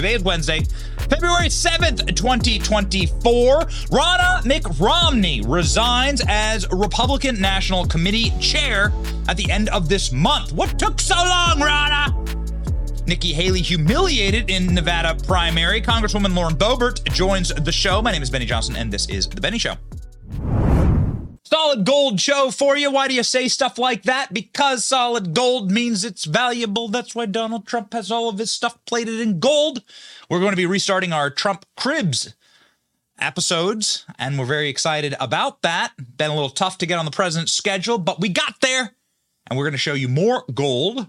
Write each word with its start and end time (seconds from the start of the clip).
Today 0.00 0.14
is 0.14 0.22
Wednesday, 0.22 0.62
February 1.10 1.48
7th, 1.48 2.16
2024. 2.16 3.60
Ronna 3.60 4.40
McRomney 4.44 5.44
resigns 5.46 6.22
as 6.26 6.66
Republican 6.72 7.38
National 7.38 7.84
Committee 7.84 8.30
chair 8.40 8.94
at 9.28 9.36
the 9.36 9.50
end 9.50 9.68
of 9.68 9.90
this 9.90 10.10
month. 10.10 10.54
What 10.54 10.78
took 10.78 11.02
so 11.02 11.16
long, 11.16 11.58
Ronna? 11.58 13.06
Nikki 13.06 13.34
Haley 13.34 13.60
humiliated 13.60 14.48
in 14.48 14.74
Nevada 14.74 15.22
primary. 15.26 15.82
Congresswoman 15.82 16.34
Lauren 16.34 16.54
Boebert 16.54 17.04
joins 17.12 17.50
the 17.50 17.70
show. 17.70 18.00
My 18.00 18.10
name 18.10 18.22
is 18.22 18.30
Benny 18.30 18.46
Johnson, 18.46 18.76
and 18.76 18.90
this 18.90 19.06
is 19.10 19.28
The 19.28 19.42
Benny 19.42 19.58
Show. 19.58 19.74
Solid 21.52 21.84
gold 21.84 22.20
show 22.20 22.52
for 22.52 22.76
you. 22.76 22.92
Why 22.92 23.08
do 23.08 23.14
you 23.14 23.24
say 23.24 23.48
stuff 23.48 23.76
like 23.76 24.04
that? 24.04 24.32
Because 24.32 24.84
solid 24.84 25.34
gold 25.34 25.72
means 25.72 26.04
it's 26.04 26.24
valuable. 26.24 26.86
That's 26.86 27.12
why 27.12 27.26
Donald 27.26 27.66
Trump 27.66 27.92
has 27.92 28.12
all 28.12 28.28
of 28.28 28.38
his 28.38 28.52
stuff 28.52 28.78
plated 28.84 29.18
in 29.18 29.40
gold. 29.40 29.82
We're 30.28 30.38
going 30.38 30.52
to 30.52 30.56
be 30.56 30.66
restarting 30.66 31.12
our 31.12 31.28
Trump 31.28 31.66
Cribs 31.76 32.34
episodes, 33.18 34.04
and 34.16 34.38
we're 34.38 34.44
very 34.44 34.68
excited 34.68 35.16
about 35.18 35.62
that. 35.62 35.92
Been 36.16 36.30
a 36.30 36.34
little 36.34 36.50
tough 36.50 36.78
to 36.78 36.86
get 36.86 37.00
on 37.00 37.04
the 37.04 37.10
president's 37.10 37.52
schedule, 37.52 37.98
but 37.98 38.20
we 38.20 38.28
got 38.28 38.60
there, 38.60 38.94
and 39.48 39.58
we're 39.58 39.64
going 39.64 39.72
to 39.72 39.78
show 39.78 39.94
you 39.94 40.08
more 40.08 40.44
gold. 40.54 41.08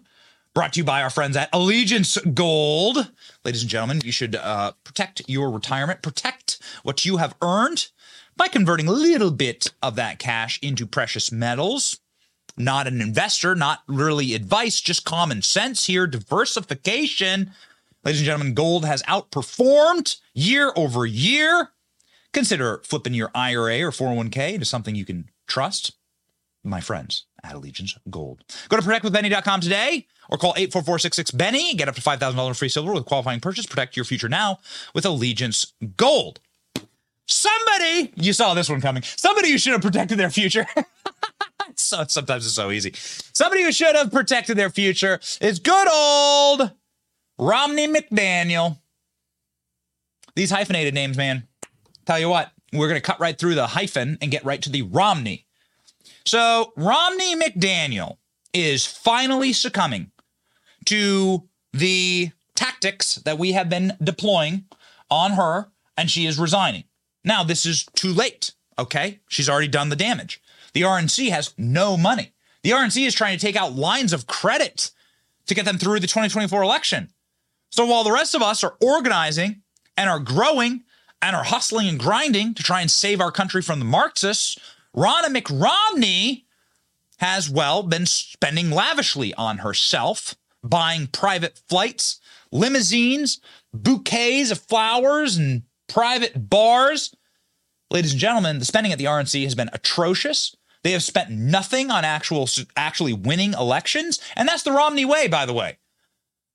Brought 0.56 0.74
to 0.74 0.80
you 0.80 0.84
by 0.84 1.04
our 1.04 1.12
friends 1.12 1.38
at 1.38 1.50
Allegiance 1.54 2.18
Gold. 2.34 3.12
Ladies 3.46 3.62
and 3.62 3.70
gentlemen, 3.70 4.02
you 4.04 4.12
should 4.12 4.36
uh, 4.36 4.72
protect 4.84 5.22
your 5.28 5.52
retirement, 5.52 6.02
protect 6.02 6.60
what 6.82 7.06
you 7.06 7.18
have 7.18 7.36
earned 7.44 7.90
by 8.42 8.48
converting 8.48 8.88
a 8.88 8.92
little 8.92 9.30
bit 9.30 9.72
of 9.84 9.96
that 9.96 10.18
cash 10.18 10.58
into 10.64 10.88
precious 10.88 11.32
metals. 11.32 12.00
Not 12.58 12.88
an 12.88 13.00
investor, 13.00 13.54
not 13.54 13.84
really 13.88 14.34
advice, 14.34 14.82
just 14.82 15.06
common 15.06 15.44
sense 15.44 15.86
here, 15.86 16.08
diversification. 16.08 17.52
Ladies 18.04 18.22
and 18.22 18.26
gentlemen, 18.26 18.56
gold 18.56 18.84
has 18.84 19.04
outperformed 19.04 20.20
year 20.34 20.74
over 20.76 21.06
year. 21.06 21.70
Consider 22.34 22.82
flipping 22.84 23.14
your 23.14 23.30
IRA 23.36 23.84
or 23.84 23.92
401k 23.92 24.56
into 24.56 24.66
something 24.66 24.96
you 24.96 25.06
can 25.06 25.30
trust. 25.48 25.92
My 26.64 26.82
friends 26.82 27.26
at 27.44 27.54
Allegiance 27.54 27.96
Gold. 28.10 28.44
Go 28.70 28.78
to 28.78 28.82
protectwithbenny.com 28.82 29.62
today 29.62 30.08
or 30.32 30.40
call 30.40 30.56
844-66-BENNY. 30.56 31.76
Get 31.76 31.88
up 31.88 31.94
to 31.94 32.02
$5,000 32.02 32.48
in 32.48 32.54
free 32.56 32.70
silver 32.70 32.92
with 32.92 33.06
qualifying 33.06 33.40
purchase. 33.40 33.68
Protect 33.68 33.96
your 33.96 34.06
future 34.06 34.30
now 34.30 34.58
with 34.96 35.06
Allegiance 35.06 35.74
Gold. 35.96 36.40
Somebody, 37.32 38.12
you 38.16 38.34
saw 38.34 38.54
this 38.54 38.70
one 38.70 38.82
coming. 38.82 39.04
Somebody 39.04 39.52
who 39.52 39.58
should 39.58 39.74
have 39.74 39.82
protected 39.82 40.18
their 40.18 40.30
future. 40.30 40.66
so 41.76 42.04
sometimes 42.08 42.46
it's 42.46 42.56
so 42.56 42.72
easy. 42.72 42.94
Somebody 42.96 43.64
who 43.64 43.72
should 43.72 43.96
have 43.96 44.12
protected 44.12 44.58
their 44.58 44.70
future 44.70 45.20
is 45.40 45.60
good 45.60 45.88
old 45.88 46.72
Romney 47.40 47.88
McDaniel. 47.88 48.80
These 50.36 50.52
hyphenated 50.52 50.94
names, 50.94 51.18
man. 51.18 51.48
Tell 52.06 52.20
you 52.20 52.30
what, 52.30 52.52
we're 52.74 52.88
going 52.88 53.00
to 53.00 53.06
cut 53.06 53.20
right 53.20 53.38
through 53.38 53.56
the 53.56 53.68
hyphen 53.68 54.18
and 54.22 54.32
get 54.32 54.44
right 54.44 54.62
to 54.62 54.70
the 54.70 54.82
Romney. 54.82 55.46
So, 56.26 56.74
Romney 56.76 57.36
McDaniel 57.36 58.18
is 58.54 58.86
finally 58.86 59.54
succumbing 59.54 60.12
to 60.86 61.48
the 61.74 62.32
tactics 62.56 63.16
that 63.16 63.40
we 63.40 63.54
have 63.54 63.70
been 63.70 63.98
deploying 64.04 64.66
on 65.10 65.32
her, 65.32 65.72
and 65.98 66.10
she 66.10 66.26
is 66.26 66.38
resigning. 66.38 66.84
Now, 67.24 67.44
this 67.44 67.66
is 67.66 67.86
too 67.94 68.14
late, 68.14 68.54
okay? 68.80 69.20
She's 69.28 69.50
already 69.50 69.68
done 69.68 69.90
the 69.90 69.96
damage. 69.96 70.42
The 70.74 70.82
RNC 70.82 71.30
has 71.30 71.54
no 71.58 71.98
money. 71.98 72.34
The 72.64 72.72
RNC 72.72 73.06
is 73.06 73.16
trying 73.16 73.38
to 73.38 73.46
take 73.46 73.56
out 73.56 73.74
lines 73.76 74.14
of 74.14 74.28
credit 74.28 74.92
to 75.48 75.56
get 75.56 75.66
them 75.66 75.78
through 75.78 76.00
the 76.00 76.08
2024 76.08 76.62
election. 76.62 77.10
So 77.70 77.86
while 77.86 78.04
the 78.04 78.12
rest 78.12 78.36
of 78.36 78.42
us 78.42 78.64
are 78.64 78.76
organizing 78.82 79.62
and 79.98 80.10
are 80.10 80.20
growing 80.20 80.84
and 81.22 81.36
are 81.36 81.44
hustling 81.44 81.88
and 81.88 82.00
grinding 82.00 82.54
to 82.54 82.64
try 82.64 82.82
and 82.82 82.92
save 82.92 83.22
our 83.22 83.32
country 83.32 83.62
from 83.62 83.80
the 83.80 83.86
Marxists, 83.86 84.58
Ronna 84.96 85.36
McRomney 85.36 86.44
has, 87.18 87.50
well, 87.50 87.84
been 87.84 88.06
spending 88.06 88.72
lavishly 88.72 89.34
on 89.36 89.60
herself, 89.60 90.36
buying 90.64 91.08
private 91.08 91.60
flights, 91.70 92.20
limousines, 92.52 93.40
bouquets 93.74 94.52
of 94.52 94.60
flowers, 94.60 95.38
and 95.38 95.64
private 95.92 96.50
bars. 96.50 97.14
Ladies 97.90 98.12
and 98.12 98.20
gentlemen, 98.20 98.60
the 98.60 98.66
spending 98.66 98.92
at 98.92 98.98
the 98.98 99.06
RNC 99.06 99.44
has 99.44 99.56
been 99.56 99.70
atrocious. 99.74 100.56
They 100.84 100.92
have 100.92 101.04
spent 101.04 101.30
nothing 101.30 101.92
on 101.92 102.06
actual 102.06 102.50
actually 102.76 103.14
winning 103.14 103.54
elections, 103.54 104.20
and 104.36 104.48
that's 104.48 104.64
the 104.64 104.72
Romney 104.72 105.06
way, 105.06 105.28
by 105.28 105.46
the 105.46 105.54
way. 105.54 105.78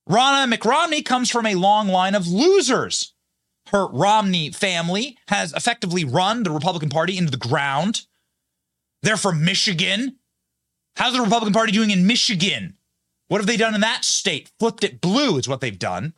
Ronna 0.09 0.53
McRomney 0.53 1.05
comes 1.05 1.31
from 1.31 1.47
a 1.47 1.55
long 1.55 1.89
line 1.89 2.15
of 2.15 2.29
losers. 2.29 3.13
Her 3.69 3.87
Romney 3.89 4.51
family 4.51 5.19
has 5.29 5.53
effectively 5.53 6.05
run 6.05 6.43
the 6.43 6.51
Republican 6.53 6.89
Party 6.89 7.19
into 7.19 7.31
the 7.31 7.37
ground. 7.37 8.07
They're 9.03 9.17
from 9.17 9.45
Michigan. 9.45 10.17
How's 10.97 11.13
the 11.13 11.21
Republican 11.21 11.53
Party 11.53 11.73
doing 11.73 11.91
in 11.91 12.07
Michigan? 12.07 12.77
What 13.29 13.39
have 13.39 13.47
they 13.47 13.57
done 13.57 13.75
in 13.75 13.81
that 13.81 14.05
state? 14.05 14.51
Flipped 14.59 14.85
it 14.85 15.01
blue 15.01 15.37
is 15.37 15.49
what 15.49 15.61
they've 15.61 15.79
done. 15.79 16.15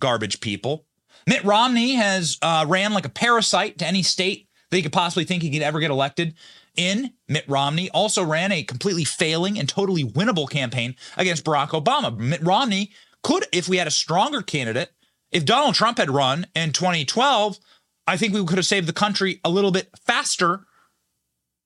Garbage 0.00 0.40
people. 0.40 0.86
Mitt 1.26 1.44
Romney 1.44 1.94
has 1.94 2.38
uh, 2.42 2.64
ran 2.68 2.92
like 2.92 3.06
a 3.06 3.10
parasite 3.10 3.78
to 3.78 3.86
any 3.86 4.02
state 4.02 4.48
that 4.70 4.76
he 4.76 4.82
could 4.82 4.92
possibly 4.92 5.24
think 5.24 5.42
he 5.42 5.50
could 5.50 5.62
ever 5.62 5.80
get 5.80 5.90
elected 5.90 6.34
in. 6.76 7.12
Mitt 7.28 7.48
Romney 7.48 7.90
also 7.90 8.24
ran 8.24 8.52
a 8.52 8.62
completely 8.62 9.04
failing 9.04 9.58
and 9.58 9.68
totally 9.68 10.04
winnable 10.04 10.48
campaign 10.48 10.96
against 11.16 11.44
Barack 11.44 11.70
Obama. 11.70 12.16
Mitt 12.16 12.42
Romney 12.42 12.92
could, 13.22 13.46
if 13.52 13.68
we 13.68 13.78
had 13.78 13.86
a 13.86 13.92
stronger 13.92 14.42
candidate, 14.42 14.92
if 15.30 15.44
Donald 15.44 15.74
Trump 15.74 15.98
had 15.98 16.10
run 16.10 16.46
in 16.54 16.72
2012, 16.72 17.58
I 18.06 18.16
think 18.16 18.34
we 18.34 18.44
could 18.44 18.58
have 18.58 18.66
saved 18.66 18.86
the 18.86 18.92
country 18.92 19.40
a 19.44 19.50
little 19.50 19.70
bit 19.70 19.88
faster. 20.04 20.66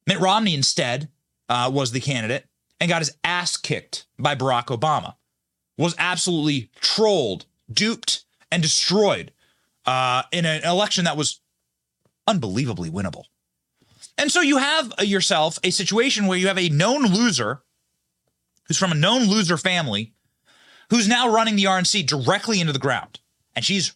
Mitt 0.06 0.20
Romney 0.20 0.54
instead 0.54 1.08
uh, 1.48 1.70
was 1.72 1.90
the 1.90 2.00
candidate 2.00 2.46
and 2.80 2.88
got 2.88 3.02
his 3.02 3.16
ass 3.25 3.56
kicked 3.56 4.06
by 4.19 4.34
Barack 4.34 4.66
Obama, 4.66 5.16
was 5.76 5.96
absolutely 5.98 6.70
trolled, 6.80 7.46
duped, 7.70 8.25
and 8.52 8.62
destroyed 8.62 9.32
uh, 9.88 10.22
in 10.32 10.44
an 10.44 10.62
election 10.65 11.06
that 11.06 11.16
was 11.16 11.41
unbelievably 12.26 12.91
winnable. 12.91 13.25
And 14.19 14.31
so 14.31 14.43
you 14.43 14.59
have 14.59 14.93
yourself 15.00 15.59
a 15.65 15.71
situation 15.71 16.26
where 16.26 16.37
you 16.37 16.49
have 16.49 16.59
a 16.59 16.69
known 16.69 17.06
loser 17.06 17.62
who's 18.66 18.76
from 18.76 18.93
a 18.93 18.94
known 18.94 19.25
loser 19.25 19.56
family 19.56 20.12
who's 20.91 21.09
now 21.09 21.32
running 21.32 21.56
the 21.56 21.65
RNC 21.65 22.06
directly 22.06 22.60
into 22.60 22.75
the 22.75 22.78
ground. 22.78 23.21
And 23.56 23.65
she's 23.65 23.94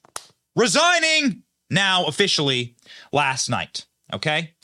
resigning 0.57 1.43
now 1.69 2.07
officially 2.07 2.75
last 3.13 3.51
night. 3.51 3.85
Okay. 4.15 4.55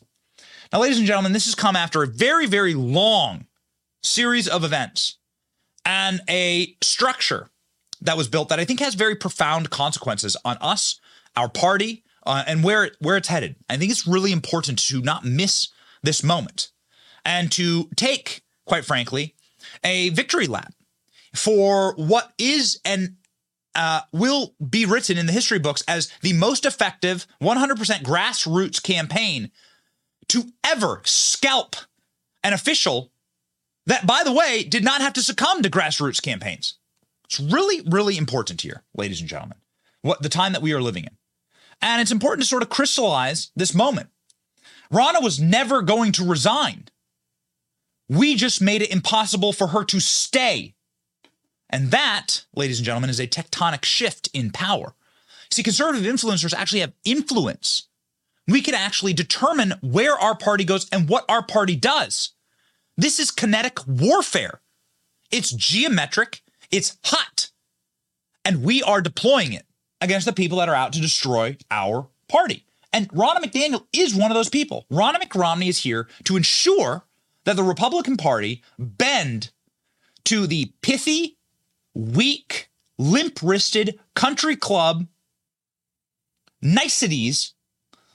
Now, 0.72 0.80
ladies 0.80 0.96
and 0.96 1.06
gentlemen, 1.06 1.34
this 1.34 1.44
has 1.44 1.54
come 1.54 1.76
after 1.76 2.02
a 2.02 2.06
very, 2.06 2.46
very 2.46 2.72
long 2.72 3.46
series 4.02 4.48
of 4.48 4.64
events 4.64 5.18
and 5.84 6.22
a 6.26 6.74
structure 6.82 7.50
that 8.00 8.16
was 8.16 8.28
built 8.28 8.48
that 8.48 8.60
I 8.60 8.64
think 8.64 8.80
has 8.80 8.94
very 8.94 9.14
profound 9.14 9.68
consequences 9.68 10.38
on 10.42 10.56
us 10.62 10.98
our 11.38 11.48
party, 11.48 12.04
uh, 12.26 12.44
and 12.46 12.62
where 12.62 12.90
where 13.00 13.16
it's 13.16 13.28
headed. 13.28 13.56
I 13.70 13.76
think 13.76 13.90
it's 13.90 14.06
really 14.06 14.32
important 14.32 14.78
to 14.88 15.00
not 15.00 15.24
miss 15.24 15.68
this 16.02 16.22
moment 16.22 16.70
and 17.24 17.50
to 17.52 17.88
take, 17.96 18.42
quite 18.66 18.84
frankly, 18.84 19.34
a 19.84 20.10
victory 20.10 20.46
lap 20.46 20.74
for 21.34 21.94
what 21.96 22.32
is 22.38 22.80
and 22.84 23.16
uh, 23.74 24.00
will 24.12 24.54
be 24.68 24.84
written 24.84 25.18
in 25.18 25.26
the 25.26 25.32
history 25.32 25.58
books 25.58 25.84
as 25.86 26.10
the 26.22 26.32
most 26.32 26.64
effective 26.64 27.26
100% 27.40 27.76
grassroots 28.02 28.82
campaign 28.82 29.50
to 30.28 30.44
ever 30.64 31.00
scalp 31.04 31.76
an 32.42 32.52
official 32.52 33.12
that, 33.86 34.06
by 34.06 34.22
the 34.24 34.32
way, 34.32 34.64
did 34.64 34.84
not 34.84 35.00
have 35.00 35.12
to 35.14 35.22
succumb 35.22 35.62
to 35.62 35.70
grassroots 35.70 36.22
campaigns. 36.22 36.74
It's 37.24 37.40
really, 37.40 37.82
really 37.86 38.16
important 38.16 38.62
here, 38.62 38.82
ladies 38.96 39.20
and 39.20 39.28
gentlemen, 39.28 39.58
what 40.02 40.22
the 40.22 40.28
time 40.28 40.52
that 40.52 40.62
we 40.62 40.72
are 40.72 40.82
living 40.82 41.04
in. 41.04 41.16
And 41.80 42.02
it's 42.02 42.12
important 42.12 42.42
to 42.42 42.48
sort 42.48 42.62
of 42.62 42.68
crystallize 42.70 43.50
this 43.56 43.74
moment. 43.74 44.10
Ronna 44.92 45.22
was 45.22 45.40
never 45.40 45.82
going 45.82 46.12
to 46.12 46.24
resign. 46.28 46.88
We 48.08 48.36
just 48.36 48.60
made 48.62 48.82
it 48.82 48.92
impossible 48.92 49.52
for 49.52 49.68
her 49.68 49.84
to 49.84 50.00
stay 50.00 50.74
And 51.70 51.90
that, 51.90 52.44
ladies 52.54 52.78
and 52.78 52.86
gentlemen, 52.86 53.10
is 53.10 53.20
a 53.20 53.26
tectonic 53.26 53.84
shift 53.84 54.28
in 54.32 54.50
power. 54.50 54.94
See, 55.50 55.62
conservative 55.62 56.04
influencers 56.04 56.54
actually 56.54 56.80
have 56.80 56.94
influence. 57.04 57.88
We 58.46 58.62
can 58.62 58.74
actually 58.74 59.12
determine 59.12 59.74
where 59.82 60.18
our 60.18 60.34
party 60.36 60.64
goes 60.64 60.88
and 60.90 61.08
what 61.08 61.24
our 61.28 61.42
party 61.42 61.76
does. 61.76 62.30
This 62.96 63.20
is 63.20 63.30
kinetic 63.30 63.86
warfare. 63.86 64.60
It's 65.30 65.52
geometric, 65.52 66.42
it's 66.70 66.96
hot, 67.04 67.50
and 68.44 68.62
we 68.62 68.82
are 68.82 69.02
deploying 69.02 69.52
it 69.52 69.66
against 70.00 70.26
the 70.26 70.32
people 70.32 70.58
that 70.58 70.68
are 70.68 70.74
out 70.74 70.92
to 70.92 71.00
destroy 71.00 71.56
our 71.70 72.08
party. 72.28 72.64
And 72.92 73.08
Ronna 73.10 73.38
McDaniel 73.38 73.86
is 73.92 74.14
one 74.14 74.30
of 74.30 74.34
those 74.34 74.48
people. 74.48 74.86
Ronna 74.90 75.16
McRomney 75.16 75.68
is 75.68 75.78
here 75.78 76.08
to 76.24 76.36
ensure 76.36 77.04
that 77.44 77.56
the 77.56 77.62
Republican 77.62 78.16
Party 78.16 78.62
bend 78.78 79.50
to 80.24 80.46
the 80.46 80.72
pithy, 80.82 81.36
weak, 81.94 82.70
limp 82.98 83.42
wristed 83.42 83.98
country 84.14 84.56
club 84.56 85.06
niceties 86.60 87.54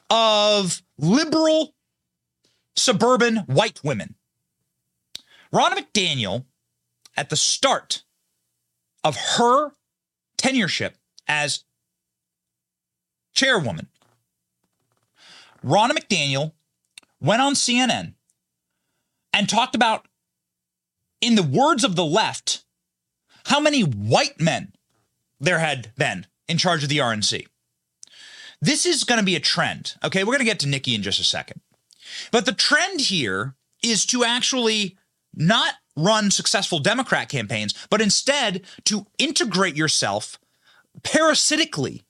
of 0.09 0.81
liberal 0.97 1.74
suburban 2.75 3.38
white 3.47 3.83
women. 3.83 4.15
Ronna 5.53 5.77
McDaniel, 5.77 6.45
at 7.15 7.29
the 7.29 7.36
start 7.36 8.03
of 9.03 9.15
her 9.38 9.71
tenureship 10.38 10.94
as 11.27 11.63
chairwoman, 13.33 13.88
Ronna 15.63 15.91
McDaniel 15.91 16.53
went 17.19 17.41
on 17.41 17.53
CNN 17.53 18.13
and 19.31 19.50
talked 19.50 19.75
about, 19.75 20.07
in 21.21 21.35
the 21.35 21.44
words 21.44 21.83
of 21.83 21.95
the 21.95 22.06
left, 22.06 22.63
how 23.45 23.59
many 23.59 23.81
white 23.81 24.39
men 24.39 24.74
there 25.39 25.59
had 25.59 25.91
been 25.97 26.27
in 26.47 26.57
charge 26.57 26.83
of 26.83 26.89
the 26.89 26.97
RNC. 26.97 27.47
This 28.62 28.85
is 28.85 29.03
going 29.03 29.19
to 29.19 29.25
be 29.25 29.36
a 29.36 29.41
trend. 29.41 29.95
Okay, 30.03 30.24
we're 30.24 30.33
going 30.33 30.39
to 30.39 30.45
get 30.45 30.59
to 30.59 30.68
Nikki 30.68 30.95
in 30.95 31.03
just 31.03 31.19
a 31.19 31.24
second. 31.24 31.62
But 32.31 32.45
the 32.45 32.53
trend 32.53 33.01
here 33.01 33.56
is 33.81 34.06
to 34.07 34.24
actually 34.24 34.97
not 35.33 35.74
run 35.95 36.31
successful 36.31 36.79
Democrat 36.79 37.29
campaigns, 37.29 37.74
but 37.89 38.01
instead 38.01 38.62
to 38.86 39.07
integrate 39.18 39.75
yourself 39.75 40.39
parasitically 41.03 42.02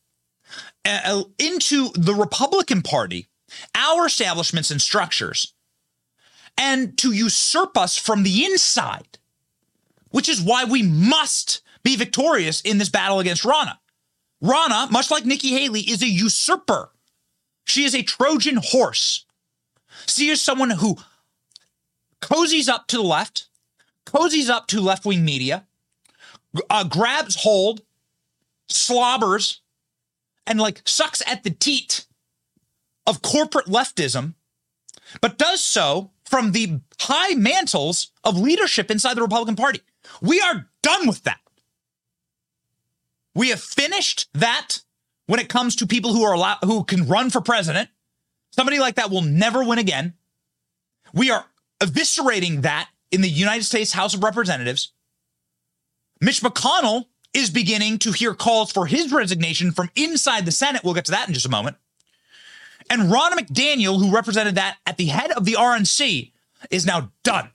uh, 0.86 1.24
into 1.38 1.90
the 1.96 2.14
Republican 2.14 2.82
Party, 2.82 3.28
our 3.76 4.06
establishments 4.06 4.72
and 4.72 4.82
structures, 4.82 5.54
and 6.58 6.98
to 6.98 7.12
usurp 7.12 7.78
us 7.78 7.98
from 7.98 8.24
the 8.24 8.46
inside, 8.46 9.18
which 10.10 10.30
is 10.30 10.42
why 10.42 10.64
we 10.66 10.84
must 10.84 11.62
be 11.84 11.96
victorious 11.96 12.62
in 12.62 12.78
this 12.78 12.90
battle 12.90 13.20
against 13.20 13.44
Ronna. 13.44 13.78
Ronna, 14.44 14.92
much 14.92 15.10
like 15.10 15.26
Nikki 15.26 15.50
Haley, 15.50 15.82
is 15.82 16.02
a 16.02 16.08
usurper. 16.08 16.92
She 17.66 17.86
is 17.86 17.96
a 17.96 18.04
Trojan 18.04 18.60
horse. 18.62 19.26
She 20.06 20.30
is 20.30 20.42
someone 20.42 20.72
who 20.72 20.98
cozies 22.22 22.68
up 22.68 22.88
to 22.88 22.98
the 22.98 23.04
left, 23.04 23.48
cozies 24.06 24.50
up 24.50 24.68
to 24.68 24.82
left 24.82 25.06
wing 25.06 25.24
media, 25.24 25.66
uh, 26.70 26.84
grabs 26.84 27.36
hold, 27.42 27.82
slobbers, 28.70 29.62
and 30.46 30.60
like 30.60 30.82
sucks 30.86 31.22
at 31.28 31.44
the 31.44 31.50
teat 31.50 32.06
of 33.06 33.22
corporate 33.22 33.68
leftism, 33.68 34.36
but 35.22 35.38
does 35.38 35.64
so 35.64 36.12
from 36.26 36.52
the 36.52 36.80
high 37.00 37.36
mantles 37.36 38.12
of 38.24 38.38
leadership 38.38 38.90
inside 38.90 39.16
the 39.16 39.22
Republican 39.22 39.56
Party. 39.56 39.82
We 40.22 40.42
are 40.42 40.70
done 40.82 41.08
with 41.08 41.24
that. 41.24 41.40
We 43.36 43.50
have 43.50 43.62
finished 43.62 44.30
that 44.34 44.80
when 45.28 45.40
it 45.40 45.50
comes 45.50 45.76
to 45.78 45.88
people 45.88 46.14
who 46.14 46.24
are 46.24 46.34
allowed, 46.34 46.60
who 46.64 46.84
can 46.84 47.08
run 47.08 47.30
for 47.30 47.42
president. 47.42 47.90
Somebody 48.52 48.80
like 48.80 48.96
that 48.96 49.10
will 49.10 49.22
never 49.22 49.64
win 49.64 49.80
again. 49.80 50.14
We 51.14 51.32
are 51.32 51.46
eviscerating 51.80 52.62
that 52.62 52.90
in 53.12 53.22
the 53.22 53.30
United 53.30 53.64
States 53.64 53.94
House 53.94 54.14
of 54.14 54.24
Representatives. 54.24 54.94
Mitch 56.22 56.42
McConnell 56.42 57.06
is 57.34 57.50
beginning 57.50 58.00
to 58.00 58.12
hear 58.12 58.34
calls 58.34 58.72
for 58.72 58.86
his 58.86 59.12
resignation 59.12 59.72
from 59.72 59.90
inside 59.96 60.46
the 60.46 60.52
Senate. 60.52 60.84
We'll 60.84 60.94
get 60.94 61.06
to 61.06 61.12
that 61.12 61.28
in 61.28 61.34
just 61.34 61.46
a 61.46 61.50
moment. 61.50 61.78
And 62.90 63.12
Ron 63.12 63.38
McDaniel, 63.38 63.98
who 63.98 64.14
represented 64.14 64.56
that 64.56 64.78
at 64.86 64.98
the 64.98 65.08
head 65.08 65.32
of 65.32 65.46
the 65.46 65.54
RNC, 65.54 66.32
is 66.70 66.86
now 66.86 67.12
done. 67.24 67.50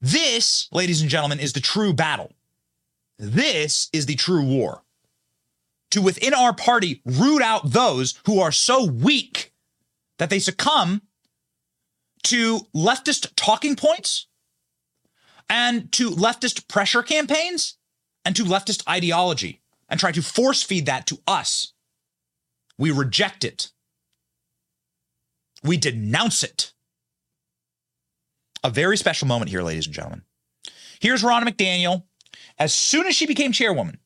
This, 0.00 0.68
ladies 0.72 1.00
and 1.00 1.10
gentlemen, 1.10 1.40
is 1.40 1.52
the 1.52 1.60
true 1.60 1.92
battle. 1.92 2.32
This 3.18 3.88
is 3.92 4.06
the 4.06 4.14
true 4.14 4.44
war. 4.44 4.82
To 5.92 6.02
within 6.02 6.34
our 6.34 6.52
party 6.52 7.00
root 7.04 7.42
out 7.42 7.70
those 7.70 8.20
who 8.26 8.40
are 8.40 8.52
so 8.52 8.84
weak 8.84 9.52
that 10.18 10.30
they 10.30 10.38
succumb 10.38 11.02
to 12.24 12.66
leftist 12.74 13.32
talking 13.36 13.76
points 13.76 14.26
and 15.48 15.90
to 15.92 16.10
leftist 16.10 16.68
pressure 16.68 17.02
campaigns 17.02 17.76
and 18.24 18.34
to 18.36 18.44
leftist 18.44 18.86
ideology 18.88 19.62
and 19.88 20.00
try 20.00 20.12
to 20.12 20.22
force 20.22 20.62
feed 20.62 20.86
that 20.86 21.06
to 21.06 21.18
us. 21.26 21.72
We 22.78 22.90
reject 22.90 23.44
it. 23.44 23.70
We 25.62 25.76
denounce 25.76 26.42
it. 26.42 26.72
A 28.64 28.70
very 28.70 28.96
special 28.96 29.28
moment 29.28 29.50
here, 29.50 29.62
ladies 29.62 29.86
and 29.86 29.94
gentlemen. 29.94 30.22
Here's 31.00 31.22
Ronna 31.22 31.44
McDaniel 31.44 32.04
as 32.58 32.74
soon 32.74 33.06
as 33.06 33.14
she 33.14 33.26
became 33.26 33.52
chairwoman, 33.52 33.98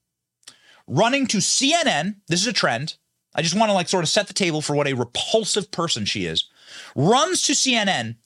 running 0.86 1.26
to 1.28 1.38
CNN. 1.38 2.16
This 2.28 2.40
is 2.40 2.46
a 2.46 2.52
trend. 2.52 2.96
I 3.34 3.43
just 3.43 3.54
want 3.54 3.70
to 3.70 3.75
like 3.75 3.88
sort 3.88 4.04
of 4.04 4.10
set 4.10 4.26
the 4.26 4.34
table 4.34 4.60
for 4.60 4.75
what 4.75 4.88
a 4.88 4.94
repulsive 4.94 5.70
person 5.70 6.04
she 6.04 6.26
is. 6.26 6.48
Runs 6.96 7.43
to 7.43 7.52
CNN 7.52 8.16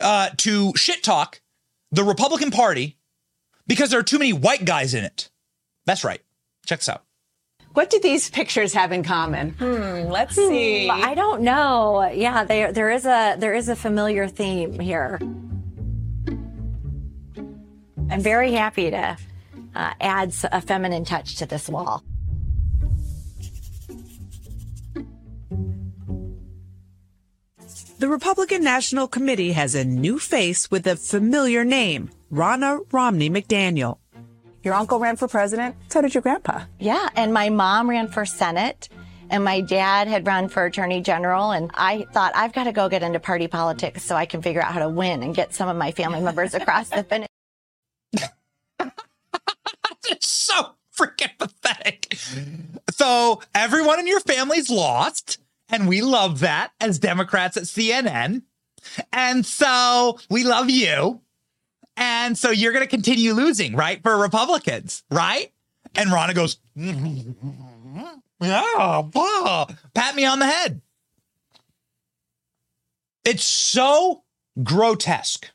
uh, 0.00 0.30
to 0.38 0.72
shit 0.76 1.02
talk 1.02 1.40
the 1.90 2.04
Republican 2.04 2.50
Party 2.50 2.98
because 3.66 3.90
there 3.90 4.00
are 4.00 4.04
too 4.04 4.18
many 4.18 4.32
white 4.32 4.64
guys 4.64 4.94
in 4.94 5.04
it. 5.04 5.30
That's 5.86 6.04
right. 6.04 6.20
Check 6.66 6.80
this 6.80 6.88
out. 6.88 7.04
What 7.74 7.90
do 7.90 8.00
these 8.00 8.30
pictures 8.30 8.72
have 8.74 8.92
in 8.92 9.04
common? 9.04 9.50
Hmm, 9.50 10.10
let's 10.10 10.34
see. 10.34 10.88
I 10.90 11.14
don't 11.14 11.42
know. 11.42 12.10
Yeah, 12.10 12.44
there 12.44 12.72
there 12.72 12.90
is 12.90 13.06
a 13.06 13.36
there 13.38 13.54
is 13.54 13.68
a 13.68 13.76
familiar 13.76 14.26
theme 14.26 14.78
here. 14.80 15.18
I'm 18.10 18.20
very 18.20 18.52
happy 18.52 18.90
to 18.90 19.16
uh, 19.74 19.92
add 20.00 20.34
a 20.50 20.60
feminine 20.60 21.04
touch 21.04 21.36
to 21.36 21.46
this 21.46 21.68
wall. 21.68 22.02
The 27.98 28.08
Republican 28.08 28.62
National 28.62 29.08
Committee 29.08 29.50
has 29.54 29.74
a 29.74 29.84
new 29.84 30.20
face 30.20 30.70
with 30.70 30.86
a 30.86 30.94
familiar 30.94 31.64
name, 31.64 32.10
Ronna 32.32 32.86
Romney 32.92 33.28
McDaniel. 33.28 33.98
Your 34.62 34.74
uncle 34.74 35.00
ran 35.00 35.16
for 35.16 35.26
president. 35.26 35.74
So 35.88 36.00
did 36.00 36.14
your 36.14 36.22
grandpa. 36.22 36.60
Yeah, 36.78 37.08
and 37.16 37.34
my 37.34 37.48
mom 37.48 37.90
ran 37.90 38.06
for 38.06 38.24
Senate, 38.24 38.88
and 39.30 39.42
my 39.42 39.60
dad 39.62 40.06
had 40.06 40.28
run 40.28 40.48
for 40.48 40.64
Attorney 40.64 41.00
General. 41.00 41.50
And 41.50 41.72
I 41.74 42.06
thought, 42.12 42.30
I've 42.36 42.52
got 42.52 42.64
to 42.64 42.72
go 42.72 42.88
get 42.88 43.02
into 43.02 43.18
party 43.18 43.48
politics 43.48 44.04
so 44.04 44.14
I 44.14 44.26
can 44.26 44.42
figure 44.42 44.62
out 44.62 44.72
how 44.72 44.78
to 44.78 44.88
win 44.88 45.24
and 45.24 45.34
get 45.34 45.52
some 45.52 45.68
of 45.68 45.76
my 45.76 45.90
family 45.90 46.20
members 46.20 46.54
across 46.54 46.90
the 46.90 47.02
finish. 47.02 47.26
it's 50.08 50.28
so 50.28 50.74
freaking 50.96 51.36
pathetic. 51.36 52.16
So 52.90 53.40
everyone 53.56 53.98
in 53.98 54.06
your 54.06 54.20
family's 54.20 54.70
lost, 54.70 55.38
and 55.68 55.88
we 55.88 56.02
love 56.02 56.40
that 56.40 56.72
as 56.80 56.98
Democrats 56.98 57.56
at 57.56 57.64
CNN. 57.64 58.42
And 59.12 59.44
so 59.44 60.18
we 60.30 60.44
love 60.44 60.70
you. 60.70 61.20
And 61.96 62.38
so 62.38 62.50
you're 62.50 62.72
going 62.72 62.84
to 62.84 62.90
continue 62.90 63.34
losing, 63.34 63.74
right? 63.74 64.02
For 64.02 64.16
Republicans, 64.16 65.02
right? 65.10 65.52
And 65.96 66.10
Ronna 66.10 66.34
goes, 66.34 66.58
yeah, 68.40 69.02
bah. 69.02 69.66
pat 69.94 70.14
me 70.14 70.24
on 70.24 70.38
the 70.38 70.46
head. 70.46 70.80
It's 73.24 73.44
so 73.44 74.22
grotesque. 74.62 75.50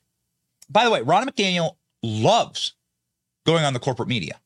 By 0.70 0.84
the 0.84 0.91
way, 0.91 1.01
Ronna 1.01 1.29
McDaniel 1.29 1.77
loves 2.01 2.74
going 3.46 3.63
on 3.63 3.74
the 3.74 3.79
corporate 3.79 4.10
media, 4.10 4.39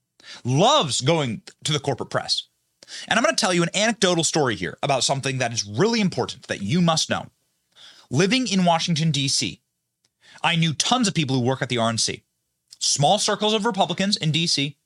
loves 0.43 1.01
going 1.01 1.41
to 1.63 1.73
the 1.73 1.79
corporate 1.79 2.09
press. 2.09 2.46
And 3.07 3.17
I'm 3.17 3.23
going 3.23 3.35
to 3.35 3.39
tell 3.39 3.53
you 3.53 3.63
an 3.63 3.75
anecdotal 3.75 4.23
story 4.23 4.55
here 4.55 4.77
about 4.81 5.03
something 5.03 5.37
that 5.37 5.53
is 5.53 5.65
really 5.65 6.01
important 6.01 6.47
that 6.47 6.61
you 6.61 6.81
must 6.81 7.09
know. 7.09 7.27
Living 8.09 8.47
in 8.47 8.65
Washington, 8.65 9.11
D.C., 9.11 9.61
I 10.43 10.55
knew 10.55 10.73
tons 10.73 11.07
of 11.07 11.13
people 11.13 11.35
who 11.35 11.41
work 11.41 11.61
at 11.61 11.69
the 11.69 11.77
RNC, 11.77 12.21
small 12.79 13.19
circles 13.19 13.53
of 13.53 13.65
Republicans 13.65 14.17
in 14.17 14.31
D.C. 14.31 14.77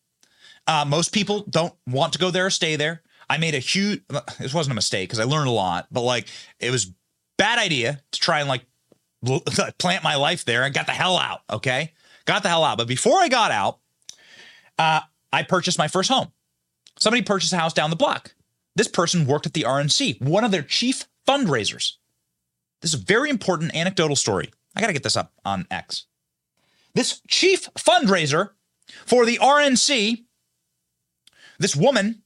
Uh, 0.68 0.86
most 0.88 1.14
people 1.14 1.42
don't 1.50 1.74
want 1.86 2.14
to 2.14 2.20
go 2.20 2.32
there 2.32 2.46
or 2.48 2.50
stay 2.50 2.76
there. 2.76 3.02
I 3.30 3.38
made 3.38 3.56
a 3.56 3.60
huge, 3.60 4.02
this 4.40 4.54
wasn't 4.54 4.74
a 4.74 4.76
mistake 4.76 5.10
because 5.10 5.20
I 5.20 5.24
learned 5.24 5.48
a 5.48 5.52
lot, 5.52 5.88
but 5.92 6.02
like 6.02 6.28
it 6.60 6.72
was 6.72 6.92
bad 7.38 7.60
idea 7.60 8.02
to 8.12 8.20
try 8.20 8.40
and 8.40 8.50
like 8.50 8.66
plant 9.78 10.04
my 10.04 10.16
life 10.16 10.46
there 10.46 10.64
and 10.64 10.74
got 10.74 10.86
the 10.86 10.92
hell 10.92 11.18
out. 11.18 11.42
Okay. 11.50 11.94
got 12.26 12.44
the 12.44 12.50
hell 12.50 12.64
out. 12.64 12.78
But 12.78 12.88
before 12.88 13.20
I 13.20 13.30
got 13.30 13.52
out, 13.52 13.80
uh, 14.78 15.02
I 15.32 15.44
purchased 15.44 15.78
my 15.78 15.88
first 15.88 16.10
home. 16.10 16.32
Somebody 17.02 17.24
purchased 17.24 17.52
a 17.52 17.58
house 17.58 17.74
down 17.74 17.90
the 17.90 17.96
block. 17.96 18.36
This 18.76 18.88
person 18.88 19.26
worked 19.26 19.48
at 19.48 19.54
the 19.54 19.64
RNC, 19.64 20.22
one 20.22 20.44
of 20.44 20.52
their 20.52 20.62
chief 20.62 21.06
fundraisers. 21.28 21.94
This 22.82 22.94
is 22.94 23.02
a 23.02 23.04
very 23.04 23.32
important 23.32 23.76
anecdotal 23.76 24.16
story. 24.16 24.52
I 24.76 24.82
got 24.82 24.88
to 24.88 24.94
get 24.94 25.02
this 25.02 25.18
up 25.18 25.34
on 25.44 25.66
X. 25.72 26.06
This 26.94 27.22
chief 27.28 27.74
fundraiser 27.74 28.52
for 29.08 29.26
the 29.26 29.40
RNC, 29.40 30.26
this 31.58 31.76
woman 31.76 32.22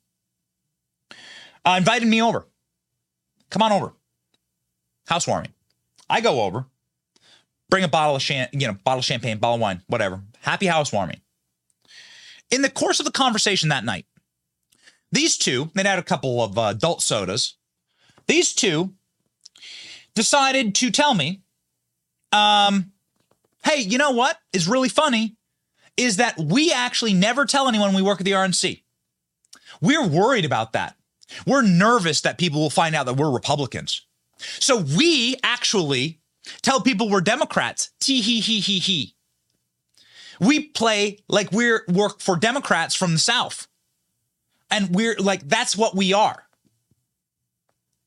uh, 1.63 1.75
invited 1.77 2.09
me 2.09 2.21
over. 2.21 2.45
Come 3.49 3.61
on 3.61 3.71
over. 3.71 3.93
Housewarming. 5.07 5.53
I 6.09 6.19
go 6.19 6.41
over, 6.41 6.65
bring 7.69 7.85
a 7.85 7.87
bottle 7.87 8.17
of 8.17 8.21
champ, 8.21 8.49
you 8.51 8.67
know, 8.67 8.73
bottle 8.83 8.99
of 8.99 9.05
champagne, 9.05 9.37
bottle 9.37 9.55
of 9.55 9.61
wine, 9.61 9.83
whatever. 9.87 10.21
Happy 10.41 10.65
housewarming. 10.65 11.21
In 12.51 12.61
the 12.61 12.69
course 12.69 12.99
of 12.99 13.05
the 13.05 13.11
conversation 13.13 13.69
that 13.69 13.85
night, 13.85 14.05
these 15.15 15.37
two, 15.37 15.71
they 15.73 15.83
had 15.83 15.99
a 15.99 16.03
couple 16.03 16.43
of 16.43 16.57
uh, 16.57 16.67
adult 16.69 17.01
sodas. 17.01 17.55
These 18.27 18.53
two 18.53 18.93
decided 20.13 20.75
to 20.75 20.91
tell 20.91 21.13
me, 21.13 21.41
um, 22.31 22.91
hey, 23.63 23.81
you 23.81 23.97
know 23.97 24.11
what 24.11 24.37
is 24.53 24.67
really 24.67 24.89
funny 24.89 25.37
is 25.97 26.17
that 26.17 26.37
we 26.37 26.71
actually 26.71 27.13
never 27.13 27.45
tell 27.45 27.67
anyone 27.67 27.93
we 27.93 28.01
work 28.01 28.19
at 28.19 28.25
the 28.25 28.31
RNC. 28.31 28.81
We're 29.81 30.07
worried 30.07 30.45
about 30.45 30.73
that. 30.73 30.95
We're 31.47 31.61
nervous 31.61 32.21
that 32.21 32.37
people 32.37 32.59
will 32.59 32.69
find 32.69 32.95
out 32.95 33.05
that 33.05 33.15
we're 33.15 33.31
Republicans. 33.31 34.05
So 34.37 34.77
we 34.77 35.37
actually 35.43 36.19
tell 36.61 36.81
people 36.81 37.09
we're 37.09 37.21
Democrats. 37.21 37.91
Tee 37.99 38.21
hee 38.21 38.41
hee 38.41 38.59
hee 38.59 38.79
hee. 38.79 39.15
We 40.39 40.67
play 40.67 41.19
like 41.29 41.51
we're 41.51 41.85
work 41.87 42.19
for 42.19 42.35
Democrats 42.35 42.93
from 42.95 43.13
the 43.13 43.19
South. 43.19 43.67
And 44.69 44.95
we're 44.95 45.15
like, 45.17 45.47
that's 45.47 45.77
what 45.77 45.95
we 45.95 46.13
are. 46.13 46.45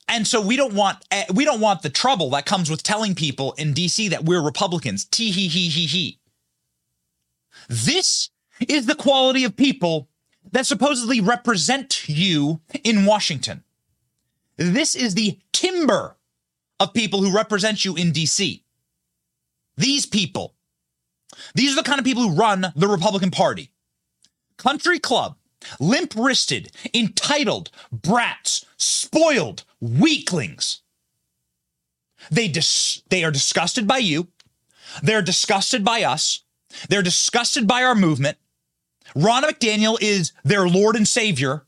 And 0.08 0.26
so 0.26 0.40
we 0.40 0.56
don't 0.56 0.74
want 0.74 1.04
eh, 1.10 1.24
we 1.32 1.44
don't 1.44 1.60
want 1.60 1.82
the 1.82 1.90
trouble 1.90 2.30
that 2.30 2.46
comes 2.46 2.70
with 2.70 2.82
telling 2.82 3.14
people 3.14 3.52
in 3.58 3.74
DC 3.74 4.08
that 4.10 4.24
we're 4.24 4.40
Republicans. 4.40 5.04
Tee 5.04 5.30
hee 5.30 5.48
hee 5.48 5.68
hee 5.68 5.86
hee. 5.86 6.18
This 7.68 8.30
is 8.66 8.86
the 8.86 8.94
quality 8.94 9.44
of 9.44 9.54
people 9.54 10.08
that 10.52 10.66
supposedly 10.66 11.20
represent 11.20 12.08
you 12.08 12.60
in 12.84 13.04
Washington. 13.04 13.62
This 14.56 14.94
is 14.94 15.14
the 15.14 15.38
timber 15.52 16.16
of 16.80 16.94
people 16.94 17.22
who 17.22 17.34
represent 17.34 17.84
you 17.84 17.94
in 17.94 18.12
DC. 18.12 18.62
These 19.76 20.06
people, 20.06 20.54
these 21.54 21.72
are 21.72 21.76
the 21.76 21.88
kind 21.88 21.98
of 21.98 22.04
people 22.04 22.22
who 22.28 22.34
run 22.34 22.72
the 22.74 22.88
Republican 22.88 23.30
Party. 23.30 23.70
Country 24.56 24.98
club, 24.98 25.36
limp 25.80 26.14
wristed, 26.16 26.70
entitled, 26.94 27.70
brats, 27.92 28.64
spoiled, 28.76 29.64
weaklings. 29.80 30.82
They, 32.30 32.48
dis- 32.48 33.02
they 33.08 33.24
are 33.24 33.30
disgusted 33.30 33.86
by 33.86 33.98
you. 33.98 34.28
They're 35.02 35.22
disgusted 35.22 35.84
by 35.84 36.02
us. 36.02 36.42
They're 36.88 37.02
disgusted 37.02 37.66
by 37.66 37.82
our 37.82 37.94
movement. 37.94 38.36
Ronna 39.16 39.44
McDaniel 39.44 39.96
is 40.00 40.32
their 40.44 40.68
Lord 40.68 40.96
and 40.96 41.08
Savior. 41.08 41.64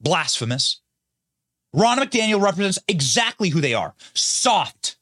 Blasphemous. 0.00 0.80
Ronna 1.74 2.04
McDaniel 2.04 2.40
represents 2.40 2.78
exactly 2.88 3.50
who 3.50 3.60
they 3.60 3.74
are 3.74 3.94
soft, 4.14 4.96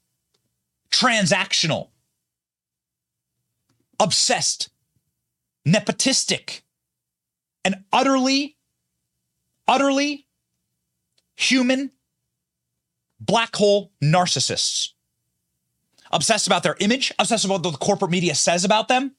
transactional, 0.90 1.88
obsessed, 4.00 4.70
nepotistic, 5.66 6.62
and 7.66 7.82
utterly, 7.92 8.56
utterly 9.66 10.28
human 11.35 11.90
black 13.18 13.56
hole 13.56 13.90
narcissists. 14.00 14.90
Obsessed 16.12 16.46
about 16.46 16.62
their 16.62 16.76
image, 16.78 17.12
obsessed 17.18 17.44
about 17.44 17.64
what 17.64 17.73
the 17.73 17.78
corporate 17.78 18.12
media 18.12 18.37
says 18.37 18.64
about 18.64 18.87
them, 18.87 19.16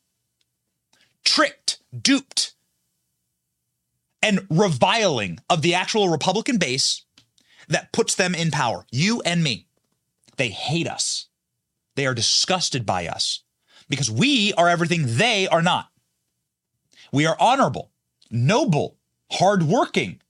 tricked, 1.25 1.79
duped, 2.01 2.53
and 4.23 4.47
reviling 4.49 5.39
of 5.49 5.61
the 5.61 5.73
actual 5.73 6.07
Republican 6.07 6.57
base 6.57 7.03
that 7.67 7.91
puts 7.91 8.15
them 8.15 8.33
in 8.33 8.49
power, 8.49 8.85
you 8.93 9.21
and 9.25 9.43
me. 9.43 9.67
They 10.37 10.47
hate 10.47 10.87
us. 10.87 11.27
They 11.95 12.05
are 12.05 12.13
disgusted 12.13 12.85
by 12.85 13.07
us 13.07 13.43
because 13.89 14.09
we 14.09 14.53
are 14.53 14.69
everything 14.69 15.17
they 15.17 15.49
are 15.49 15.61
not. 15.61 15.89
We 17.11 17.25
are 17.25 17.35
honorable, 17.41 17.91
noble, 18.31 18.97
hardworking, 19.31 20.21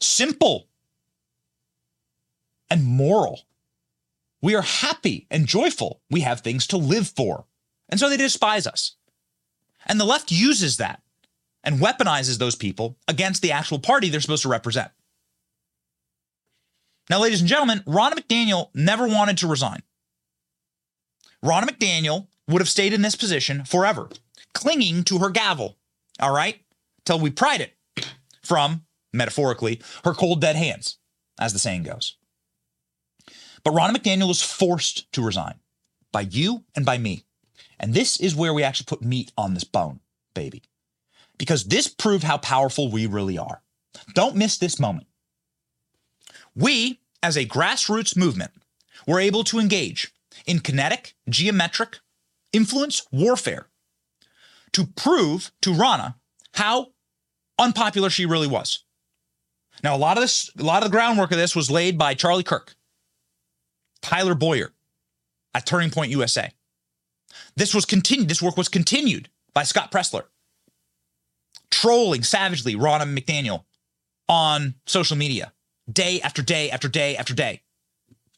simple, 0.00 0.68
and 2.70 2.84
moral. 2.84 3.42
We 4.40 4.54
are 4.54 4.62
happy 4.62 5.26
and 5.30 5.46
joyful. 5.46 6.00
We 6.10 6.20
have 6.20 6.40
things 6.40 6.66
to 6.68 6.76
live 6.76 7.08
for. 7.08 7.46
And 7.88 7.98
so 7.98 8.08
they 8.08 8.16
despise 8.16 8.66
us. 8.66 8.96
And 9.86 9.98
the 9.98 10.04
left 10.04 10.30
uses 10.30 10.76
that 10.76 11.02
and 11.64 11.80
weaponizes 11.80 12.38
those 12.38 12.54
people 12.54 12.96
against 13.08 13.42
the 13.42 13.52
actual 13.52 13.78
party 13.78 14.08
they're 14.08 14.20
supposed 14.20 14.42
to 14.42 14.48
represent. 14.48 14.90
Now, 17.10 17.20
ladies 17.20 17.40
and 17.40 17.48
gentlemen, 17.48 17.82
Ron 17.86 18.12
McDaniel 18.12 18.68
never 18.74 19.08
wanted 19.08 19.38
to 19.38 19.46
resign. 19.46 19.82
Ron 21.42 21.66
McDaniel 21.66 22.26
would 22.48 22.60
have 22.60 22.68
stayed 22.68 22.92
in 22.92 23.02
this 23.02 23.16
position 23.16 23.64
forever, 23.64 24.08
clinging 24.52 25.04
to 25.04 25.18
her 25.18 25.30
gavel, 25.30 25.77
all 26.20 26.32
right, 26.32 26.60
till 27.04 27.18
we 27.18 27.30
pried 27.30 27.60
it 27.60 27.74
from, 28.42 28.84
metaphorically, 29.12 29.80
her 30.04 30.14
cold, 30.14 30.40
dead 30.40 30.56
hands, 30.56 30.98
as 31.38 31.52
the 31.52 31.58
saying 31.58 31.84
goes. 31.84 32.16
But 33.64 33.74
Ronna 33.74 33.94
McDaniel 33.96 34.28
was 34.28 34.42
forced 34.42 35.10
to 35.12 35.24
resign 35.24 35.54
by 36.12 36.22
you 36.22 36.64
and 36.74 36.86
by 36.86 36.98
me. 36.98 37.24
And 37.78 37.94
this 37.94 38.18
is 38.18 38.34
where 38.34 38.54
we 38.54 38.62
actually 38.62 38.86
put 38.86 39.02
meat 39.02 39.32
on 39.36 39.54
this 39.54 39.64
bone, 39.64 40.00
baby, 40.34 40.62
because 41.36 41.64
this 41.64 41.88
proved 41.88 42.24
how 42.24 42.38
powerful 42.38 42.90
we 42.90 43.06
really 43.06 43.38
are. 43.38 43.62
Don't 44.14 44.36
miss 44.36 44.58
this 44.58 44.80
moment. 44.80 45.06
We, 46.54 47.00
as 47.22 47.36
a 47.36 47.46
grassroots 47.46 48.16
movement, 48.16 48.50
were 49.06 49.20
able 49.20 49.44
to 49.44 49.58
engage 49.58 50.12
in 50.46 50.60
kinetic, 50.60 51.14
geometric, 51.28 51.98
influence 52.52 53.06
warfare 53.12 53.67
to 54.72 54.86
prove 54.86 55.52
to 55.62 55.70
Ronna 55.70 56.14
how 56.54 56.88
unpopular 57.58 58.10
she 58.10 58.26
really 58.26 58.46
was. 58.46 58.84
Now, 59.82 59.94
a 59.94 59.98
lot 59.98 60.16
of 60.16 60.22
this, 60.22 60.50
a 60.58 60.62
lot 60.62 60.82
of 60.82 60.90
the 60.90 60.96
groundwork 60.96 61.30
of 61.30 61.38
this 61.38 61.54
was 61.54 61.70
laid 61.70 61.96
by 61.98 62.14
Charlie 62.14 62.42
Kirk, 62.42 62.74
Tyler 64.02 64.34
Bowyer 64.34 64.72
at 65.54 65.66
Turning 65.66 65.90
Point 65.90 66.10
USA. 66.10 66.50
This 67.56 67.74
was 67.74 67.84
continued, 67.84 68.28
this 68.28 68.42
work 68.42 68.56
was 68.56 68.68
continued 68.68 69.28
by 69.54 69.62
Scott 69.62 69.92
Presler, 69.92 70.24
trolling 71.70 72.22
savagely 72.22 72.74
Ronna 72.74 73.16
McDaniel 73.16 73.64
on 74.28 74.74
social 74.86 75.16
media 75.16 75.52
day 75.90 76.20
after 76.20 76.42
day 76.42 76.70
after 76.70 76.88
day 76.88 77.16
after 77.16 77.34
day. 77.34 77.62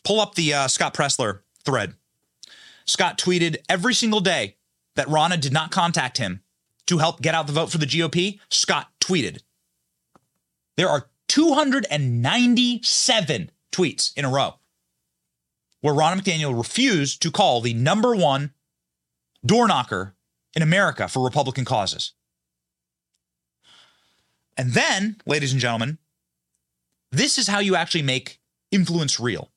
Pull 0.04 0.20
up 0.20 0.34
the 0.34 0.54
uh, 0.54 0.68
Scott 0.68 0.94
Presler 0.94 1.40
thread. 1.64 1.94
Scott 2.86 3.18
tweeted 3.18 3.56
every 3.68 3.94
single 3.94 4.20
day 4.20 4.56
that 5.00 5.08
Ronna 5.08 5.40
did 5.40 5.52
not 5.54 5.70
contact 5.70 6.18
him 6.18 6.42
to 6.84 6.98
help 6.98 7.22
get 7.22 7.34
out 7.34 7.46
the 7.46 7.54
vote 7.54 7.72
for 7.72 7.78
the 7.78 7.86
GOP. 7.86 8.38
Scott 8.50 8.88
tweeted. 9.00 9.38
There 10.76 10.90
are 10.90 11.08
297 11.28 13.50
tweets 13.72 14.12
in 14.14 14.26
a 14.26 14.30
row 14.30 14.56
where 15.80 15.94
Ronna 15.94 16.20
McDaniel 16.20 16.54
refused 16.54 17.22
to 17.22 17.30
call 17.30 17.62
the 17.62 17.72
number 17.72 18.14
one 18.14 18.52
door 19.42 19.66
knocker 19.66 20.14
in 20.54 20.60
America 20.60 21.08
for 21.08 21.24
Republican 21.24 21.64
causes. 21.64 22.12
And 24.58 24.74
then, 24.74 25.16
ladies 25.24 25.52
and 25.52 25.62
gentlemen, 25.62 25.96
this 27.10 27.38
is 27.38 27.46
how 27.46 27.60
you 27.60 27.74
actually 27.74 28.02
make 28.02 28.38
influence 28.70 29.18
real. 29.18 29.50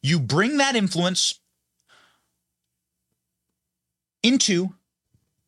You 0.00 0.18
bring 0.18 0.56
that 0.56 0.74
influence 0.74 1.38
into 4.22 4.74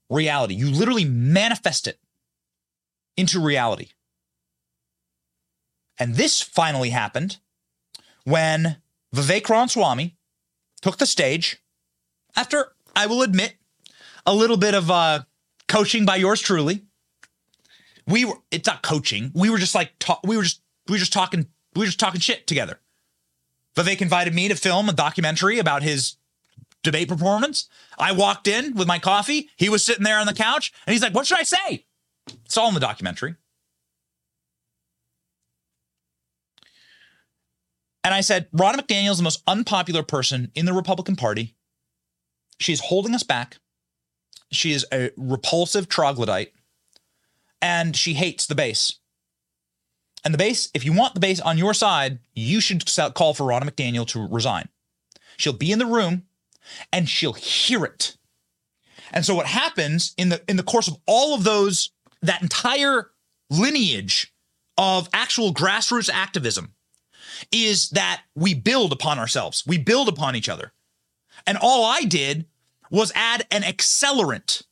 reality. 0.08 0.54
You 0.54 0.70
literally 0.70 1.04
manifest 1.04 1.86
it 1.86 1.98
into 3.16 3.40
reality. 3.40 3.88
And 5.98 6.14
this 6.14 6.40
finally 6.40 6.90
happened 6.90 7.38
when 8.24 8.76
Vivek 9.14 9.48
Ramaswamy 9.48 10.16
took 10.80 10.98
the 10.98 11.06
stage 11.06 11.62
after, 12.36 12.72
I 12.96 13.06
will 13.06 13.22
admit, 13.22 13.56
a 14.24 14.34
little 14.34 14.56
bit 14.56 14.74
of 14.74 14.90
uh, 14.90 15.20
coaching 15.68 16.06
by 16.06 16.16
yours 16.16 16.40
truly. 16.40 16.84
We 18.06 18.24
were, 18.24 18.36
it's 18.50 18.66
not 18.66 18.82
coaching. 18.82 19.30
We 19.34 19.50
were 19.50 19.58
just 19.58 19.74
like, 19.74 19.92
ta- 19.98 20.20
we 20.24 20.36
were 20.36 20.42
just 20.42 20.62
we 20.88 20.94
were 20.94 20.98
just 20.98 21.12
talking 21.12 21.46
we 21.74 21.80
were 21.80 21.86
just 21.86 22.00
talking 22.00 22.20
shit 22.20 22.46
together. 22.46 22.80
Vivek 23.76 24.00
invited 24.00 24.34
me 24.34 24.48
to 24.48 24.56
film 24.56 24.88
a 24.88 24.92
documentary 24.92 25.58
about 25.58 25.82
his 25.82 26.16
debate 26.82 27.08
performance. 27.08 27.68
I 27.99 28.12
walked 28.12 28.49
in 28.49 28.75
with 28.75 28.88
my 28.88 28.99
coffee. 28.99 29.50
He 29.56 29.68
was 29.68 29.84
sitting 29.84 30.04
there 30.04 30.18
on 30.18 30.26
the 30.26 30.34
couch 30.34 30.72
and 30.87 30.92
he's 30.92 31.02
like, 31.02 31.14
What 31.14 31.26
should 31.26 31.38
I 31.38 31.44
say? 31.44 31.87
It's 32.44 32.56
all 32.56 32.68
in 32.68 32.75
the 32.75 32.80
documentary. 32.80 33.37
And 38.02 38.14
I 38.14 38.22
said, 38.22 38.50
Ronna 38.52 38.76
McDaniel 38.76 39.10
is 39.10 39.18
the 39.18 39.25
most 39.25 39.42
unpopular 39.46 40.02
person 40.02 40.50
in 40.54 40.64
the 40.64 40.72
Republican 40.72 41.16
Party. 41.16 41.54
She's 42.58 42.80
holding 42.80 43.14
us 43.14 43.22
back. 43.22 43.58
She 44.50 44.72
is 44.72 44.87
a 44.92 45.10
repulsive 45.16 45.88
troglodyte 45.88 46.52
and 47.60 47.94
she 47.94 48.14
hates 48.14 48.46
the 48.46 48.54
base. 48.54 48.96
And 50.25 50.34
the 50.34 50.38
base, 50.38 50.70
if 50.75 50.84
you 50.84 50.92
want 50.92 51.14
the 51.14 51.20
base 51.20 51.40
on 51.40 51.56
your 51.56 51.72
side, 51.72 52.18
you 52.34 52.60
should 52.60 52.84
call 53.14 53.32
for 53.34 53.44
Ronna 53.44 53.70
McDaniel 53.70 54.06
to 54.08 54.26
resign. 54.26 54.68
She'll 55.37 55.52
be 55.52 55.72
in 55.72 55.78
the 55.78 55.87
room 55.87 56.25
and 56.92 57.08
she'll 57.08 57.32
hear 57.32 57.84
it. 57.84 58.16
And 59.12 59.24
so 59.24 59.34
what 59.34 59.46
happens 59.46 60.14
in 60.16 60.28
the 60.28 60.42
in 60.48 60.56
the 60.56 60.62
course 60.62 60.88
of 60.88 60.96
all 61.06 61.34
of 61.34 61.44
those 61.44 61.90
that 62.22 62.42
entire 62.42 63.10
lineage 63.50 64.32
of 64.78 65.08
actual 65.12 65.52
grassroots 65.52 66.10
activism 66.10 66.74
is 67.52 67.90
that 67.90 68.22
we 68.34 68.54
build 68.54 68.92
upon 68.92 69.18
ourselves. 69.18 69.64
We 69.66 69.78
build 69.78 70.08
upon 70.08 70.36
each 70.36 70.48
other. 70.48 70.72
And 71.46 71.58
all 71.60 71.84
I 71.84 72.02
did 72.02 72.46
was 72.90 73.12
add 73.14 73.46
an 73.50 73.62
accelerant, 73.62 74.62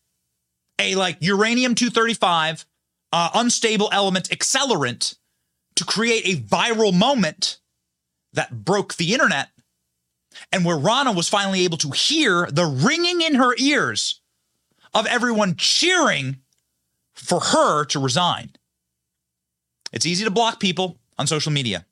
a 0.79 0.95
like 0.95 1.19
uranium 1.21 1.75
235 1.75 2.67
uh, 3.13 3.31
unstable 3.35 3.89
element 3.93 4.29
accelerant 4.29 5.17
to 5.77 5.85
create 5.85 6.27
a 6.27 6.41
viral 6.43 6.93
moment 6.93 7.59
that 8.33 8.65
broke 8.65 8.95
the 8.95 9.15
internet 9.15 9.49
and 10.53 10.65
where 10.65 10.77
Ronna 10.77 11.15
was 11.15 11.29
finally 11.29 11.65
able 11.65 11.79
to 11.79 11.91
hear 11.91 12.47
the 12.51 12.65
ringing 12.65 13.21
in 13.21 13.35
her 13.35 13.55
ears 13.59 14.21
of 14.95 15.07
everyone 15.07 15.57
cheering 15.57 16.39
for 17.15 17.41
her 17.41 17.85
to 17.87 17.99
resign. 17.99 18.51
It's 19.93 20.07
easy 20.07 20.25
to 20.25 20.31
block 20.31 20.61
people 20.61 20.99
on 21.19 21.27
social 21.27 21.53
media. 21.53 21.87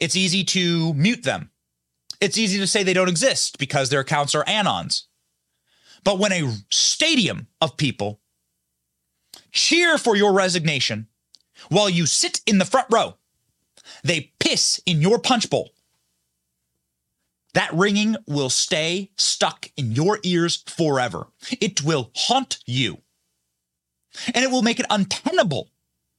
It's 0.00 0.16
easy 0.16 0.44
to 0.44 0.94
mute 0.94 1.22
them. 1.22 1.50
It's 2.20 2.38
easy 2.38 2.58
to 2.58 2.66
say 2.66 2.82
they 2.82 2.92
don't 2.92 3.08
exist 3.08 3.58
because 3.58 3.90
their 3.90 4.00
accounts 4.00 4.34
are 4.34 4.44
anons. 4.44 5.02
But 6.04 6.18
when 6.18 6.32
a 6.32 6.52
stadium 6.70 7.48
of 7.60 7.76
people 7.76 8.20
cheer 9.52 9.98
for 9.98 10.16
your 10.16 10.32
resignation 10.32 11.08
while 11.68 11.88
you 11.88 12.06
sit 12.06 12.40
in 12.46 12.58
the 12.58 12.64
front 12.64 12.88
row, 12.90 13.16
they 14.02 14.32
piss 14.40 14.80
in 14.86 15.00
your 15.00 15.18
punch 15.18 15.48
bowl. 15.50 15.73
That 17.54 17.72
ringing 17.72 18.16
will 18.26 18.50
stay 18.50 19.10
stuck 19.16 19.70
in 19.76 19.92
your 19.92 20.18
ears 20.22 20.62
forever. 20.66 21.28
It 21.60 21.82
will 21.82 22.10
haunt 22.14 22.58
you. 22.66 22.98
And 24.32 24.44
it 24.44 24.50
will 24.50 24.62
make 24.62 24.78
it 24.78 24.86
untenable 24.90 25.70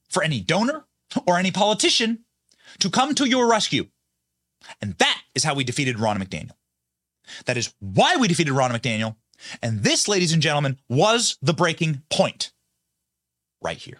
for 0.08 0.22
any 0.22 0.40
donor 0.40 0.84
or 1.26 1.38
any 1.38 1.50
politician 1.50 2.24
to 2.78 2.90
come 2.90 3.14
to 3.14 3.26
your 3.26 3.48
rescue. 3.48 3.86
And 4.80 4.94
that 4.98 5.22
is 5.34 5.44
how 5.44 5.54
we 5.54 5.64
defeated 5.64 5.96
Ronna 5.96 6.22
McDaniel. 6.22 6.56
That 7.44 7.56
is 7.56 7.72
why 7.80 8.16
we 8.16 8.28
defeated 8.28 8.52
Ronna 8.52 8.78
McDaniel. 8.78 9.16
And 9.62 9.82
this, 9.82 10.08
ladies 10.08 10.32
and 10.32 10.42
gentlemen, 10.42 10.78
was 10.88 11.36
the 11.42 11.52
breaking 11.52 12.02
point 12.10 12.52
right 13.60 13.76
here. 13.76 13.98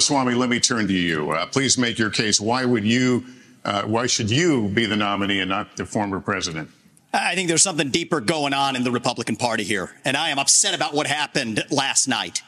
Swamy, 0.00 0.36
let 0.36 0.50
me 0.50 0.60
turn 0.60 0.86
to 0.86 0.92
you. 0.92 1.30
Uh, 1.30 1.46
please 1.46 1.78
make 1.78 1.98
your 1.98 2.10
case. 2.10 2.40
Why 2.40 2.64
would 2.64 2.84
you, 2.84 3.24
uh, 3.66 3.82
why 3.82 4.06
should 4.06 4.30
you 4.30 4.68
be 4.68 4.86
the 4.86 4.96
nominee 4.96 5.40
and 5.40 5.50
not 5.50 5.76
the 5.76 5.84
former 5.84 6.20
president? 6.20 6.70
I 7.12 7.34
think 7.34 7.48
there's 7.48 7.62
something 7.62 7.90
deeper 7.90 8.20
going 8.20 8.54
on 8.54 8.76
in 8.76 8.84
the 8.84 8.90
Republican 8.92 9.36
Party 9.36 9.64
here, 9.64 9.90
and 10.04 10.16
I 10.16 10.30
am 10.30 10.38
upset 10.38 10.74
about 10.74 10.94
what 10.94 11.06
happened 11.06 11.64
last 11.70 12.06
night. 12.06 12.42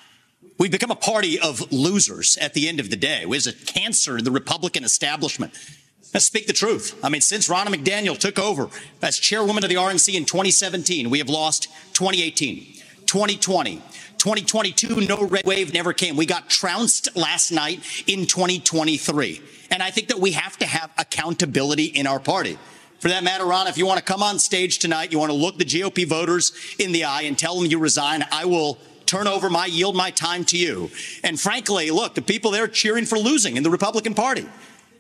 We've 0.58 0.70
become 0.70 0.90
a 0.90 0.96
party 0.96 1.38
of 1.38 1.72
losers 1.72 2.37
at 2.37 2.54
the 2.54 2.68
end 2.68 2.78
of 2.78 2.90
the 2.90 2.96
day. 2.96 3.22
It 3.22 3.28
was 3.28 3.47
a 3.47 3.52
cancer 3.52 4.19
in 4.19 4.25
the 4.25 4.30
Republican 4.30 4.84
establishment. 4.84 5.52
Let's 6.14 6.26
speak 6.26 6.47
the 6.47 6.52
truth. 6.52 6.99
I 7.02 7.08
mean, 7.08 7.21
since 7.21 7.49
Ronna 7.49 7.66
McDaniel 7.66 8.16
took 8.16 8.38
over 8.38 8.69
as 9.02 9.19
chairwoman 9.19 9.64
of 9.64 9.71
the 9.71 9.76
RNC 9.76 10.14
in 10.14 10.25
2017, 10.25 11.10
we 11.10 11.19
have 11.19 11.28
lost 11.28 11.64
2018, 11.95 12.75
2020, 13.06 13.76
2022, 14.19 15.00
no 15.00 15.25
red 15.25 15.45
wave 15.45 15.73
never 15.73 15.93
came. 15.93 16.16
We 16.16 16.26
got 16.26 16.49
trounced 16.49 17.16
last 17.16 17.50
night 17.50 17.80
in 18.06 18.26
2023. 18.26 19.43
And 19.71 19.83
I 19.83 19.91
think 19.91 20.09
that 20.09 20.19
we 20.19 20.33
have 20.33 20.57
to 20.59 20.67
have 20.67 20.91
accountability 20.99 21.85
in 21.85 22.07
our 22.07 22.21
party. 22.21 22.59
For 23.00 23.09
that 23.09 23.23
matter, 23.23 23.45
Ron, 23.45 23.69
if 23.69 23.78
you 23.78 23.87
want 23.87 23.99
to 23.99 24.04
come 24.04 24.23
on 24.23 24.39
stage 24.39 24.78
tonight, 24.78 25.13
you 25.13 25.19
want 25.19 25.31
to 25.31 25.37
look 25.37 25.57
the 25.57 25.65
GOP 25.65 26.07
voters 26.07 26.52
in 26.78 26.93
the 26.93 27.04
eye 27.04 27.23
and 27.23 27.39
tell 27.39 27.59
them 27.59 27.71
you 27.71 27.78
resign, 27.78 28.25
I 28.33 28.45
will 28.45 28.78
turn 29.07 29.26
over 29.26 29.49
my 29.49 29.67
yield 29.67 29.97
my 29.97 30.11
time 30.11 30.45
to 30.47 30.59
you. 30.59 30.91
And 31.23 31.41
frankly, 31.41 31.91
look, 31.91 32.15
the 32.15 32.23
people 32.23 32.50
there 32.50 32.67
cheering 32.69 33.04
for 33.04 33.19
losing 33.19 33.57
in 33.57 33.63
the 33.63 33.71
Republican 33.71 34.15
Party. 34.15 34.47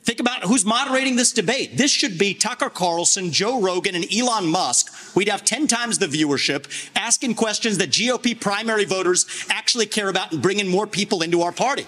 Think 0.04 0.20
about 0.20 0.44
who's 0.44 0.64
moderating 0.64 1.16
this 1.16 1.32
debate. 1.32 1.76
This 1.76 1.90
should 1.90 2.18
be 2.18 2.32
Tucker 2.32 2.70
Carlson, 2.70 3.30
Joe 3.30 3.60
Rogan, 3.60 3.94
and 3.94 4.06
Elon 4.12 4.46
Musk. 4.46 5.14
We'd 5.14 5.28
have 5.28 5.44
10 5.44 5.66
times 5.66 5.98
the 5.98 6.06
viewership 6.06 6.66
asking 6.96 7.34
questions 7.34 7.78
that 7.78 7.90
GOP 7.90 8.40
primary 8.40 8.86
voters 8.86 9.26
actually 9.50 9.86
care 9.86 10.08
about 10.08 10.32
and 10.32 10.40
bringing 10.40 10.68
more 10.68 10.86
people 10.86 11.22
into 11.22 11.42
our 11.42 11.52
party. 11.52 11.82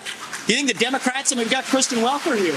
You 0.46 0.54
think 0.54 0.68
the 0.68 0.74
Democrats, 0.74 1.32
and 1.32 1.38
we've 1.38 1.50
got 1.50 1.64
Kristen 1.64 2.00
Welker 2.00 2.36
here, 2.36 2.54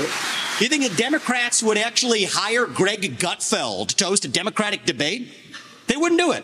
you 0.60 0.68
think 0.68 0.84
the 0.84 0.96
Democrats 0.98 1.64
would 1.64 1.78
actually 1.78 2.26
hire 2.26 2.66
Greg 2.66 3.18
Gutfeld 3.18 3.90
to 3.96 4.06
host 4.06 4.26
a 4.26 4.30
Democratic 4.30 4.86
debate? 4.86 5.32
They 5.88 5.96
wouldn't 5.96 6.20
do 6.20 6.32
it. 6.32 6.44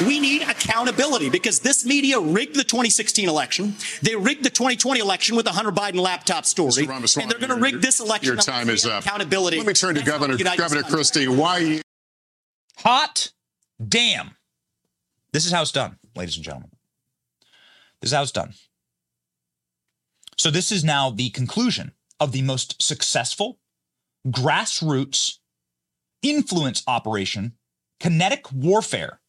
We 0.00 0.18
need 0.20 0.42
accountability 0.42 1.28
because 1.28 1.60
this 1.60 1.84
media 1.84 2.18
rigged 2.18 2.56
the 2.56 2.64
2016 2.64 3.28
election. 3.28 3.74
They 4.02 4.16
rigged 4.16 4.44
the 4.44 4.50
2020 4.50 5.00
election 5.00 5.36
with 5.36 5.44
the 5.44 5.52
Hunter 5.52 5.70
Biden 5.70 6.00
laptop 6.00 6.44
story. 6.46 6.84
And 6.86 7.30
they're 7.30 7.38
going 7.38 7.48
to 7.48 7.56
rig 7.56 7.80
this 7.80 8.00
election. 8.00 8.34
Your 8.34 8.36
time 8.36 8.68
is 8.68 8.86
up. 8.86 9.04
Accountability. 9.04 9.58
Let 9.58 9.66
me 9.66 9.72
turn 9.74 9.94
to 9.94 10.00
That's 10.00 10.10
Governor, 10.10 10.34
how 10.34 10.52
we 10.52 10.56
Governor 10.56 10.80
unite 10.80 10.92
Christie. 10.92 11.28
Why 11.28 11.82
Hot 12.78 13.30
damn. 13.86 14.36
This 15.32 15.46
is 15.46 15.52
how 15.52 15.62
it's 15.62 15.72
done, 15.72 15.98
ladies 16.16 16.36
and 16.36 16.44
gentlemen. 16.44 16.70
This 18.00 18.10
is 18.10 18.14
how 18.14 18.22
it's 18.22 18.32
done. 18.32 18.54
So, 20.36 20.50
this 20.50 20.72
is 20.72 20.82
now 20.82 21.10
the 21.10 21.30
conclusion 21.30 21.92
of 22.18 22.32
the 22.32 22.42
most 22.42 22.82
successful 22.82 23.58
grassroots 24.26 25.38
influence 26.22 26.82
operation, 26.86 27.54
kinetic 28.00 28.50
warfare 28.52 29.20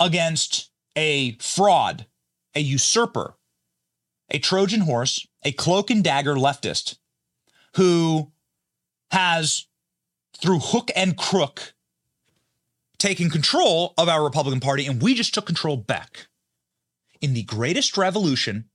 against 0.00 0.70
a 0.96 1.36
fraud, 1.38 2.06
a 2.54 2.60
usurper, 2.60 3.34
a 4.30 4.38
Trojan 4.38 4.82
horse, 4.82 5.26
a 5.44 5.52
cloak 5.52 5.90
and 5.90 6.02
dagger 6.04 6.34
leftist 6.34 6.98
who 7.76 8.32
has, 9.10 9.66
through 10.36 10.58
hook 10.58 10.90
and 10.94 11.16
crook, 11.16 11.74
taken 12.98 13.30
control 13.30 13.94
of 13.96 14.08
our 14.08 14.24
Republican 14.24 14.60
Party, 14.60 14.86
and 14.86 15.00
we 15.00 15.14
just 15.14 15.32
took 15.32 15.46
control 15.46 15.76
back 15.76 16.26
in 17.20 17.32
the 17.32 17.44
greatest 17.44 17.96
revolution 17.96 18.68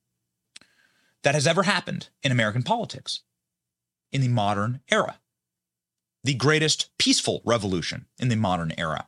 that 1.23 1.35
has 1.35 1.47
ever 1.47 1.63
happened 1.63 2.09
in 2.21 2.31
American 2.31 2.63
politics 2.63 3.21
in 4.11 4.21
the 4.21 4.27
modern 4.27 4.81
era. 4.89 5.19
The 6.23 6.33
greatest 6.33 6.89
peaceful 6.97 7.41
revolution 7.45 8.05
in 8.17 8.29
the 8.29 8.35
modern 8.35 8.73
era. 8.77 9.07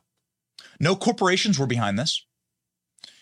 No 0.80 0.96
corporations 0.96 1.58
were 1.58 1.66
behind 1.66 1.98
this. 1.98 2.24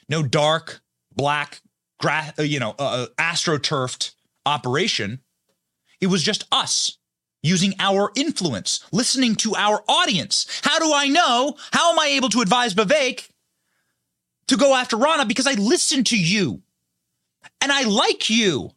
No 0.09 0.23
dark, 0.23 0.81
black, 1.15 1.63
gra- 1.99 2.35
uh, 2.39 2.43
you 2.43 2.61
know, 2.61 2.75
uh, 2.79 3.07
astroturfed 3.19 4.13
operation. 4.47 5.21
It 6.01 6.09
was 6.09 6.23
just 6.23 6.45
us 6.53 6.99
using 7.43 7.75
our 7.79 8.11
influence, 8.17 8.81
listening 8.93 9.35
to 9.37 9.55
our 9.55 9.83
audience. 9.89 10.47
How 10.63 10.79
do 10.79 10.93
I 10.93 11.09
know? 11.09 11.57
How 11.73 11.93
am 11.93 11.99
I 11.99 12.09
able 12.09 12.29
to 12.31 12.41
advise 12.41 12.75
Vivek 12.75 13.29
to 14.49 14.57
go 14.57 14.75
after 14.75 14.97
Ronna? 14.97 15.29
Because 15.29 15.47
I 15.47 15.53
listen 15.55 16.05
to 16.05 16.19
you 16.19 16.63
and 17.61 17.73
I 17.73 17.83
like 17.83 18.31
you. 18.31 18.71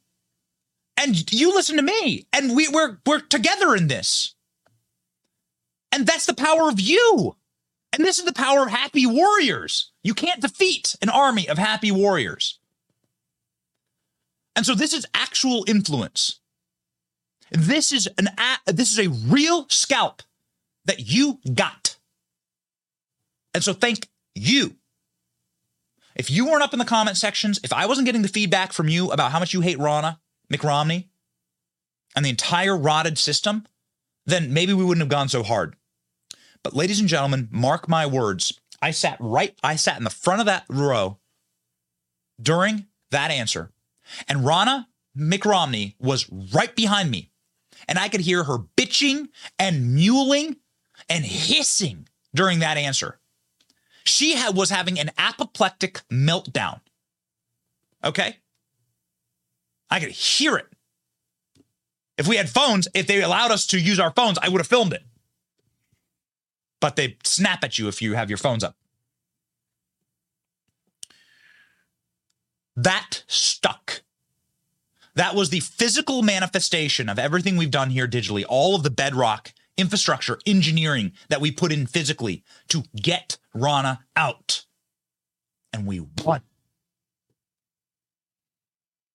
And 0.99 1.31
you 1.31 1.53
listen 1.53 1.75
to 1.75 1.83
me, 1.83 2.25
and 2.33 2.55
we, 2.55 2.67
we're 2.69 2.97
we're 3.05 3.19
together 3.19 3.75
in 3.75 3.87
this. 3.87 4.33
And 5.91 6.07
that's 6.07 6.25
the 6.25 6.33
power 6.33 6.69
of 6.69 6.79
you. 6.79 7.36
And 7.93 8.03
this 8.03 8.19
is 8.19 8.25
the 8.25 8.33
power 8.33 8.63
of 8.63 8.69
happy 8.69 9.05
warriors. 9.05 9.91
You 10.03 10.13
can't 10.13 10.41
defeat 10.41 10.95
an 11.01 11.09
army 11.09 11.47
of 11.47 11.57
happy 11.57 11.91
warriors. 11.91 12.59
And 14.55 14.65
so 14.65 14.75
this 14.75 14.93
is 14.93 15.05
actual 15.13 15.63
influence. 15.67 16.39
This 17.51 17.91
is 17.91 18.09
an 18.17 18.29
this 18.65 18.91
is 18.91 18.99
a 18.99 19.09
real 19.31 19.67
scalp 19.69 20.21
that 20.85 20.99
you 20.99 21.39
got. 21.53 21.97
And 23.53 23.63
so 23.63 23.73
thank 23.73 24.09
you. 24.35 24.75
If 26.15 26.31
you 26.31 26.47
weren't 26.47 26.63
up 26.63 26.73
in 26.73 26.79
the 26.79 26.85
comment 26.85 27.17
sections, 27.17 27.59
if 27.63 27.71
I 27.71 27.85
wasn't 27.85 28.05
getting 28.05 28.23
the 28.23 28.27
feedback 28.27 28.73
from 28.73 28.89
you 28.89 29.11
about 29.11 29.31
how 29.31 29.39
much 29.39 29.53
you 29.53 29.61
hate 29.61 29.77
Ronna 29.77 30.17
McRomney 30.51 31.05
and 32.15 32.25
the 32.25 32.29
entire 32.29 32.75
rotted 32.75 33.17
system, 33.17 33.65
then 34.25 34.51
maybe 34.51 34.73
we 34.73 34.83
wouldn't 34.83 35.03
have 35.03 35.09
gone 35.09 35.29
so 35.29 35.43
hard. 35.43 35.75
But 36.63 36.75
ladies 36.75 36.99
and 36.99 37.09
gentlemen, 37.09 37.47
mark 37.51 37.87
my 37.87 38.05
words. 38.05 38.59
I 38.81 38.91
sat 38.91 39.17
right, 39.19 39.57
I 39.63 39.75
sat 39.75 39.97
in 39.97 40.03
the 40.03 40.09
front 40.09 40.39
of 40.39 40.45
that 40.45 40.65
row 40.69 41.17
during 42.41 42.85
that 43.11 43.31
answer. 43.31 43.71
And 44.27 44.41
Ronna 44.41 44.85
McRomney 45.17 45.95
was 45.99 46.29
right 46.53 46.75
behind 46.75 47.09
me. 47.09 47.31
And 47.87 47.97
I 47.97 48.09
could 48.09 48.21
hear 48.21 48.43
her 48.43 48.57
bitching 48.75 49.29
and 49.57 49.97
mewling 49.97 50.57
and 51.09 51.25
hissing 51.25 52.07
during 52.33 52.59
that 52.59 52.77
answer. 52.77 53.19
She 54.05 54.35
had, 54.35 54.55
was 54.55 54.69
having 54.69 54.99
an 54.99 55.11
apoplectic 55.17 56.01
meltdown. 56.11 56.81
Okay? 58.03 58.37
I 59.89 59.99
could 59.99 60.11
hear 60.11 60.57
it. 60.57 60.67
If 62.17 62.27
we 62.27 62.37
had 62.37 62.49
phones, 62.49 62.87
if 62.93 63.05
they 63.07 63.21
allowed 63.21 63.51
us 63.51 63.67
to 63.67 63.79
use 63.79 63.99
our 63.99 64.11
phones, 64.11 64.37
I 64.41 64.49
would 64.49 64.59
have 64.59 64.67
filmed 64.67 64.93
it. 64.93 65.03
But 66.79 66.95
they 66.95 67.17
snap 67.23 67.63
at 67.63 67.79
you 67.79 67.87
if 67.87 68.01
you 68.01 68.13
have 68.13 68.29
your 68.29 68.37
phones 68.37 68.63
up. 68.63 68.75
That 72.75 73.23
stuck. 73.27 74.03
That 75.15 75.33
was 75.33 75.49
the 75.49 75.61
physical 75.61 76.21
manifestation 76.21 77.09
of 77.09 77.17
everything 77.17 77.57
we've 77.57 77.71
done 77.71 77.89
here 77.89 78.07
digitally, 78.07 78.45
all 78.47 78.75
of 78.75 78.83
the 78.83 78.91
bedrock 78.91 79.51
infrastructure, 79.77 80.39
engineering 80.45 81.13
that 81.29 81.41
we 81.41 81.51
put 81.51 81.71
in 81.71 81.87
physically 81.87 82.43
to 82.67 82.83
get 82.95 83.37
Ronna 83.55 83.99
out. 84.15 84.65
And 85.73 85.85
we 85.85 86.01
won. 86.23 86.41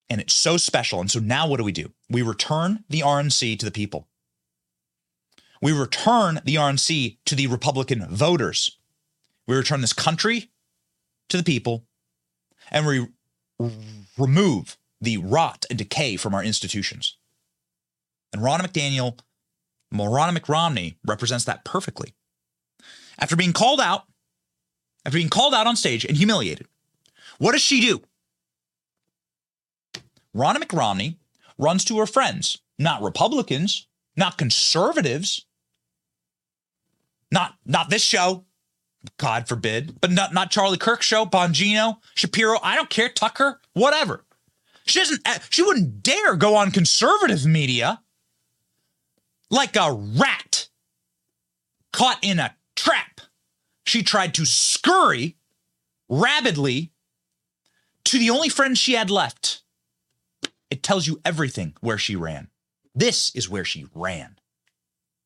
And 0.09 0.21
it's 0.21 0.35
so 0.35 0.57
special. 0.57 1.01
And 1.01 1.11
so 1.11 1.21
now 1.21 1.47
what 1.47 1.59
do 1.59 1.65
we 1.65 1.73
do? 1.73 1.93
We 2.11 2.23
return 2.23 2.85
the 2.89 3.01
RNC 3.01 3.59
to 3.61 3.65
the 3.65 3.71
people. 3.71 4.09
We 5.63 5.73
return 5.73 6.41
the 6.45 6.57
RNC 6.57 7.19
to 7.25 7.37
the 7.37 7.47
Republican 7.47 8.05
voters. 8.11 8.77
We 9.47 9.57
return 9.57 9.81
this 9.81 9.93
country 9.93 10.51
to 11.29 11.37
the 11.37 11.45
people 11.45 11.85
and 12.71 12.85
we 12.85 13.07
remove 14.19 14.77
the 15.01 15.19
rot 15.19 15.65
and 15.71 15.79
decay 15.79 16.17
from 16.17 16.35
our 16.35 16.43
institutions. 16.43 17.17
And 18.33 18.43
Ronna 18.43 18.61
McDaniel 18.61 19.19
Morana 19.93 20.39
McRomney 20.39 20.97
represents 21.07 21.45
that 21.45 21.65
perfectly. 21.65 22.15
After 23.19 23.37
being 23.37 23.53
called 23.53 23.81
out, 23.81 24.05
after 25.05 25.19
being 25.19 25.29
called 25.29 25.55
out 25.55 25.67
on 25.67 25.77
stage 25.77 26.05
and 26.05 26.17
humiliated, 26.17 26.67
what 27.39 27.53
does 27.53 27.63
she 27.63 27.81
do? 27.81 28.01
Ronna 30.35 30.57
McRomney 30.57 31.17
runs 31.59 31.85
to 31.85 31.99
her 31.99 32.07
friends, 32.07 32.59
not 32.79 33.03
Republicans, 33.03 33.87
not 34.17 34.39
conservatives, 34.39 35.47
not 37.33 37.57
not 37.65 37.91
this 37.91 38.03
show, 38.03 38.45
God 39.17 39.49
forbid, 39.49 40.01
but 40.01 40.13
not 40.13 40.33
not 40.33 40.51
Charlie 40.53 40.79
Kirk 40.79 41.03
show, 41.03 41.27
Bongino, 41.27 41.97
Shapiro. 42.15 42.59
I 42.63 42.77
don't 42.77 42.91
care, 42.91 43.09
Tucker, 43.09 43.61
whatever. 43.73 44.25
She 44.85 45.01
doesn't. 45.01 45.27
Eh, 45.27 45.39
she 45.51 45.63
wouldn't 45.63 46.03
dare 46.03 46.37
go 46.37 46.55
on 46.55 46.71
conservative 46.71 47.45
media 47.47 48.03
like 49.51 49.77
a 49.77 49.93
rat 49.93 50.69
caught 51.93 52.19
in 52.23 52.39
a 52.39 52.55
trap. 52.77 53.21
She 53.87 54.03
tried 54.03 54.35
to 54.35 54.45
scurry 54.45 55.37
rabidly 56.09 56.93
to 58.05 58.19
the 58.19 58.31
only 58.31 58.49
friend 58.49 58.77
she 58.77 58.93
had 58.93 59.11
left. 59.11 59.63
It 60.71 60.83
tells 60.83 61.07
you 61.07 61.21
everything 61.25 61.75
where 61.81 61.99
she 61.99 62.17
ran. 62.17 62.49
This 62.95 63.35
is 63.35 63.49
where 63.49 63.65
she 63.65 63.87
ran. 63.95 64.37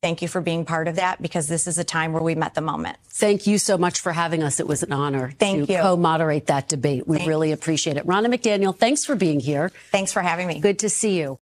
Thank 0.03 0.21
you 0.21 0.27
for 0.27 0.41
being 0.41 0.63
part 0.63 0.87
of 0.87 0.97
that 0.97 1.21
because 1.21 1.47
this 1.47 1.65
is 1.65 1.79
a 1.79 1.83
time 1.83 2.13
where 2.13 2.21
we 2.21 2.35
met 2.35 2.53
the 2.53 2.61
moment. 2.61 2.97
Thank 3.09 3.47
you 3.47 3.57
so 3.57 3.77
much 3.79 3.99
for 3.99 4.11
having 4.11 4.43
us. 4.43 4.59
It 4.59 4.67
was 4.67 4.83
an 4.83 4.93
honor 4.93 5.33
Thank 5.39 5.67
to 5.67 5.73
you. 5.73 5.79
co-moderate 5.79 6.45
that 6.47 6.67
debate. 6.69 7.07
We 7.07 7.17
Thank 7.17 7.27
really 7.27 7.51
appreciate 7.51 7.97
it. 7.97 8.05
Ronna 8.05 8.27
McDaniel, 8.27 8.77
thanks 8.77 9.05
for 9.05 9.15
being 9.15 9.39
here. 9.39 9.71
Thanks 9.91 10.13
for 10.13 10.21
having 10.21 10.47
me. 10.47 10.59
Good 10.59 10.79
to 10.79 10.89
see 10.89 11.17
you. 11.17 11.39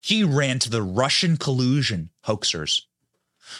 He 0.00 0.24
ran 0.24 0.58
to 0.60 0.70
the 0.70 0.82
Russian 0.82 1.36
collusion 1.36 2.10
hoaxers. 2.26 2.82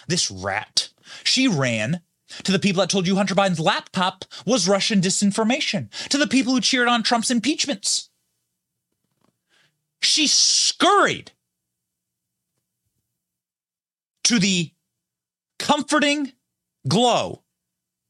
This 0.08 0.28
rat. 0.30 0.88
She 1.22 1.46
ran 1.46 2.00
to 2.42 2.50
the 2.50 2.58
people 2.58 2.80
that 2.80 2.90
told 2.90 3.06
you 3.06 3.14
Hunter 3.14 3.36
Biden's 3.36 3.60
laptop 3.60 4.24
was 4.44 4.68
Russian 4.68 5.00
disinformation, 5.00 5.88
to 6.08 6.18
the 6.18 6.26
people 6.26 6.52
who 6.52 6.60
cheered 6.60 6.88
on 6.88 7.04
Trump's 7.04 7.30
impeachments. 7.30 8.10
She 10.00 10.26
scurried 10.26 11.30
to 14.26 14.40
the 14.40 14.72
comforting 15.60 16.32
glow 16.88 17.42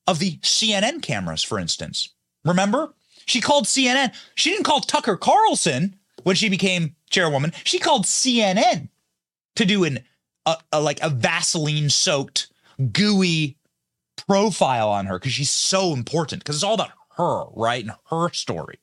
of 0.06 0.18
the 0.18 0.38
CNN 0.38 1.02
cameras, 1.02 1.42
for 1.42 1.58
instance. 1.58 2.08
Remember? 2.44 2.94
She 3.26 3.40
called 3.40 3.66
CNN. 3.66 4.14
She 4.34 4.50
didn't 4.50 4.64
call 4.64 4.80
Tucker 4.80 5.16
Carlson 5.16 5.96
when 6.22 6.34
she 6.36 6.48
became 6.48 6.96
chairwoman. 7.10 7.52
She 7.64 7.78
called 7.78 8.06
CNN 8.06 8.88
to 9.56 9.64
do 9.66 9.84
an 9.84 9.98
a, 10.46 10.56
a 10.72 10.80
like 10.80 11.00
a 11.02 11.10
Vaseline 11.10 11.90
soaked 11.90 12.48
gooey 12.92 13.58
profile 14.26 14.88
on 14.88 15.06
her 15.06 15.18
because 15.18 15.32
she's 15.32 15.50
so 15.50 15.92
important 15.92 16.42
because 16.42 16.56
it's 16.56 16.64
all 16.64 16.74
about 16.74 16.92
her, 17.16 17.44
right? 17.54 17.84
And 17.84 17.92
her 18.10 18.32
story. 18.32 18.78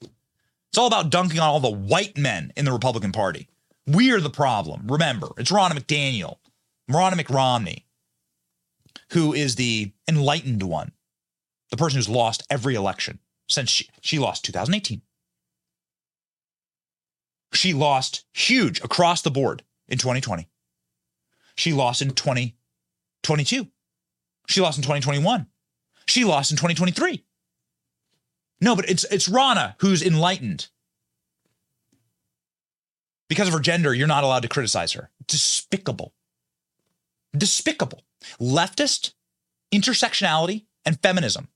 It's 0.00 0.78
all 0.78 0.86
about 0.86 1.10
dunking 1.10 1.40
on 1.40 1.48
all 1.48 1.60
the 1.60 1.70
white 1.70 2.16
men 2.16 2.52
in 2.56 2.64
the 2.64 2.72
Republican 2.72 3.12
Party. 3.12 3.48
We're 3.86 4.20
the 4.20 4.30
problem. 4.30 4.86
Remember, 4.86 5.28
it's 5.36 5.52
Ronna 5.52 5.72
McDaniel, 5.72 6.38
Ronna 6.90 7.14
McRomney, 7.14 7.84
who 9.10 9.32
is 9.32 9.56
the 9.56 9.92
enlightened 10.08 10.62
one, 10.62 10.92
the 11.70 11.76
person 11.76 11.98
who's 11.98 12.08
lost 12.08 12.42
every 12.50 12.74
election 12.74 13.18
since 13.48 13.70
she, 13.70 13.88
she 14.00 14.18
lost 14.18 14.44
2018. 14.44 15.02
She 17.52 17.72
lost 17.72 18.24
huge 18.32 18.80
across 18.80 19.22
the 19.22 19.30
board 19.30 19.62
in 19.88 19.98
2020. 19.98 20.48
She 21.56 21.72
lost 21.72 22.02
in 22.02 22.10
2022. 22.10 23.68
She 24.48 24.60
lost 24.60 24.76
in 24.76 24.82
2021. 24.82 25.46
She 26.06 26.24
lost 26.24 26.50
in 26.50 26.56
2023. 26.56 27.24
No, 28.60 28.76
but 28.76 28.88
it's 28.88 29.04
it's 29.04 29.28
Ronna 29.28 29.74
who's 29.78 30.02
enlightened. 30.02 30.68
Because 33.28 33.48
of 33.48 33.54
her 33.54 33.60
gender, 33.60 33.94
you're 33.94 34.06
not 34.06 34.24
allowed 34.24 34.42
to 34.42 34.48
criticize 34.48 34.92
her. 34.92 35.10
Despicable. 35.26 36.12
Despicable. 37.36 38.02
Leftist 38.40 39.12
intersectionality 39.72 40.66
and 40.84 41.00
feminism 41.02 41.48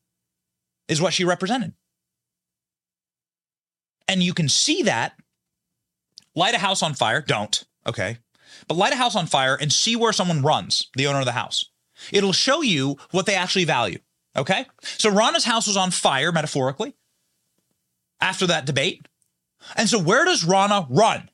is 0.89 1.01
what 1.01 1.13
she 1.13 1.25
represented. 1.25 1.75
And 4.09 4.23
you 4.23 4.35
can 4.35 4.49
see 4.49 4.83
that. 4.83 5.15
Light 6.35 6.55
a 6.55 6.59
house 6.59 6.83
on 6.83 6.95
fire. 6.95 7.21
Don't. 7.21 7.65
Okay. 7.87 8.19
But 8.67 8.77
light 8.77 8.93
a 8.93 8.97
house 8.97 9.17
on 9.17 9.27
fire 9.27 9.55
and 9.55 9.73
see 9.73 9.97
where 9.97 10.13
someone 10.13 10.43
runs, 10.43 10.89
the 10.97 11.07
owner 11.07 11.21
of 11.21 11.27
the 11.27 11.33
house. 11.33 11.71
It'll 12.13 12.33
show 12.33 12.63
you 12.63 12.97
what 13.11 13.27
they 13.27 13.35
actually 13.35 13.65
value. 13.65 13.99
Okay. 14.37 14.67
So 14.83 15.11
Ronna's 15.11 15.45
house 15.45 15.67
was 15.67 15.77
on 15.77 15.91
fire, 15.91 16.33
metaphorically, 16.33 16.95
after 18.21 18.47
that 18.47 18.67
debate. 18.67 19.07
And 19.77 19.89
so 19.89 19.99
where 19.99 20.25
does 20.25 20.45
Ronna 20.45 20.87
run? 20.89 21.29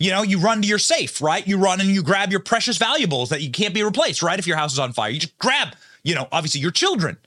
You 0.00 0.10
know, 0.10 0.22
you 0.22 0.38
run 0.38 0.62
to 0.62 0.66
your 0.66 0.78
safe, 0.78 1.20
right? 1.20 1.46
You 1.46 1.58
run 1.58 1.78
and 1.78 1.90
you 1.90 2.02
grab 2.02 2.30
your 2.30 2.40
precious 2.40 2.78
valuables 2.78 3.28
that 3.28 3.42
you 3.42 3.50
can't 3.50 3.74
be 3.74 3.82
replaced, 3.82 4.22
right? 4.22 4.38
If 4.38 4.46
your 4.46 4.56
house 4.56 4.72
is 4.72 4.78
on 4.78 4.94
fire, 4.94 5.10
you 5.10 5.20
just 5.20 5.36
grab, 5.38 5.76
you 6.02 6.14
know, 6.14 6.26
obviously 6.32 6.62
your 6.62 6.70
children. 6.70 7.18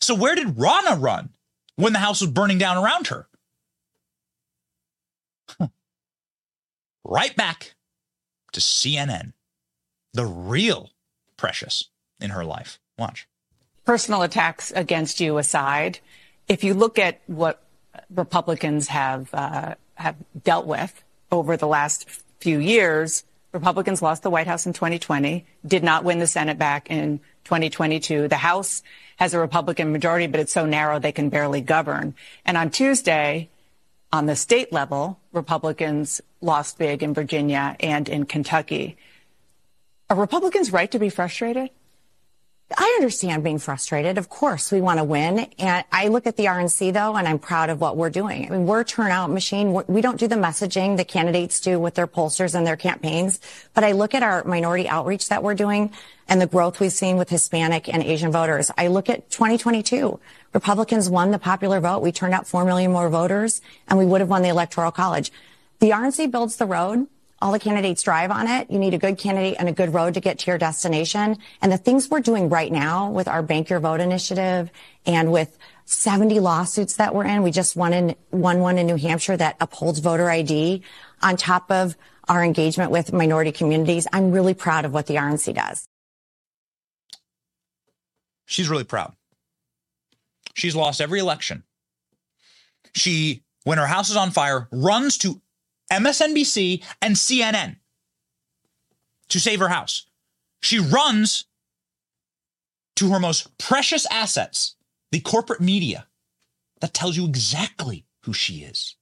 So 0.00 0.16
where 0.16 0.34
did 0.34 0.48
Ronna 0.48 1.00
run 1.00 1.30
when 1.76 1.92
the 1.92 2.00
house 2.00 2.20
was 2.20 2.30
burning 2.30 2.58
down 2.58 2.76
around 2.84 3.06
her? 3.06 3.28
right 7.04 7.36
back 7.36 7.74
to 8.52 8.60
CNN, 8.60 9.32
the 10.12 10.26
real 10.26 10.90
precious 11.36 11.90
in 12.20 12.30
her 12.30 12.44
life. 12.44 12.80
Watch. 12.98 13.28
Personal 13.84 14.22
attacks 14.22 14.72
against 14.72 15.20
you 15.20 15.38
aside, 15.38 16.00
if 16.48 16.64
you 16.64 16.74
look 16.74 16.98
at 16.98 17.20
what 17.28 17.62
Republicans 18.10 18.88
have 18.88 19.32
uh, 19.32 19.76
have 19.94 20.16
dealt 20.42 20.66
with 20.66 21.04
over 21.30 21.56
the 21.56 21.66
last 21.66 22.08
few 22.40 22.58
years, 22.58 23.24
Republicans 23.52 24.02
lost 24.02 24.22
the 24.22 24.30
White 24.30 24.46
House 24.46 24.66
in 24.66 24.72
2020, 24.72 25.46
did 25.66 25.82
not 25.82 26.04
win 26.04 26.18
the 26.18 26.26
Senate 26.26 26.58
back 26.58 26.90
in 26.90 27.18
2022. 27.44 28.28
The 28.28 28.36
House 28.36 28.82
has 29.16 29.34
a 29.34 29.38
Republican 29.38 29.90
majority, 29.92 30.26
but 30.26 30.40
it's 30.40 30.52
so 30.52 30.66
narrow 30.66 30.98
they 30.98 31.12
can 31.12 31.28
barely 31.28 31.60
govern. 31.60 32.14
And 32.44 32.56
on 32.56 32.70
Tuesday, 32.70 33.48
on 34.12 34.26
the 34.26 34.36
state 34.36 34.72
level, 34.72 35.18
Republicans 35.32 36.20
lost 36.40 36.78
big 36.78 37.02
in 37.02 37.14
Virginia 37.14 37.76
and 37.80 38.08
in 38.08 38.26
Kentucky. 38.26 38.96
Are 40.10 40.16
Republicans 40.16 40.72
right 40.72 40.90
to 40.90 40.98
be 40.98 41.10
frustrated? 41.10 41.70
I 42.76 42.96
understand 42.98 43.42
being 43.42 43.58
frustrated. 43.58 44.18
Of 44.18 44.28
course, 44.28 44.70
we 44.70 44.82
want 44.82 44.98
to 44.98 45.04
win. 45.04 45.50
And 45.58 45.84
I 45.90 46.08
look 46.08 46.26
at 46.26 46.36
the 46.36 46.44
RNC 46.46 46.92
though, 46.92 47.16
and 47.16 47.26
I'm 47.26 47.38
proud 47.38 47.70
of 47.70 47.80
what 47.80 47.96
we're 47.96 48.10
doing. 48.10 48.46
I 48.46 48.50
mean, 48.50 48.66
we're 48.66 48.80
a 48.80 48.84
turnout 48.84 49.30
machine. 49.30 49.72
We 49.72 50.02
do 50.02 50.08
not 50.08 50.18
do 50.18 50.28
the 50.28 50.36
messaging 50.36 50.98
the 50.98 51.04
candidates 51.04 51.60
do 51.60 51.78
with 51.80 51.94
their 51.94 52.06
pollsters 52.06 52.54
and 52.54 52.66
their 52.66 52.76
campaigns. 52.76 53.40
But 53.72 53.84
I 53.84 53.92
look 53.92 54.14
at 54.14 54.22
our 54.22 54.44
minority 54.44 54.86
outreach 54.86 55.30
that 55.30 55.42
we're 55.42 55.54
doing 55.54 55.92
and 56.28 56.42
the 56.42 56.46
growth 56.46 56.78
we've 56.78 56.92
seen 56.92 57.16
with 57.16 57.30
Hispanic 57.30 57.88
and 57.88 58.02
Asian 58.02 58.30
voters. 58.30 58.70
I 58.76 58.88
look 58.88 59.08
at 59.08 59.30
2022. 59.30 60.20
Republicans 60.52 61.08
won 61.08 61.30
the 61.30 61.38
popular 61.38 61.80
vote. 61.80 62.02
We 62.02 62.12
turned 62.12 62.34
out 62.34 62.46
4 62.46 62.66
million 62.66 62.92
more 62.92 63.08
voters 63.08 63.62
and 63.88 63.98
we 63.98 64.04
would 64.04 64.20
have 64.20 64.28
won 64.28 64.42
the 64.42 64.50
electoral 64.50 64.90
college. 64.90 65.32
The 65.78 65.90
RNC 65.90 66.30
builds 66.30 66.56
the 66.56 66.66
road 66.66 67.06
all 67.40 67.52
the 67.52 67.58
candidates 67.58 68.02
drive 68.02 68.30
on 68.30 68.48
it. 68.48 68.70
You 68.70 68.78
need 68.78 68.94
a 68.94 68.98
good 68.98 69.18
candidate 69.18 69.56
and 69.58 69.68
a 69.68 69.72
good 69.72 69.94
road 69.94 70.14
to 70.14 70.20
get 70.20 70.40
to 70.40 70.50
your 70.50 70.58
destination. 70.58 71.38
And 71.62 71.70
the 71.70 71.78
things 71.78 72.10
we're 72.10 72.20
doing 72.20 72.48
right 72.48 72.70
now 72.70 73.10
with 73.10 73.28
our 73.28 73.42
Bank 73.42 73.70
Your 73.70 73.80
Vote 73.80 74.00
initiative 74.00 74.70
and 75.06 75.30
with 75.30 75.56
70 75.84 76.40
lawsuits 76.40 76.96
that 76.96 77.14
we're 77.14 77.26
in, 77.26 77.42
we 77.42 77.50
just 77.50 77.76
won 77.76 77.92
in, 77.92 78.16
won 78.30 78.60
one 78.60 78.76
in 78.76 78.86
New 78.86 78.96
Hampshire 78.96 79.36
that 79.36 79.56
upholds 79.60 80.00
voter 80.00 80.28
ID 80.28 80.82
on 81.22 81.36
top 81.36 81.70
of 81.70 81.96
our 82.28 82.44
engagement 82.44 82.90
with 82.90 83.12
minority 83.12 83.52
communities. 83.52 84.06
I'm 84.12 84.32
really 84.32 84.54
proud 84.54 84.84
of 84.84 84.92
what 84.92 85.06
the 85.06 85.14
RNC 85.14 85.54
does. 85.54 85.86
She's 88.46 88.68
really 88.68 88.84
proud. 88.84 89.14
She's 90.54 90.74
lost 90.74 91.00
every 91.00 91.20
election. 91.20 91.62
She, 92.94 93.44
when 93.64 93.78
her 93.78 93.86
house 93.86 94.10
is 94.10 94.16
on 94.16 94.30
fire, 94.30 94.68
runs 94.72 95.18
to 95.18 95.40
MSNBC, 95.90 96.82
and 97.00 97.16
CNN 97.16 97.76
to 99.28 99.40
save 99.40 99.60
her 99.60 99.68
house. 99.68 100.06
She 100.62 100.78
runs 100.78 101.44
to 102.96 103.10
her 103.10 103.20
most 103.20 103.56
precious 103.58 104.06
assets, 104.10 104.74
the 105.12 105.20
corporate 105.20 105.60
media, 105.60 106.06
that 106.80 106.94
tells 106.94 107.16
you 107.16 107.26
exactly 107.26 108.04
who 108.22 108.32
she 108.32 108.64
is. 108.64 108.96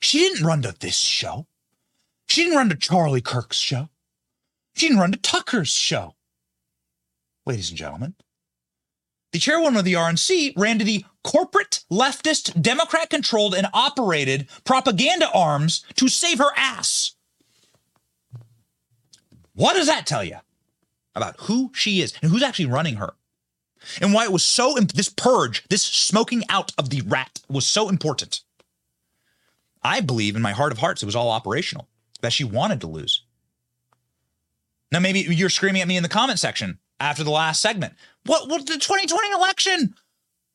She 0.00 0.18
didn't 0.18 0.46
run 0.46 0.62
to 0.62 0.74
this 0.78 0.96
show. 0.96 1.46
She 2.28 2.42
didn't 2.44 2.56
run 2.56 2.68
to 2.68 2.76
Charlie 2.76 3.20
Kirk's 3.20 3.58
show. 3.58 3.88
She 4.74 4.88
didn't 4.88 5.00
run 5.00 5.12
to 5.12 5.18
Tucker's 5.18 5.68
show. 5.68 6.14
Ladies 7.46 7.70
and 7.70 7.78
gentlemen, 7.78 8.14
the 9.32 9.38
chairwoman 9.38 9.76
of 9.76 9.84
the 9.84 9.94
RNC 9.94 10.54
ran 10.56 10.78
to 10.78 10.84
the 10.84 11.04
corporate, 11.24 11.84
leftist, 11.90 12.60
Democrat 12.60 13.10
controlled 13.10 13.54
and 13.54 13.66
operated 13.74 14.48
propaganda 14.64 15.30
arms 15.32 15.84
to 15.96 16.08
save 16.08 16.38
her 16.38 16.50
ass. 16.56 17.12
What 19.54 19.74
does 19.74 19.86
that 19.86 20.06
tell 20.06 20.22
you 20.22 20.38
about 21.14 21.36
who 21.40 21.70
she 21.74 22.00
is 22.00 22.14
and 22.22 22.30
who's 22.30 22.42
actually 22.42 22.66
running 22.66 22.96
her? 22.96 23.14
And 24.00 24.12
why 24.12 24.24
it 24.24 24.32
was 24.32 24.44
so, 24.44 24.74
this 24.74 25.08
purge, 25.08 25.64
this 25.68 25.82
smoking 25.82 26.42
out 26.48 26.72
of 26.76 26.90
the 26.90 27.02
rat 27.02 27.40
was 27.48 27.66
so 27.66 27.88
important. 27.88 28.42
I 29.82 30.00
believe 30.00 30.34
in 30.34 30.42
my 30.42 30.52
heart 30.52 30.72
of 30.72 30.78
hearts 30.78 31.02
it 31.02 31.06
was 31.06 31.16
all 31.16 31.30
operational, 31.30 31.88
that 32.20 32.32
she 32.32 32.44
wanted 32.44 32.80
to 32.80 32.86
lose. 32.88 33.22
Now, 34.90 35.00
maybe 35.00 35.20
you're 35.20 35.50
screaming 35.50 35.82
at 35.82 35.88
me 35.88 35.96
in 35.96 36.02
the 36.02 36.08
comment 36.08 36.38
section 36.38 36.78
after 36.98 37.24
the 37.24 37.30
last 37.30 37.60
segment. 37.60 37.94
What, 38.26 38.48
what 38.48 38.66
the 38.66 38.74
2020 38.74 39.30
election? 39.32 39.94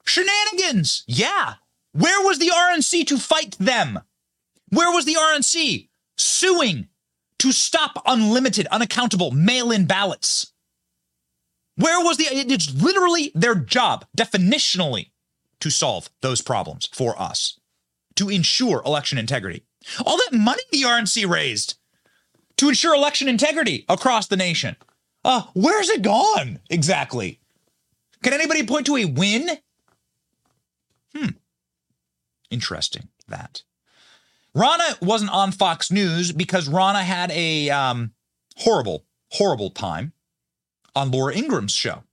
Shenanigans. 0.06 1.04
Yeah. 1.08 1.56
Where 1.94 2.26
was 2.26 2.40
the 2.40 2.52
RNC 2.54 3.08
to 3.08 3.18
fight 3.18 3.58
them? 3.60 4.00
Where 4.70 4.92
was 4.92 5.06
the 5.06 5.16
RNC 5.16 5.90
suing 6.18 6.88
to 7.40 7.52
stop 7.52 8.02
unlimited, 8.06 8.68
unaccountable 8.68 9.32
mail 9.32 9.72
in 9.72 9.86
ballots? 9.86 10.54
Where 11.76 12.00
was 12.04 12.18
the, 12.18 12.26
it's 12.30 12.74
literally 12.74 13.32
their 13.34 13.56
job, 13.56 14.06
definitionally, 14.18 15.12
to 15.60 15.70
solve 15.70 16.10
those 16.22 16.42
problems 16.42 16.90
for 16.94 17.20
us, 17.20 17.60
to 18.16 18.30
ensure 18.30 18.82
election 18.86 19.18
integrity. 19.18 19.64
All 20.06 20.18
that 20.18 20.34
money 20.34 20.64
the 20.72 20.84
RNC 20.84 21.28
raised 21.30 21.76
to 22.58 22.70
ensure 22.70 22.94
election 22.94 23.28
integrity 23.28 23.86
across 23.90 24.28
the 24.28 24.38
nation. 24.38 24.76
Uh, 25.24 25.44
where's 25.54 25.90
it 25.90 26.02
gone 26.02 26.60
exactly? 26.70 27.41
Can 28.24 28.34
anybody 28.34 28.66
point 28.66 28.86
to 28.86 28.98
a 28.98 29.06
win? 29.06 29.50
Hmm. 31.16 31.30
Interesting 32.50 33.10
that. 33.28 33.64
Ronna 34.56 35.02
wasn't 35.02 35.32
on 35.32 35.52
Fox 35.52 35.92
News 35.92 36.32
because 36.32 36.68
Ronna 36.70 37.02
had 37.02 37.32
a 37.32 37.70
um, 37.70 38.12
horrible, 38.58 39.06
horrible 39.32 39.70
time 39.70 40.14
on 40.96 41.10
Laura 41.10 41.34
Ingraham's 41.34 41.74
show. 41.74 42.04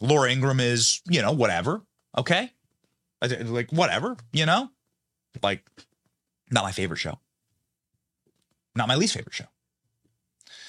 Laura 0.00 0.30
Ingraham 0.30 0.60
is, 0.60 1.00
you 1.08 1.22
know, 1.22 1.32
whatever. 1.32 1.82
Okay. 2.16 2.52
Like, 3.22 3.70
whatever, 3.70 4.16
you 4.32 4.44
know? 4.46 4.68
Like, 5.42 5.64
not 6.50 6.64
my 6.64 6.72
favorite 6.72 6.98
show. 6.98 7.18
Not 8.74 8.88
my 8.88 8.96
least 8.96 9.14
favorite 9.14 9.34
show 9.34 9.46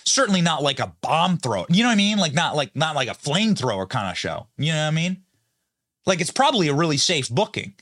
certainly 0.06 0.42
not 0.42 0.64
like 0.64 0.80
a 0.80 0.94
bomb 1.02 1.38
throw. 1.38 1.66
You 1.70 1.84
know 1.84 1.90
what 1.90 1.94
I 1.94 1.98
mean? 1.98 2.18
Like 2.18 2.34
not 2.34 2.56
like 2.56 2.76
not 2.76 2.96
like 2.96 3.08
a 3.08 3.14
flamethrower 3.14 3.88
kind 3.88 4.10
of 4.10 4.18
show. 4.18 4.48
You 4.58 4.72
know 4.72 4.80
what 4.80 4.88
I 4.88 4.92
mean? 4.92 5.24
Like 6.06 6.22
it's 6.22 6.32
probably 6.32 6.68
a 6.68 6.74
really 6.74 6.98
safe 6.98 7.30
booking. 7.30 7.76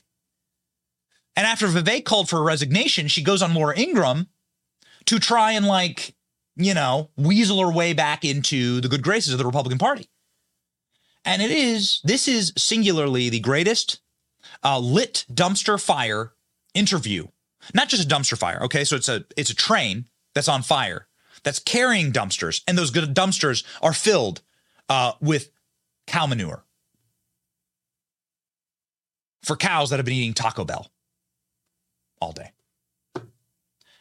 And 1.36 1.46
after 1.46 1.66
Vivek 1.66 2.04
called 2.04 2.28
for 2.28 2.38
a 2.38 2.42
resignation, 2.42 3.08
she 3.08 3.22
goes 3.22 3.42
on 3.42 3.54
Laura 3.54 3.78
Ingraham 3.78 4.28
to 5.06 5.18
try 5.18 5.52
and 5.52 5.66
like, 5.66 6.14
you 6.56 6.74
know, 6.74 7.10
weasel 7.16 7.60
her 7.60 7.72
way 7.72 7.94
back 7.94 8.24
into 8.24 8.80
the 8.80 8.88
good 8.88 9.02
graces 9.02 9.32
of 9.32 9.38
the 9.38 9.46
Republican 9.46 9.78
Party. 9.78 10.08
And 11.24 11.40
it 11.40 11.50
is, 11.50 12.00
this 12.04 12.28
is 12.28 12.52
singularly 12.56 13.30
the 13.30 13.40
greatest 13.40 14.00
uh, 14.62 14.78
lit 14.78 15.24
dumpster 15.32 15.80
fire 15.82 16.32
interview. 16.74 17.28
Not 17.74 17.88
just 17.88 18.04
a 18.04 18.14
dumpster 18.14 18.36
fire, 18.36 18.60
okay? 18.64 18.84
So 18.84 18.96
it's 18.96 19.08
a 19.08 19.24
it's 19.36 19.50
a 19.50 19.54
train 19.54 20.06
that's 20.34 20.48
on 20.48 20.62
fire 20.62 21.06
that's 21.44 21.58
carrying 21.58 22.12
dumpsters, 22.12 22.62
and 22.66 22.78
those 22.78 22.90
dumpsters 22.90 23.64
are 23.80 23.92
filled 23.92 24.42
uh, 24.88 25.12
with 25.20 25.50
cow 26.06 26.26
manure 26.26 26.64
for 29.42 29.56
cows 29.56 29.90
that 29.90 29.98
have 29.98 30.06
been 30.06 30.14
eating 30.14 30.34
Taco 30.34 30.64
Bell 30.64 30.90
all 32.20 32.32
day. 32.32 32.52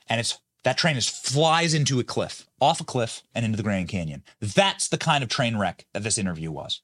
And 0.08 0.20
it's 0.20 0.40
that 0.64 0.78
train 0.78 0.98
is 0.98 1.08
flies 1.08 1.74
into 1.74 2.00
a 2.00 2.04
cliff, 2.04 2.46
off 2.60 2.80
a 2.80 2.84
cliff, 2.84 3.24
and 3.34 3.44
into 3.44 3.58
the 3.58 3.64
Grand 3.64 3.88
Canyon. 3.88 4.24
That's 4.40 4.90
the 4.90 4.98
kind 4.98 5.24
of 5.24 5.30
train 5.30 5.58
wreck 5.58 5.86
that 5.94 6.04
this 6.04 6.18
interview 6.18 6.52
was. 6.52 6.82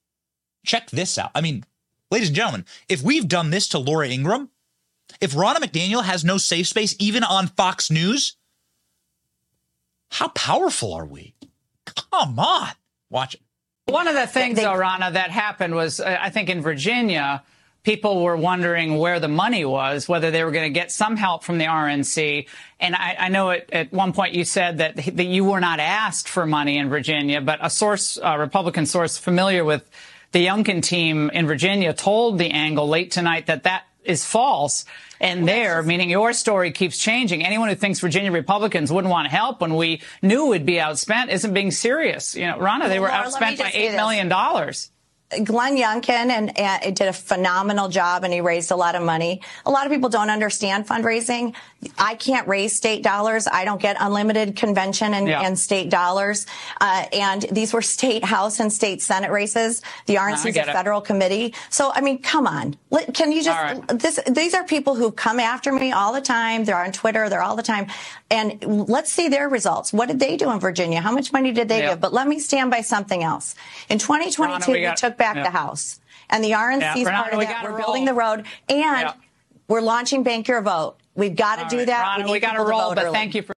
Check 0.66 0.90
this 0.90 1.18
out. 1.18 1.32
I 1.36 1.42
mean, 1.42 1.64
ladies 2.10 2.30
and 2.30 2.36
gentlemen, 2.36 2.66
if 2.90 3.04
we've 3.04 3.28
done 3.28 3.52
this 3.52 3.68
to 3.70 3.80
Laura 3.80 4.08
Ingraham, 4.08 4.50
if 5.22 5.34
Ronna 5.34 5.58
McDaniel 5.58 6.04
has 6.04 6.24
no 6.24 6.38
safe 6.38 6.68
space 6.68 6.96
even 7.00 7.24
on 7.24 7.48
Fox 7.48 7.92
News, 7.92 8.36
how 10.10 10.30
powerful 10.30 10.94
are 10.94 11.06
we? 11.06 11.34
Come 11.86 12.40
on. 12.40 12.70
Watch 13.10 13.36
it. 13.36 13.42
One 13.86 14.08
of 14.08 14.16
the 14.16 14.28
things, 14.28 14.58
though, 14.60 14.74
Ronna, 14.74 15.14
that 15.14 15.32
happened 15.32 15.74
was, 15.74 16.02
uh, 16.02 16.18
I 16.20 16.30
think 16.30 16.50
in 16.50 16.62
Virginia, 16.62 17.44
people 17.84 18.22
were 18.22 18.36
wondering 18.36 18.98
where 18.98 19.18
the 19.22 19.30
money 19.30 19.64
was, 19.64 20.10
whether 20.10 20.30
they 20.30 20.44
were 20.44 20.52
going 20.52 20.66
to 20.66 20.78
get 20.78 20.92
some 20.92 21.16
help 21.16 21.46
from 21.46 21.58
the 21.58 21.64
RNC. 21.66 22.48
And 22.82 22.94
I, 22.94 23.16
I 23.18 23.30
know 23.30 23.52
at, 23.52 23.72
at, 23.72 23.94
one 23.94 24.12
point 24.12 24.34
you 24.34 24.44
said 24.44 24.80
that, 24.80 24.98
that 24.98 25.24
you 25.24 25.46
were 25.46 25.62
not 25.62 25.80
asked 25.80 26.28
for 26.28 26.46
money 26.46 26.78
in 26.78 26.90
Virginia, 26.90 27.40
but 27.40 27.60
a 27.62 27.70
source, 27.70 28.20
a 28.22 28.38
Republican 28.38 28.86
source 28.86 29.18
familiar 29.18 29.64
with 29.64 29.90
the 30.34 30.46
Youngkin 30.46 30.84
team 30.84 31.30
in 31.30 31.48
Virginia 31.48 31.94
told 31.94 32.38
the 32.38 32.52
angle 32.52 32.90
late 32.90 33.12
tonight 33.12 33.46
that 33.46 33.64
that 33.64 33.86
is 34.08 34.26
false. 34.26 34.86
And 35.20 35.48
there, 35.48 35.82
meaning 35.84 36.10
your 36.10 36.32
story 36.34 36.72
keeps 36.72 36.98
changing. 36.98 37.44
Anyone 37.44 37.70
who 37.70 37.76
thinks 37.76 38.00
Virginia 38.00 38.32
Republicans 38.32 38.92
wouldn't 38.92 39.12
want 39.12 39.28
help 39.28 39.62
when 39.62 39.76
we 39.76 40.02
knew 40.22 40.48
we'd 40.48 40.66
be 40.66 40.76
outspent 40.76 41.30
isn't 41.30 41.54
being 41.54 41.72
serious. 41.72 42.36
You 42.36 42.48
know, 42.48 42.58
Ronna, 42.58 42.88
they 42.88 43.00
were 43.00 43.08
outspent 43.10 43.58
by 43.58 43.72
$8 43.72 43.96
million. 43.96 44.28
dollars. 44.30 44.92
Glenn 45.44 45.76
Youngkin 45.76 46.30
and, 46.30 46.58
and 46.58 46.96
did 46.96 47.08
a 47.08 47.14
phenomenal 47.14 47.90
job 47.90 48.24
and 48.24 48.34
he 48.34 48.40
raised 48.40 48.72
a 48.72 48.76
lot 48.76 48.96
of 48.96 49.04
money. 49.04 49.42
A 49.66 49.72
lot 49.72 49.86
of 49.86 49.92
people 49.92 50.10
don't 50.10 50.30
understand 50.30 50.88
fundraising. 50.88 51.54
I 51.98 52.16
can't 52.16 52.48
raise 52.48 52.74
state 52.74 53.04
dollars. 53.04 53.46
I 53.46 53.66
don't 53.66 53.82
get 53.82 53.98
unlimited 54.00 54.56
convention 54.56 55.14
and, 55.14 55.28
yeah. 55.28 55.42
and 55.42 55.60
state 55.60 55.90
dollars. 55.90 56.46
Uh, 56.80 57.06
and 57.12 57.42
these 57.52 57.74
were 57.74 57.82
state 57.82 58.24
house 58.24 58.62
and 58.62 58.72
state 58.72 59.02
senate 59.02 59.30
races. 59.30 59.82
The 60.06 60.16
RNC 60.16 60.48
is 60.48 60.58
a 60.58 60.64
federal 60.64 61.02
it. 61.02 61.06
committee. 61.06 61.54
So, 61.70 61.92
I 61.94 62.00
mean, 62.00 62.20
come 62.20 62.48
on. 62.48 62.78
Can 63.14 63.34
you 63.34 63.44
just, 63.44 63.60
right. 63.60 64.00
this, 64.00 64.20
these 64.32 64.54
are 64.54 64.64
people 64.64 64.96
who 64.96 65.12
come 65.12 65.42
after 65.42 65.74
me 65.74 65.92
all 65.92 66.14
the 66.14 66.22
time. 66.22 66.64
They're 66.64 66.82
on 66.82 66.94
Twitter. 66.94 67.28
They're 67.28 67.44
all 67.44 67.58
the 67.58 67.64
time. 67.64 67.88
And 68.30 68.90
let's 68.90 69.12
see 69.12 69.30
their 69.30 69.48
results. 69.48 69.94
What 69.94 70.08
did 70.08 70.20
they 70.20 70.36
do 70.36 70.52
in 70.52 70.60
Virginia? 70.60 71.00
How 71.00 71.12
much 71.12 71.32
money 71.32 71.52
did 71.54 71.70
they 71.70 71.80
yeah. 71.80 71.92
give? 71.92 72.02
But 72.02 72.14
let 72.14 72.28
me 72.28 72.40
stand 72.40 72.70
by 72.70 72.82
something 72.82 73.24
else. 73.24 73.56
In 73.90 74.00
2022, 74.00 74.44
Ronna, 74.44 74.68
we, 74.68 74.82
got, 74.82 74.92
we, 74.92 74.96
took 74.96 75.18
back 75.18 75.38
yeah. 75.38 75.44
the 75.44 75.50
House. 75.50 76.02
And 76.30 76.44
the 76.44 76.52
RNC 76.52 76.98
is 76.98 77.08
part 77.08 77.34
of 77.34 77.40
that. 77.40 77.64
We're 77.64 77.78
building 77.78 78.04
the 78.04 78.14
road. 78.14 78.46
And 78.68 79.14
We're 79.70 79.82
launching 79.82 80.24
Bank 80.24 80.50
Your 80.50 80.62
Vote. 80.62 80.98
We've 81.16 81.36
got 81.36 81.56
to 81.56 81.64
All 81.64 81.70
do 81.70 81.78
right, 81.78 81.88
that. 81.88 82.20
Ronna, 82.20 82.26
need 82.26 82.32
we 82.32 82.40
got 82.40 82.54
to 82.54 82.64
roll, 82.64 82.94
but 82.94 83.06
early. 83.06 83.14
thank 83.14 83.34
you 83.34 83.44
for. 83.44 83.54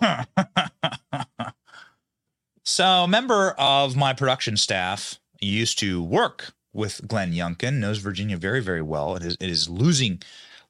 So, 2.64 2.84
a 2.84 3.08
member 3.08 3.50
of 3.58 3.96
my 3.96 4.12
production 4.12 4.56
staff 4.56 5.18
used 5.40 5.78
to 5.80 6.02
work 6.02 6.52
with 6.72 7.06
Glenn 7.06 7.32
Youngkin, 7.32 7.74
knows 7.74 7.98
Virginia 7.98 8.36
very, 8.36 8.62
very 8.62 8.80
well, 8.80 9.16
and 9.16 9.24
is, 9.24 9.36
it 9.40 9.50
is 9.50 9.68
losing, 9.68 10.22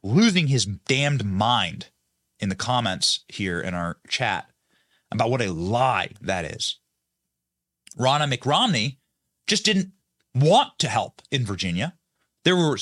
losing 0.03 0.49
his 0.49 0.65
damned 0.65 1.25
mind 1.25 1.91
in 2.43 2.49
the 2.49 2.55
comments 2.55 3.25
here 3.29 3.61
in 3.61 3.73
our 3.73 3.99
chat 4.09 4.51
about 5.13 5.31
what 5.31 5.41
a 5.41 5.53
lie 5.53 6.11
that 6.21 6.45
is. 6.45 6.79
Ronna 7.99 8.31
McRomney 8.33 8.97
just 9.47 9.65
didn't 9.65 9.93
want 10.35 10.79
to 10.81 10.89
help 10.89 11.23
in 11.31 11.47
Virginia. 11.47 11.95
There 12.45 12.57
were 12.57 12.79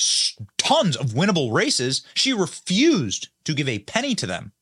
tons 0.57 0.97
of 0.97 1.11
winnable 1.11 1.53
races. 1.53 2.03
She 2.15 2.33
refused 2.33 3.27
to 3.43 3.53
give 3.53 3.69
a 3.69 3.79
penny 3.79 4.15
to 4.15 4.25
them 4.25 4.53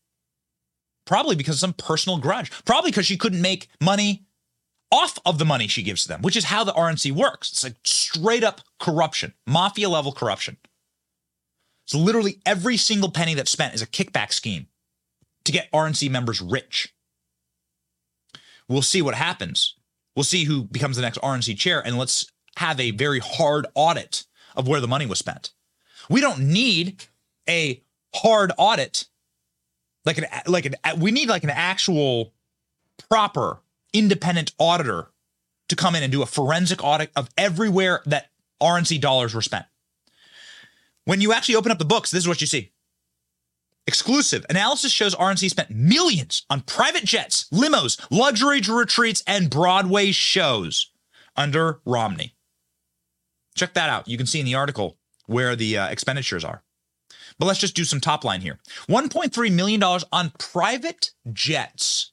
probably 1.05 1.35
because 1.35 1.55
of 1.55 1.59
some 1.59 1.73
personal 1.73 2.19
grudge, 2.19 2.51
probably 2.65 2.91
because 2.91 3.05
she 3.05 3.17
couldn't 3.17 3.41
make 3.41 3.69
money 3.81 4.25
off 4.91 5.17
of 5.25 5.38
the 5.38 5.45
money 5.45 5.67
she 5.67 5.83
gives 5.83 6.03
to 6.03 6.07
them, 6.09 6.21
which 6.21 6.35
is 6.35 6.45
how 6.45 6.63
the 6.63 6.73
RNC 6.73 7.12
works. 7.13 7.51
It's 7.51 7.63
like 7.63 7.75
straight 7.83 8.43
up 8.43 8.62
corruption, 8.79 9.33
mafia 9.47 9.88
level 9.88 10.12
corruption. 10.12 10.57
So 11.85 11.97
literally 11.97 12.41
every 12.45 12.77
single 12.77 13.09
penny 13.09 13.33
that's 13.33 13.49
spent 13.49 13.73
is 13.73 13.81
a 13.81 13.88
kickback 13.88 14.33
scheme 14.33 14.67
to 15.49 15.53
get 15.53 15.71
RNC 15.71 16.12
members 16.12 16.41
rich. 16.41 16.93
We'll 18.67 18.83
see 18.83 19.01
what 19.01 19.15
happens. 19.15 19.73
We'll 20.15 20.23
see 20.23 20.43
who 20.43 20.63
becomes 20.63 20.95
the 20.95 21.01
next 21.01 21.17
RNC 21.19 21.57
chair, 21.57 21.81
and 21.83 21.97
let's 21.97 22.31
have 22.57 22.79
a 22.79 22.91
very 22.91 23.19
hard 23.19 23.65
audit 23.73 24.27
of 24.55 24.67
where 24.67 24.79
the 24.79 24.88
money 24.88 25.07
was 25.07 25.17
spent. 25.17 25.51
We 26.07 26.21
don't 26.21 26.39
need 26.39 27.03
a 27.47 27.81
hard 28.13 28.51
audit 28.57 29.05
like 30.05 30.19
an 30.19 30.25
like 30.45 30.65
an 30.65 30.75
we 30.97 31.12
need 31.12 31.29
like 31.29 31.43
an 31.43 31.49
actual 31.49 32.33
proper 33.09 33.59
independent 33.91 34.53
auditor 34.59 35.07
to 35.69 35.75
come 35.75 35.95
in 35.95 36.03
and 36.03 36.12
do 36.12 36.21
a 36.21 36.27
forensic 36.27 36.83
audit 36.83 37.12
of 37.15 37.29
everywhere 37.38 38.01
that 38.05 38.29
RNC 38.62 39.01
dollars 39.01 39.33
were 39.33 39.41
spent. 39.41 39.65
When 41.05 41.21
you 41.21 41.33
actually 41.33 41.55
open 41.55 41.71
up 41.71 41.79
the 41.79 41.85
books, 41.85 42.12
this 42.12 42.23
is 42.23 42.27
what 42.27 42.41
you 42.41 42.47
see. 42.47 42.71
Exclusive 43.89 44.45
analysis 44.52 44.91
shows 44.91 45.15
RNC 45.15 45.49
spent 45.49 45.71
millions 45.71 46.45
on 46.47 46.62
private 46.62 47.06
jets, 47.06 47.47
limos, 47.52 47.99
luxury 48.12 48.62
retreats, 48.62 49.23
and 49.25 49.49
Broadway 49.49 50.12
shows 50.12 50.91
under 51.36 51.80
Romney. 51.86 52.36
Check 53.56 53.73
that 53.73 53.89
out. 53.89 54.08
You 54.08 54.15
can 54.15 54.28
see 54.28 54.39
in 54.39 54.45
the 54.45 54.54
article 54.54 54.99
where 55.25 55.56
the 55.56 55.75
uh, 55.75 55.88
expenditures 55.88 56.43
are. 56.43 56.62
But 57.39 57.47
let's 57.47 57.60
just 57.60 57.75
do 57.75 57.84
some 57.84 57.99
top 57.99 58.23
line 58.23 58.41
here. 58.41 58.60
$1.3 58.88 59.52
million 59.52 59.82
on 59.82 60.34
private 60.38 61.10
jets. 61.34 62.12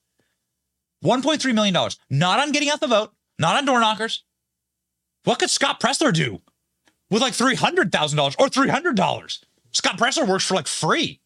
$1.3 1.05 1.55
million. 1.55 1.75
Not 2.09 2.41
on 2.41 2.53
getting 2.53 2.71
out 2.71 2.81
the 2.81 2.87
vote, 2.87 3.13
not 3.39 3.55
on 3.55 3.67
door 3.67 3.81
knockers. 3.81 4.25
What 5.25 5.41
could 5.41 5.51
Scott 5.51 5.79
Presler 5.79 6.15
do 6.15 6.41
with 7.11 7.21
like 7.21 7.35
$300,000 7.35 8.35
or 8.39 8.47
$300? 8.47 9.45
Scott 9.73 9.99
Presler 9.99 10.27
works 10.27 10.47
for 10.47 10.55
like 10.55 10.69
free. 10.69 11.21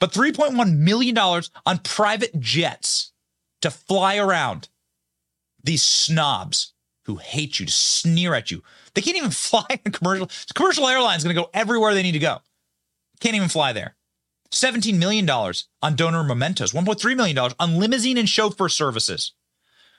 But 0.00 0.12
$3.1 0.12 0.78
million 0.78 1.16
on 1.16 1.78
private 1.84 2.40
jets 2.40 3.12
to 3.60 3.70
fly 3.70 4.16
around 4.16 4.68
these 5.62 5.82
snobs 5.82 6.72
who 7.04 7.16
hate 7.16 7.60
you, 7.60 7.66
to 7.66 7.72
sneer 7.72 8.34
at 8.34 8.50
you. 8.50 8.62
They 8.94 9.02
can't 9.02 9.16
even 9.16 9.30
fly 9.30 9.66
in 9.84 9.92
commercial. 9.92 10.28
Commercial 10.54 10.88
airlines 10.88 11.22
going 11.22 11.36
to 11.36 11.42
go 11.42 11.50
everywhere 11.54 11.94
they 11.94 12.02
need 12.02 12.12
to 12.12 12.18
go. 12.18 12.38
Can't 13.20 13.36
even 13.36 13.48
fly 13.48 13.72
there. 13.72 13.96
$17 14.50 14.98
million 14.98 15.28
on 15.30 15.96
donor 15.96 16.24
mementos, 16.24 16.72
$1.3 16.72 17.16
million 17.16 17.38
on 17.38 17.78
limousine 17.78 18.18
and 18.18 18.28
chauffeur 18.28 18.68
services, 18.68 19.32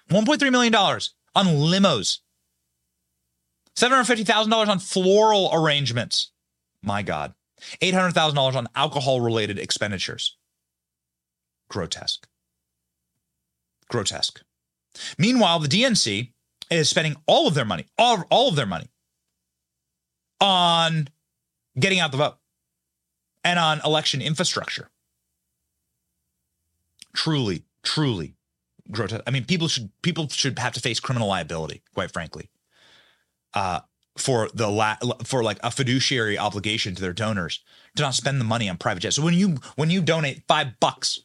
$1.3 0.09 0.51
million 0.51 0.75
on 0.75 1.45
limos, 1.45 2.19
$750,000 3.77 4.67
on 4.67 4.79
floral 4.79 5.49
arrangements. 5.53 6.31
My 6.83 7.01
God. 7.01 7.33
$800,000 7.81 8.55
on 8.55 8.67
alcohol 8.75 9.21
related 9.21 9.59
expenditures. 9.59 10.37
Grotesque. 11.69 12.27
Grotesque. 13.89 14.41
Meanwhile, 15.17 15.59
the 15.59 15.67
DNC 15.67 16.31
is 16.69 16.89
spending 16.89 17.15
all 17.27 17.47
of 17.47 17.53
their 17.53 17.65
money, 17.65 17.85
all, 17.97 18.23
all 18.29 18.49
of 18.49 18.55
their 18.55 18.65
money 18.65 18.89
on 20.39 21.07
getting 21.79 21.99
out 21.99 22.11
the 22.11 22.17
vote 22.17 22.37
and 23.43 23.59
on 23.59 23.81
election 23.85 24.21
infrastructure. 24.21 24.89
Truly, 27.13 27.63
truly 27.83 28.35
grotesque. 28.89 29.23
I 29.27 29.31
mean, 29.31 29.45
people 29.45 29.67
should 29.67 29.89
people 30.01 30.27
should 30.29 30.59
have 30.59 30.73
to 30.73 30.79
face 30.79 30.99
criminal 30.99 31.27
liability, 31.27 31.81
quite 31.93 32.11
frankly, 32.11 32.49
uh, 33.53 33.81
for 34.17 34.49
the 34.53 34.67
la- 34.67 34.97
for 35.23 35.43
like 35.43 35.59
a 35.63 35.71
fiduciary 35.71 36.37
obligation 36.37 36.95
to 36.95 37.01
their 37.01 37.13
donors 37.13 37.61
to 37.95 38.03
not 38.03 38.13
spend 38.13 38.39
the 38.39 38.45
money 38.45 38.69
on 38.69 38.77
private 38.77 39.01
jets. 39.01 39.15
So 39.15 39.23
when 39.23 39.33
you 39.33 39.57
when 39.75 39.89
you 39.89 40.01
donate 40.01 40.43
five 40.47 40.79
bucks 40.79 41.21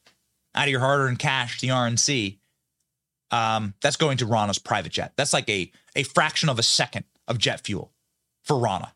out 0.54 0.64
of 0.64 0.70
your 0.70 0.80
hard-earned 0.80 1.18
cash 1.18 1.58
to 1.58 1.66
the 1.66 1.72
RNC, 1.72 2.38
um, 3.30 3.74
that's 3.82 3.96
going 3.96 4.18
to 4.18 4.26
Ronna's 4.26 4.58
private 4.58 4.92
jet. 4.92 5.12
That's 5.16 5.32
like 5.32 5.48
a 5.50 5.70
a 5.94 6.02
fraction 6.02 6.48
of 6.48 6.58
a 6.58 6.62
second 6.62 7.04
of 7.28 7.38
jet 7.38 7.60
fuel 7.60 7.92
for 8.42 8.56
Ronna, 8.56 8.92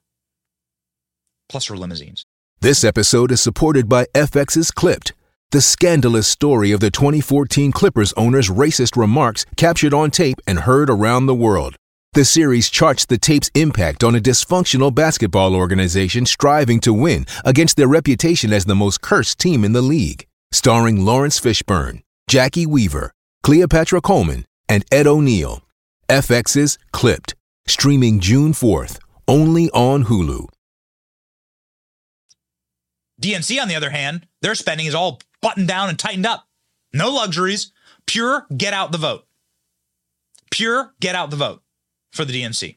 plus 1.48 1.66
her 1.66 1.76
limousines. 1.76 2.24
This 2.60 2.84
episode 2.84 3.32
is 3.32 3.40
supported 3.40 3.88
by 3.88 4.04
FX's 4.14 4.70
Clipped, 4.70 5.14
the 5.50 5.62
scandalous 5.62 6.26
story 6.28 6.72
of 6.72 6.80
the 6.80 6.90
2014 6.90 7.72
Clippers 7.72 8.12
owner's 8.14 8.50
racist 8.50 8.96
remarks 8.96 9.46
captured 9.56 9.94
on 9.94 10.10
tape 10.10 10.38
and 10.46 10.60
heard 10.60 10.90
around 10.90 11.26
the 11.26 11.34
world. 11.34 11.76
The 12.12 12.24
series 12.24 12.70
charts 12.70 13.06
the 13.06 13.18
tape's 13.18 13.52
impact 13.54 14.02
on 14.02 14.16
a 14.16 14.20
dysfunctional 14.20 14.92
basketball 14.92 15.54
organization 15.54 16.26
striving 16.26 16.80
to 16.80 16.92
win 16.92 17.24
against 17.44 17.76
their 17.76 17.86
reputation 17.86 18.52
as 18.52 18.64
the 18.64 18.74
most 18.74 19.00
cursed 19.00 19.38
team 19.38 19.64
in 19.64 19.74
the 19.74 19.80
league. 19.80 20.26
Starring 20.50 21.04
Laurence 21.04 21.38
Fishburne, 21.38 22.02
Jacki 22.28 22.66
Weaver, 22.66 23.12
Cleopatra 23.44 24.00
Coleman, 24.00 24.44
and 24.68 24.84
Ed 24.90 25.06
O'Neill. 25.06 25.62
FX's 26.08 26.78
Clipped, 26.90 27.36
streaming 27.68 28.18
June 28.18 28.54
4th, 28.54 28.98
only 29.28 29.70
on 29.70 30.06
Hulu. 30.06 30.48
DNC, 33.22 33.62
on 33.62 33.68
the 33.68 33.76
other 33.76 33.90
hand, 33.90 34.26
their 34.42 34.56
spending 34.56 34.86
is 34.86 34.96
all 34.96 35.20
buttoned 35.40 35.68
down 35.68 35.88
and 35.88 35.96
tightened 35.96 36.26
up. 36.26 36.48
No 36.92 37.08
luxuries, 37.08 37.70
pure 38.04 38.48
get 38.56 38.74
out 38.74 38.90
the 38.90 38.98
vote. 38.98 39.28
Pure 40.50 40.92
get 40.98 41.14
out 41.14 41.30
the 41.30 41.36
vote 41.36 41.62
for 42.10 42.24
the 42.24 42.32
DNC. 42.32 42.76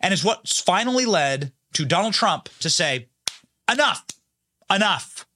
And 0.00 0.12
it's 0.12 0.24
what's 0.24 0.60
finally 0.60 1.06
led 1.06 1.52
to 1.74 1.84
Donald 1.84 2.14
Trump 2.14 2.48
to 2.60 2.70
say, 2.70 3.08
enough, 3.70 4.04
enough. 4.70 5.26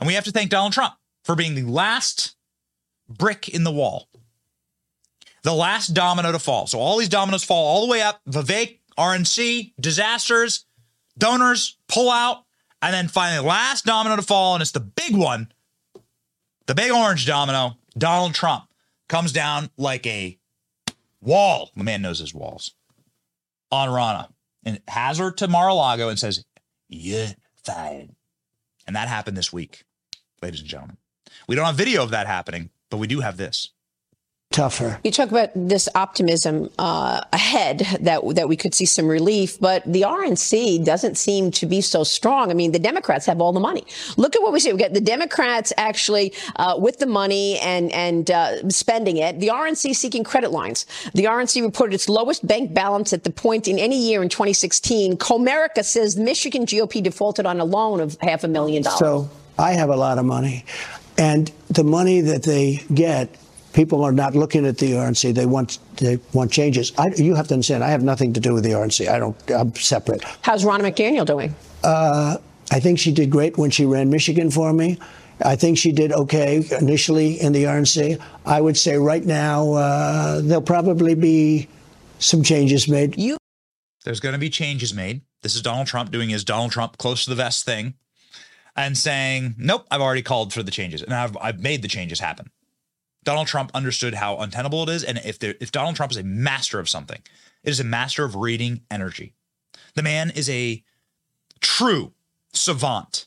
And 0.00 0.06
we 0.06 0.14
have 0.14 0.24
to 0.24 0.32
thank 0.32 0.50
Donald 0.50 0.72
Trump 0.72 0.94
for 1.24 1.34
being 1.34 1.54
the 1.54 1.62
last 1.62 2.36
brick 3.08 3.48
in 3.48 3.64
the 3.64 3.70
wall, 3.70 4.08
the 5.42 5.54
last 5.54 5.88
domino 5.88 6.32
to 6.32 6.38
fall. 6.38 6.66
So 6.66 6.78
all 6.78 6.98
these 6.98 7.08
dominoes 7.08 7.44
fall 7.44 7.66
all 7.66 7.86
the 7.86 7.90
way 7.90 8.02
up 8.02 8.20
Vivek, 8.28 8.78
RNC, 8.98 9.74
disasters, 9.80 10.66
donors 11.18 11.76
pull 11.88 12.10
out. 12.10 12.44
And 12.80 12.92
then 12.92 13.06
finally, 13.06 13.46
last 13.46 13.84
domino 13.84 14.16
to 14.16 14.22
fall, 14.22 14.54
and 14.54 14.62
it's 14.62 14.72
the 14.72 14.80
big 14.80 15.16
one, 15.16 15.52
the 16.66 16.74
big 16.74 16.90
orange 16.90 17.26
domino, 17.26 17.76
Donald 17.96 18.34
Trump 18.34 18.64
comes 19.08 19.30
down 19.30 19.70
like 19.76 20.04
a 20.06 20.38
wall. 21.22 21.70
The 21.74 21.84
man 21.84 22.02
knows 22.02 22.18
his 22.18 22.34
walls 22.34 22.72
on 23.70 23.88
Ronna 23.88 24.28
and 24.64 24.80
has 24.88 25.18
her 25.18 25.30
to 25.30 25.48
Mar-a-Lago 25.48 26.08
and 26.08 26.18
says, 26.18 26.44
You're 26.88 27.28
fired. 27.64 28.10
And 28.86 28.96
that 28.96 29.08
happened 29.08 29.36
this 29.36 29.52
week, 29.52 29.84
ladies 30.42 30.60
and 30.60 30.68
gentlemen. 30.68 30.98
We 31.48 31.56
don't 31.56 31.66
have 31.66 31.76
video 31.76 32.02
of 32.02 32.10
that 32.10 32.26
happening, 32.26 32.70
but 32.90 32.98
we 32.98 33.06
do 33.06 33.20
have 33.20 33.36
this. 33.36 33.70
Tougher. 34.52 34.98
You 35.04 35.10
talk 35.10 35.30
about 35.30 35.50
this 35.54 35.88
optimism 35.94 36.70
uh, 36.78 37.22
ahead 37.32 37.86
that 38.00 38.22
that 38.34 38.48
we 38.48 38.56
could 38.56 38.74
see 38.74 38.86
some 38.86 39.08
relief, 39.08 39.58
but 39.58 39.84
the 39.84 40.02
RNC 40.02 40.84
doesn't 40.84 41.16
seem 41.16 41.50
to 41.52 41.66
be 41.66 41.80
so 41.80 42.04
strong. 42.04 42.50
I 42.50 42.54
mean, 42.54 42.72
the 42.72 42.78
Democrats 42.78 43.26
have 43.26 43.40
all 43.40 43.52
the 43.52 43.60
money. 43.60 43.84
Look 44.16 44.36
at 44.36 44.42
what 44.42 44.52
we 44.52 44.60
see. 44.60 44.72
We 44.72 44.78
got 44.78 44.94
the 44.94 45.00
Democrats 45.00 45.72
actually 45.76 46.32
uh, 46.56 46.76
with 46.78 46.98
the 46.98 47.06
money 47.06 47.58
and 47.58 47.92
and 47.92 48.30
uh, 48.30 48.68
spending 48.68 49.16
it. 49.16 49.40
The 49.40 49.48
RNC 49.48 49.94
seeking 49.94 50.24
credit 50.24 50.52
lines. 50.52 50.86
The 51.14 51.24
RNC 51.24 51.62
reported 51.62 51.94
its 51.94 52.08
lowest 52.08 52.46
bank 52.46 52.74
balance 52.74 53.12
at 53.12 53.24
the 53.24 53.30
point 53.30 53.68
in 53.68 53.78
any 53.78 53.98
year 53.98 54.22
in 54.22 54.28
2016. 54.28 55.16
Comerica 55.16 55.84
says 55.84 56.14
the 56.14 56.22
Michigan 56.22 56.66
GOP 56.66 57.02
defaulted 57.02 57.46
on 57.46 57.60
a 57.60 57.64
loan 57.64 58.00
of 58.00 58.16
half 58.20 58.44
a 58.44 58.48
million 58.48 58.82
dollars. 58.82 58.98
So 58.98 59.30
I 59.58 59.72
have 59.72 59.88
a 59.88 59.96
lot 59.96 60.18
of 60.18 60.24
money. 60.24 60.64
And 61.18 61.50
the 61.68 61.84
money 61.84 62.20
that 62.22 62.42
they 62.42 62.82
get 62.92 63.36
people 63.72 64.04
are 64.04 64.12
not 64.12 64.34
looking 64.34 64.66
at 64.66 64.78
the 64.78 64.92
RNC. 64.92 65.34
They 65.34 65.46
want 65.46 65.78
they 65.96 66.18
want 66.32 66.52
changes. 66.52 66.92
I, 66.98 67.08
you 67.16 67.34
have 67.34 67.48
to 67.48 67.54
understand. 67.54 67.84
I 67.84 67.90
have 67.90 68.02
nothing 68.02 68.32
to 68.34 68.40
do 68.40 68.54
with 68.54 68.64
the 68.64 68.70
RNC. 68.70 69.08
I 69.08 69.18
don't. 69.18 69.36
I'm 69.50 69.74
separate. 69.74 70.22
How's 70.42 70.64
Ronna 70.64 70.80
McDaniel 70.80 71.26
doing? 71.26 71.54
Uh, 71.82 72.36
I 72.70 72.80
think 72.80 72.98
she 72.98 73.12
did 73.12 73.30
great 73.30 73.58
when 73.58 73.70
she 73.70 73.84
ran 73.84 74.10
Michigan 74.10 74.50
for 74.50 74.72
me. 74.72 74.98
I 75.44 75.56
think 75.56 75.76
she 75.78 75.92
did 75.92 76.12
okay 76.12 76.64
initially 76.80 77.40
in 77.40 77.52
the 77.52 77.64
RNC. 77.64 78.20
I 78.46 78.60
would 78.60 78.76
say 78.76 78.96
right 78.96 79.24
now 79.24 79.72
uh, 79.72 80.40
there'll 80.40 80.62
probably 80.62 81.14
be 81.14 81.68
some 82.18 82.42
changes 82.42 82.88
made. 82.88 83.18
You. 83.18 83.36
There's 84.04 84.20
going 84.20 84.34
to 84.34 84.38
be 84.38 84.50
changes 84.50 84.94
made. 84.94 85.22
This 85.42 85.56
is 85.56 85.62
Donald 85.62 85.86
Trump 85.86 86.10
doing 86.10 86.28
his 86.28 86.44
Donald 86.44 86.70
Trump 86.70 86.98
close 86.98 87.24
to 87.24 87.30
the 87.30 87.36
vest 87.36 87.64
thing 87.64 87.94
and 88.76 88.96
saying, 88.96 89.54
nope, 89.58 89.86
I've 89.90 90.00
already 90.00 90.22
called 90.22 90.52
for 90.52 90.62
the 90.62 90.70
changes 90.70 91.02
and 91.02 91.12
I've, 91.12 91.36
I've 91.40 91.60
made 91.60 91.82
the 91.82 91.88
changes 91.88 92.20
happen. 92.20 92.50
Donald 93.24 93.46
Trump 93.46 93.70
understood 93.74 94.14
how 94.14 94.38
untenable 94.38 94.82
it 94.82 94.88
is. 94.88 95.04
And 95.04 95.18
if, 95.18 95.38
there, 95.38 95.54
if 95.60 95.70
Donald 95.70 95.96
Trump 95.96 96.12
is 96.12 96.18
a 96.18 96.24
master 96.24 96.78
of 96.78 96.88
something, 96.88 97.20
it 97.62 97.70
is 97.70 97.80
a 97.80 97.84
master 97.84 98.24
of 98.24 98.36
reading 98.36 98.82
energy. 98.90 99.34
The 99.94 100.02
man 100.02 100.30
is 100.30 100.50
a 100.50 100.82
true 101.60 102.12
savant 102.52 103.26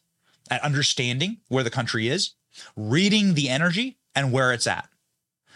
at 0.49 0.63
understanding 0.63 1.37
where 1.47 1.63
the 1.63 1.69
country 1.69 2.07
is, 2.07 2.31
reading 2.75 3.33
the 3.33 3.49
energy 3.49 3.97
and 4.13 4.31
where 4.31 4.51
it's 4.51 4.67
at. 4.67 4.89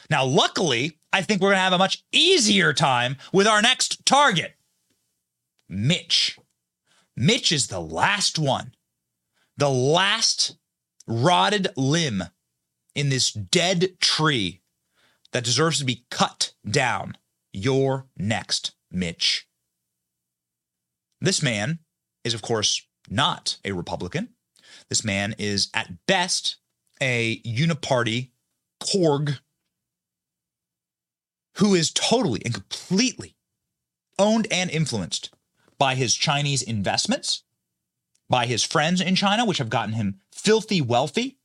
Now, 0.09 0.25
luckily, 0.25 0.97
I 1.13 1.21
think 1.21 1.41
we're 1.41 1.49
going 1.49 1.57
to 1.57 1.63
have 1.63 1.73
a 1.73 1.77
much 1.77 2.03
easier 2.11 2.73
time 2.73 3.17
with 3.31 3.47
our 3.47 3.61
next 3.61 4.05
target, 4.05 4.55
Mitch. 5.67 6.39
Mitch 7.15 7.51
is 7.51 7.67
the 7.67 7.81
last 7.81 8.39
one, 8.39 8.73
the 9.57 9.69
last 9.69 10.55
rotted 11.05 11.67
limb 11.75 12.23
in 12.95 13.09
this 13.09 13.31
dead 13.31 13.99
tree 13.99 14.61
that 15.31 15.43
deserves 15.43 15.79
to 15.79 15.85
be 15.85 16.05
cut 16.09 16.53
down. 16.69 17.17
You're 17.53 18.07
next, 18.17 18.73
Mitch. 18.91 19.47
This 21.21 21.43
man 21.43 21.79
is, 22.23 22.33
of 22.33 22.41
course, 22.41 22.85
not 23.09 23.57
a 23.65 23.71
Republican. 23.71 24.29
This 24.89 25.03
man 25.03 25.35
is, 25.37 25.69
at 25.73 26.05
best, 26.05 26.57
a 27.01 27.41
uniparty 27.41 28.31
Korg 28.81 29.39
who 31.55 31.75
is 31.75 31.91
totally 31.91 32.41
and 32.45 32.53
completely 32.53 33.35
owned 34.17 34.47
and 34.51 34.69
influenced 34.69 35.31
by 35.77 35.95
his 35.95 36.15
Chinese 36.15 36.61
investments, 36.61 37.43
by 38.29 38.45
his 38.45 38.63
friends 38.63 39.01
in 39.01 39.15
China, 39.15 39.45
which 39.45 39.57
have 39.57 39.69
gotten 39.69 39.93
him 39.93 40.19
filthy 40.31 40.81
wealthy, 40.81 41.38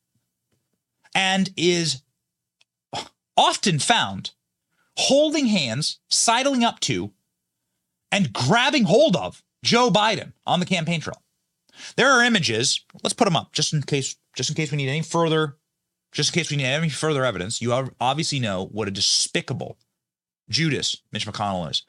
and 1.14 1.50
is 1.56 2.02
often 3.36 3.78
found 3.78 4.32
holding 4.96 5.46
hands, 5.46 5.98
sidling 6.08 6.64
up 6.64 6.80
to, 6.80 7.12
and 8.12 8.32
grabbing 8.32 8.84
hold 8.84 9.16
of 9.16 9.42
Joe 9.64 9.90
Biden 9.90 10.32
on 10.46 10.60
the 10.60 10.66
campaign 10.66 11.00
trail. 11.00 11.20
There 11.96 12.10
are 12.10 12.22
images. 12.22 12.84
Let's 13.02 13.14
put 13.14 13.24
them 13.24 13.36
up 13.36 13.52
just 13.52 13.72
in 13.72 13.82
case, 13.82 14.16
just 14.36 14.50
in 14.50 14.54
case 14.54 14.70
we 14.70 14.76
need 14.76 14.88
any 14.88 15.02
further, 15.02 15.56
just 16.12 16.30
in 16.30 16.40
case 16.40 16.50
we 16.50 16.56
need 16.56 16.66
any 16.66 16.88
further 16.88 17.24
evidence. 17.24 17.60
You 17.60 17.90
obviously 18.00 18.38
know 18.38 18.66
what 18.66 18.88
a 18.88 18.92
despicable 18.92 19.78
Judas 20.48 20.98
Mitch 21.12 21.26
McConnell 21.26 21.70
is. 21.70 21.84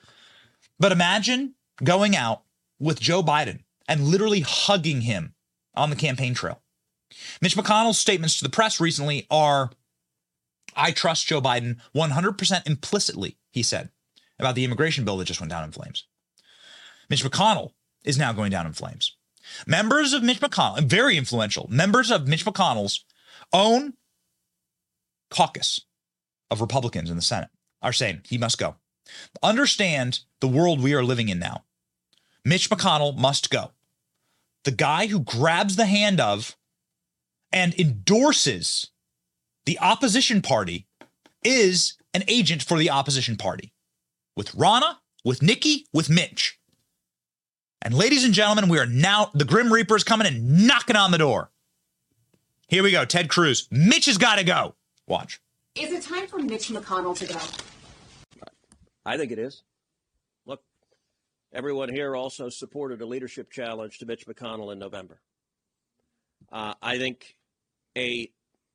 But 0.79 0.91
imagine 0.91 1.53
going 1.83 2.15
out 2.15 2.41
with 2.79 2.99
Joe 2.99 3.21
Biden 3.21 3.59
and 3.87 4.05
literally 4.05 4.39
hugging 4.39 5.01
him 5.01 5.35
on 5.75 5.89
the 5.89 5.95
campaign 5.95 6.33
trail. 6.33 6.61
Mitch 7.41 7.55
McConnell's 7.55 7.99
statements 7.99 8.37
to 8.37 8.43
the 8.43 8.49
press 8.49 8.79
recently 8.79 9.25
are 9.29 9.71
I 10.75 10.91
trust 10.91 11.27
Joe 11.27 11.41
Biden 11.41 11.77
100% 11.95 12.67
implicitly, 12.67 13.37
he 13.51 13.63
said, 13.63 13.89
about 14.39 14.55
the 14.55 14.65
immigration 14.65 15.05
bill 15.05 15.17
that 15.17 15.25
just 15.25 15.39
went 15.39 15.51
down 15.51 15.63
in 15.63 15.71
flames. 15.71 16.05
Mitch 17.09 17.23
McConnell 17.23 17.71
is 18.03 18.17
now 18.17 18.33
going 18.33 18.51
down 18.51 18.65
in 18.65 18.73
flames. 18.73 19.15
Members 19.65 20.13
of 20.13 20.23
Mitch 20.23 20.39
McConnell, 20.39 20.83
very 20.83 21.17
influential, 21.17 21.67
members 21.69 22.11
of 22.11 22.27
Mitch 22.27 22.45
McConnell's 22.45 23.05
own 23.53 23.93
caucus 25.29 25.81
of 26.51 26.61
Republicans 26.61 27.09
in 27.09 27.15
the 27.15 27.21
Senate 27.21 27.49
are 27.81 27.93
saying 27.93 28.21
he 28.25 28.37
must 28.37 28.57
go. 28.57 28.75
Understand 29.43 30.21
the 30.39 30.47
world 30.47 30.81
we 30.81 30.93
are 30.93 31.03
living 31.03 31.29
in 31.29 31.39
now. 31.39 31.63
Mitch 32.43 32.69
McConnell 32.69 33.17
must 33.17 33.49
go. 33.49 33.71
The 34.63 34.71
guy 34.71 35.07
who 35.07 35.19
grabs 35.19 35.75
the 35.75 35.85
hand 35.85 36.19
of 36.19 36.57
and 37.51 37.73
endorses 37.79 38.91
the 39.65 39.79
opposition 39.79 40.41
party 40.41 40.87
is 41.43 41.97
an 42.13 42.23
agent 42.27 42.63
for 42.63 42.77
the 42.77 42.89
opposition 42.89 43.35
party 43.35 43.73
with 44.35 44.51
Ronna, 44.51 44.97
with 45.23 45.41
Nikki, 45.41 45.87
with 45.93 46.09
Mitch. 46.09 46.59
And 47.81 47.93
ladies 47.93 48.23
and 48.23 48.33
gentlemen, 48.33 48.69
we 48.69 48.79
are 48.79 48.85
now, 48.85 49.29
the 49.33 49.45
Grim 49.45 49.71
Reaper 49.71 49.95
is 49.95 50.03
coming 50.03 50.27
and 50.27 50.67
knocking 50.67 50.95
on 50.95 51.11
the 51.11 51.17
door. 51.17 51.51
Here 52.67 52.81
we 52.81 52.91
go, 52.91 53.05
Ted 53.05 53.29
Cruz. 53.29 53.67
Mitch 53.69 54.05
has 54.05 54.17
got 54.17 54.37
to 54.37 54.43
go. 54.43 54.75
Watch. 55.07 55.39
Is 55.75 55.91
it 55.91 56.03
time 56.03 56.25
for 56.25 56.39
Mitch 56.39 56.69
McConnell 56.69 57.15
to 57.17 57.27
go? 57.27 57.39
I 59.05 59.17
think 59.17 59.31
it 59.31 59.37
is. 59.37 59.61
Look, 60.47 60.63
everyone 61.53 61.89
here 61.89 62.15
also 62.15 62.49
supported 62.49 63.01
a 63.01 63.05
leadership 63.05 63.51
challenge 63.51 63.99
to 63.99 64.05
Mitch 64.05 64.25
McConnell 64.25 64.71
in 64.71 64.79
November. 64.79 65.19
Uh, 66.51 66.73
I 66.81 66.97
think 66.97 67.35
a 67.97 68.29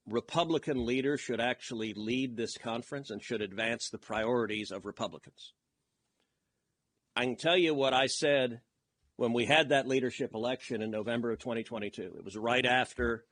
Republican 0.09 0.87
leader 0.87 1.17
should 1.17 1.41
actually 1.41 1.95
lead 1.95 2.37
this 2.37 2.57
conference 2.57 3.11
and 3.11 3.23
should 3.23 3.43
advance 3.43 3.89
the 3.91 3.99
priorities 3.99 4.71
of 4.71 4.85
Republicans. 4.85 5.53
I 7.15 7.25
can 7.25 7.37
tell 7.37 7.57
you 7.57 7.75
what 7.75 7.93
I 7.93 8.07
said 8.07 8.61
when 9.17 9.33
we 9.33 9.45
had 9.45 9.69
that 9.69 9.87
leadership 9.87 10.35
election 10.35 10.83
in 10.83 10.91
November 10.91 11.31
of 11.33 11.39
2022. 11.39 12.15
It 12.19 12.25
was 12.25 12.37
right 12.37 12.65
after 12.65 13.25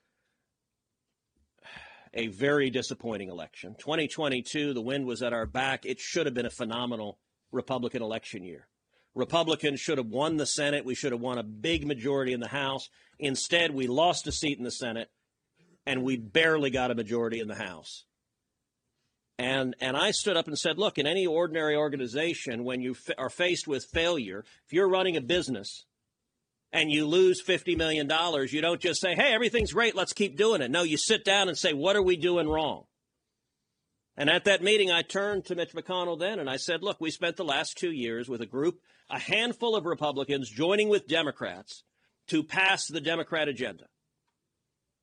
a 2.14 2.28
very 2.28 2.70
disappointing 2.70 3.28
election. 3.28 3.74
2022, 3.78 4.74
the 4.74 4.82
wind 4.82 5.07
was 5.07 5.22
at 5.22 5.32
our 5.32 5.47
back. 5.47 5.86
It 5.86 6.01
should 6.01 6.26
have 6.26 6.34
been 6.34 6.47
a 6.47 6.51
phenomenal 6.51 7.18
Republican 7.53 8.03
election 8.03 8.45
year. 8.45 8.66
Republicans 9.14 9.80
should 9.80 9.98
have 9.98 10.09
won 10.09 10.36
the 10.36 10.46
Senate. 10.46 10.84
We 10.84 10.94
should 10.94 11.12
have 11.12 11.20
won 11.20 11.38
a 11.38 11.42
big 11.42 11.86
majority 11.86 12.32
in 12.32 12.40
the 12.40 12.48
House. 12.48 12.88
Instead, 13.18 13.72
we 13.72 13.86
lost 13.86 14.26
a 14.26 14.32
seat 14.32 14.59
in 14.59 14.64
the 14.64 14.70
Senate 14.70 15.09
and 15.86 16.02
we 16.02 16.16
barely 16.16 16.70
got 16.70 16.90
a 16.90 16.94
majority 16.94 17.40
in 17.40 17.48
the 17.48 17.54
House. 17.54 18.04
And 19.38 19.76
and 19.80 19.96
I 19.96 20.11
stood 20.11 20.36
up 20.36 20.48
and 20.48 20.59
said, 20.59 20.78
look, 20.78 20.98
in 20.98 21.06
any 21.06 21.26
ordinary 21.26 21.76
organization, 21.76 22.64
when 22.64 22.80
you 22.80 22.92
f- 22.92 23.14
are 23.16 23.30
faced 23.30 23.68
with 23.68 23.86
failure, 23.92 24.44
if 24.66 24.72
you're 24.72 24.88
running 24.88 25.16
a 25.16 25.20
business 25.20 25.84
and 26.72 26.90
you 26.90 27.06
lose 27.06 27.42
$50 27.42 27.76
million, 27.76 28.11
you 28.50 28.61
don't 28.61 28.80
just 28.80 29.00
say, 29.00 29.14
hey, 29.14 29.32
everything's 29.32 29.72
great, 29.72 29.94
let's 29.94 30.12
keep 30.12 30.36
doing 30.36 30.61
it. 30.61 30.70
No, 30.70 30.82
you 30.82 30.98
sit 30.98 31.24
down 31.24 31.48
and 31.48 31.56
say, 31.56 31.72
what 31.72 31.96
are 31.96 32.02
we 32.02 32.16
doing 32.16 32.48
wrong? 32.48 32.84
And 34.18 34.28
at 34.28 34.44
that 34.46 34.64
meeting, 34.64 34.90
I 34.90 35.02
turned 35.02 35.44
to 35.44 35.54
Mitch 35.54 35.72
McConnell 35.72 36.18
then 36.18 36.40
and 36.40 36.50
I 36.50 36.56
said, 36.56 36.82
look, 36.82 37.00
we 37.00 37.12
spent 37.12 37.36
the 37.36 37.44
last 37.44 37.78
two 37.78 37.92
years 37.92 38.28
with 38.28 38.40
a 38.40 38.46
group, 38.46 38.80
a 39.08 39.18
handful 39.18 39.76
of 39.76 39.86
Republicans 39.86 40.50
joining 40.50 40.88
with 40.88 41.06
Democrats 41.06 41.84
to 42.26 42.42
pass 42.42 42.88
the 42.88 43.00
Democrat 43.00 43.46
agenda. 43.46 43.84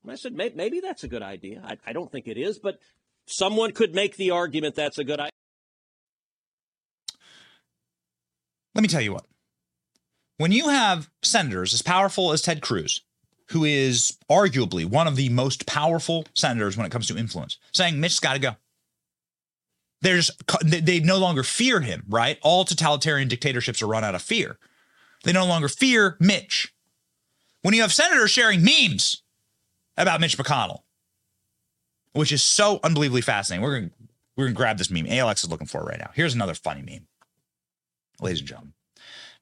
And 0.04 0.12
I 0.12 0.16
said, 0.16 0.34
maybe 0.34 0.82
that's 0.82 1.06
a 1.06 1.08
good 1.08 1.24
idea. 1.24 1.64
I, 1.66 1.78
I 1.88 1.94
don't 1.94 2.12
think 2.12 2.28
it 2.28 2.38
is, 2.38 2.60
but 2.60 2.78
someone 3.26 3.72
could 3.72 3.96
make 3.96 4.18
the 4.18 4.32
argument 4.32 4.76
that's 4.76 5.00
a 5.00 5.06
good 5.06 5.22
idea. 5.22 5.32
Let 8.76 8.82
me 8.82 8.90
tell 8.90 9.02
you 9.02 9.14
what. 9.14 9.26
When 10.38 10.52
you 10.52 10.68
have 10.68 11.10
senators 11.24 11.74
as 11.74 11.82
powerful 11.82 12.34
as 12.34 12.42
Ted 12.42 12.62
Cruz, 12.62 13.00
who 13.52 13.64
is 13.64 14.18
arguably 14.30 14.86
one 14.86 15.08
of 15.08 15.16
the 15.16 15.30
most 15.30 15.66
powerful 15.66 16.26
senators 16.34 16.76
when 16.76 16.86
it 16.86 16.92
comes 16.92 17.08
to 17.08 17.18
influence, 17.18 17.58
saying 17.72 18.02
Mitch's 18.02 18.20
got 18.20 18.34
to 18.34 18.40
go. 18.40 18.56
There's 20.02 20.30
they 20.64 21.00
no 21.00 21.18
longer 21.18 21.44
fear 21.44 21.82
him, 21.82 22.04
right? 22.08 22.38
All 22.42 22.64
totalitarian 22.66 23.28
dictatorships 23.28 23.82
are 23.82 23.88
run 23.88 24.04
out 24.04 24.16
of 24.16 24.22
fear. 24.22 24.58
They 25.24 25.32
no 25.34 25.46
longer 25.46 25.68
fear 25.68 26.18
Mitch. 26.20 26.74
When 27.62 27.74
you 27.74 27.82
have 27.82 27.92
senators 27.92 28.30
sharing 28.30 28.64
memes 28.64 29.24
about 29.98 30.22
Mitch 30.22 30.38
McConnell, 30.38 30.82
which 32.14 32.32
is 32.32 32.44
so 32.44 32.80
unbelievably 32.84 33.22
fascinating. 33.22 33.64
We're 33.64 33.80
gonna 33.80 33.92
we're 34.36 34.46
gonna 34.46 34.56
grab 34.56 34.78
this 34.78 34.90
meme. 34.90 35.06
ALX 35.06 35.44
is 35.44 35.50
looking 35.50 35.68
for 35.68 35.84
right 35.84 36.00
now. 36.00 36.12
Here's 36.14 36.34
another 36.34 36.54
funny 36.54 36.82
meme, 36.82 37.08
ladies 38.22 38.40
and 38.40 38.48
gentlemen. 38.48 38.74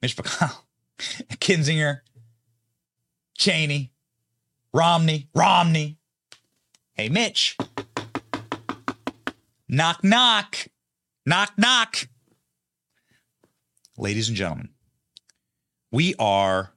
Mitch 0.02 0.16
McConnell, 0.16 0.62
Kinzinger, 1.38 2.00
Cheney, 3.36 3.92
Romney, 4.72 5.28
Romney. 5.34 5.98
Hey, 6.94 7.08
Mitch. 7.08 7.56
Knock, 9.74 10.04
knock, 10.04 10.68
knock, 11.26 11.52
knock. 11.58 12.08
Ladies 13.98 14.28
and 14.28 14.36
gentlemen, 14.36 14.68
we 15.90 16.14
are. 16.16 16.70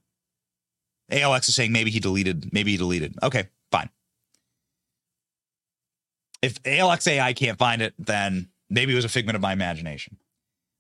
ALX 1.12 1.48
is 1.48 1.54
saying 1.54 1.72
maybe 1.72 1.92
he 1.92 2.00
deleted, 2.00 2.52
maybe 2.52 2.72
he 2.72 2.78
deleted. 2.78 3.14
Okay, 3.22 3.50
fine. 3.72 3.92
If 6.42 6.62
ALXAI 6.64 7.36
can't 7.36 7.60
find 7.60 7.84
it, 7.84 7.94
then 8.00 8.50
maybe 8.68 8.94
it 8.94 8.96
was 8.96 9.06
a 9.06 9.10
figment 9.10 9.36
of 9.36 9.44
my 9.44 9.54
imagination. 9.54 10.18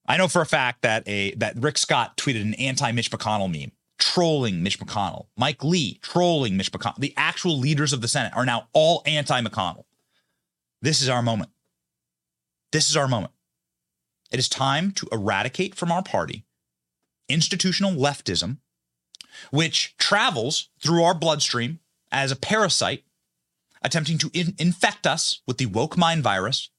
I 0.07 0.17
know 0.17 0.27
for 0.27 0.41
a 0.41 0.45
fact 0.45 0.81
that 0.81 1.07
a 1.07 1.35
that 1.35 1.55
Rick 1.57 1.77
Scott 1.77 2.17
tweeted 2.17 2.41
an 2.41 2.55
anti-Mitch 2.55 3.11
McConnell 3.11 3.51
meme 3.51 3.73
trolling 3.99 4.63
Mitch 4.63 4.79
McConnell. 4.79 5.27
Mike 5.37 5.63
Lee 5.63 5.99
trolling 6.01 6.57
Mitch 6.57 6.71
McConnell. 6.71 6.97
The 6.97 7.13
actual 7.15 7.59
leaders 7.59 7.93
of 7.93 8.01
the 8.01 8.07
Senate 8.07 8.33
are 8.35 8.45
now 8.45 8.69
all 8.73 9.03
anti-McConnell. 9.05 9.83
This 10.81 11.03
is 11.03 11.09
our 11.09 11.21
moment. 11.21 11.51
This 12.71 12.89
is 12.89 12.97
our 12.97 13.07
moment. 13.07 13.33
It 14.31 14.39
is 14.39 14.49
time 14.49 14.91
to 14.91 15.07
eradicate 15.11 15.75
from 15.75 15.91
our 15.91 16.03
party 16.03 16.45
institutional 17.29 17.91
leftism, 17.91 18.57
which 19.51 19.95
travels 19.97 20.69
through 20.81 21.03
our 21.03 21.13
bloodstream 21.13 21.79
as 22.11 22.31
a 22.31 22.35
parasite, 22.35 23.03
attempting 23.81 24.17
to 24.17 24.31
in- 24.33 24.55
infect 24.57 25.05
us 25.05 25.41
with 25.45 25.57
the 25.57 25.65
woke 25.65 25.97
mind 25.97 26.23
virus. 26.23 26.69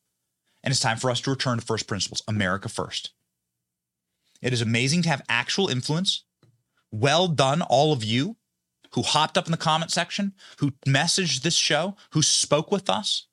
And 0.62 0.72
it's 0.72 0.80
time 0.80 0.96
for 0.96 1.10
us 1.10 1.20
to 1.20 1.30
return 1.30 1.58
to 1.58 1.64
first 1.64 1.86
principles 1.86 2.22
America 2.26 2.68
first. 2.68 3.12
It 4.42 4.52
is 4.52 4.60
amazing 4.60 5.02
to 5.02 5.08
have 5.08 5.22
actual 5.28 5.68
influence. 5.68 6.24
Well 6.90 7.28
done, 7.28 7.62
all 7.62 7.92
of 7.92 8.02
you 8.02 8.36
who 8.92 9.02
hopped 9.02 9.36
up 9.36 9.46
in 9.46 9.52
the 9.52 9.58
comment 9.58 9.90
section, 9.90 10.32
who 10.58 10.72
messaged 10.86 11.42
this 11.42 11.54
show, 11.54 11.96
who 12.12 12.22
spoke 12.22 12.72
with 12.72 12.88
us. 12.88 13.26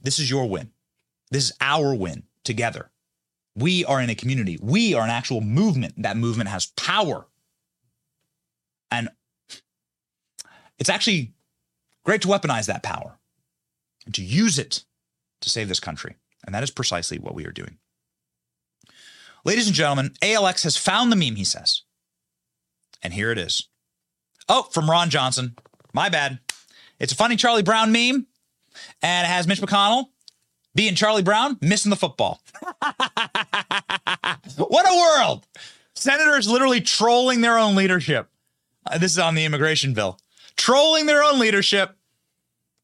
This 0.00 0.18
is 0.18 0.30
your 0.30 0.48
win. 0.48 0.72
This 1.30 1.44
is 1.44 1.52
our 1.60 1.94
win 1.94 2.24
together. 2.44 2.90
We 3.54 3.84
are 3.84 4.00
in 4.00 4.10
a 4.10 4.14
community. 4.14 4.58
We 4.60 4.94
are 4.94 5.02
an 5.02 5.10
actual 5.10 5.40
movement. 5.40 5.94
That 6.02 6.16
movement 6.16 6.50
has 6.50 6.66
power. 6.76 7.26
And 8.90 9.08
it's 10.78 10.90
actually 10.90 11.32
great 12.04 12.22
to 12.22 12.28
weaponize 12.28 12.66
that 12.66 12.82
power 12.82 13.18
and 14.04 14.14
to 14.14 14.22
use 14.22 14.58
it 14.58 14.84
to 15.40 15.50
save 15.50 15.68
this 15.68 15.80
country. 15.80 16.16
And 16.44 16.54
that 16.54 16.62
is 16.62 16.70
precisely 16.70 17.18
what 17.18 17.34
we 17.34 17.46
are 17.46 17.52
doing. 17.52 17.78
Ladies 19.44 19.66
and 19.66 19.74
gentlemen, 19.74 20.14
ALX 20.22 20.62
has 20.64 20.76
found 20.76 21.10
the 21.10 21.16
meme, 21.16 21.36
he 21.36 21.44
says. 21.44 21.82
And 23.02 23.12
here 23.12 23.30
it 23.30 23.38
is. 23.38 23.68
Oh, 24.48 24.62
from 24.64 24.90
Ron 24.90 25.10
Johnson. 25.10 25.56
My 25.92 26.08
bad. 26.08 26.40
It's 26.98 27.12
a 27.12 27.16
funny 27.16 27.36
Charlie 27.36 27.62
Brown 27.62 27.92
meme, 27.92 28.26
and 29.02 29.24
it 29.26 29.28
has 29.28 29.46
Mitch 29.46 29.60
McConnell 29.60 30.06
being 30.76 30.94
Charlie 30.94 31.22
Brown 31.22 31.58
missing 31.60 31.90
the 31.90 31.96
football. 31.96 32.40
what 34.56 34.88
a 34.88 34.96
world! 34.96 35.46
Senators 35.94 36.46
literally 36.46 36.82
trolling 36.82 37.40
their 37.40 37.58
own 37.58 37.74
leadership. 37.74 38.28
Uh, 38.86 38.98
this 38.98 39.12
is 39.12 39.18
on 39.18 39.34
the 39.34 39.44
immigration 39.44 39.94
bill. 39.94 40.20
Trolling 40.56 41.06
their 41.06 41.24
own 41.24 41.40
leadership. 41.40 41.96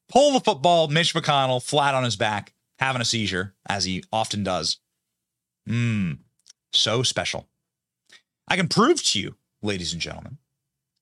Pull 0.08 0.32
the 0.32 0.40
football, 0.40 0.88
Mitch 0.88 1.14
McConnell 1.14 1.62
flat 1.62 1.94
on 1.94 2.04
his 2.04 2.16
back, 2.16 2.52
having 2.78 3.00
a 3.00 3.04
seizure, 3.04 3.54
as 3.68 3.84
he 3.84 4.02
often 4.12 4.42
does. 4.42 4.78
Mmm, 5.68 6.18
so 6.72 7.02
special. 7.02 7.46
I 8.48 8.56
can 8.56 8.68
prove 8.68 9.02
to 9.04 9.20
you, 9.20 9.36
ladies 9.62 9.92
and 9.92 10.02
gentlemen, 10.02 10.38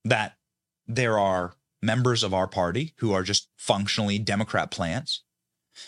that 0.04 0.36
there 0.86 1.18
are 1.18 1.54
members 1.82 2.22
of 2.22 2.34
our 2.34 2.46
party 2.46 2.92
who 2.96 3.12
are 3.12 3.22
just 3.22 3.48
functionally 3.56 4.18
Democrat 4.18 4.70
plants 4.70 5.22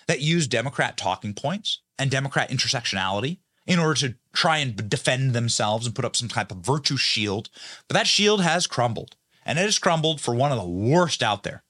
that 0.07 0.20
use 0.20 0.47
Democrat 0.47 0.97
talking 0.97 1.35
points 1.35 1.80
and 1.99 2.11
Democrat 2.11 2.51
intersectionality 2.51 3.39
in 3.66 3.78
order 3.78 3.95
to 3.95 4.14
try 4.33 4.59
and 4.59 4.89
defend 4.89 5.33
themselves 5.33 5.87
and 5.87 5.95
put 5.95 6.05
up 6.05 6.16
some 6.16 6.28
type 6.28 6.51
of 6.51 6.59
virtue 6.59 6.97
shield. 6.97 7.49
But 7.89 7.95
that 7.95 8.07
shield 8.07 8.43
has 8.43 8.66
crumbled, 8.66 9.16
and 9.45 9.59
it 9.59 9.62
has 9.62 9.78
crumbled 9.78 10.20
for 10.20 10.35
one 10.35 10.53
of 10.53 10.59
the 10.59 10.68
worst 10.68 11.22
out 11.22 11.43
there 11.43 11.62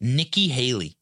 Nikki 0.00 0.48
Haley. 0.48 0.96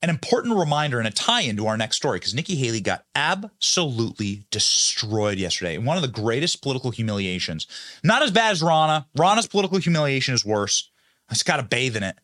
An 0.00 0.08
important 0.08 0.56
reminder 0.56 0.98
and 0.98 1.08
a 1.08 1.10
tie 1.10 1.42
in 1.42 1.56
to 1.56 1.66
our 1.66 1.76
next 1.76 1.96
story 1.96 2.18
because 2.18 2.34
Nikki 2.34 2.54
Haley 2.54 2.80
got 2.80 3.04
absolutely 3.14 4.46
destroyed 4.50 5.38
yesterday. 5.38 5.76
One 5.76 5.96
of 5.96 6.02
the 6.02 6.08
greatest 6.08 6.62
political 6.62 6.90
humiliations. 6.90 7.66
Not 8.02 8.22
as 8.22 8.30
bad 8.30 8.52
as 8.52 8.62
Ronna. 8.62 9.04
Ronna's 9.18 9.46
political 9.46 9.78
humiliation 9.78 10.32
is 10.34 10.46
worse. 10.46 10.90
I 11.28 11.34
just 11.34 11.44
got 11.44 11.56
to 11.58 11.62
bathe 11.62 11.96
in 11.96 12.04
it. 12.04 12.16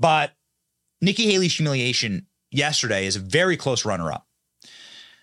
But 0.00 0.32
Nikki 1.00 1.30
Haley's 1.30 1.54
humiliation 1.54 2.26
yesterday 2.50 3.06
is 3.06 3.16
a 3.16 3.20
very 3.20 3.56
close 3.56 3.84
runner 3.84 4.12
up. 4.12 4.26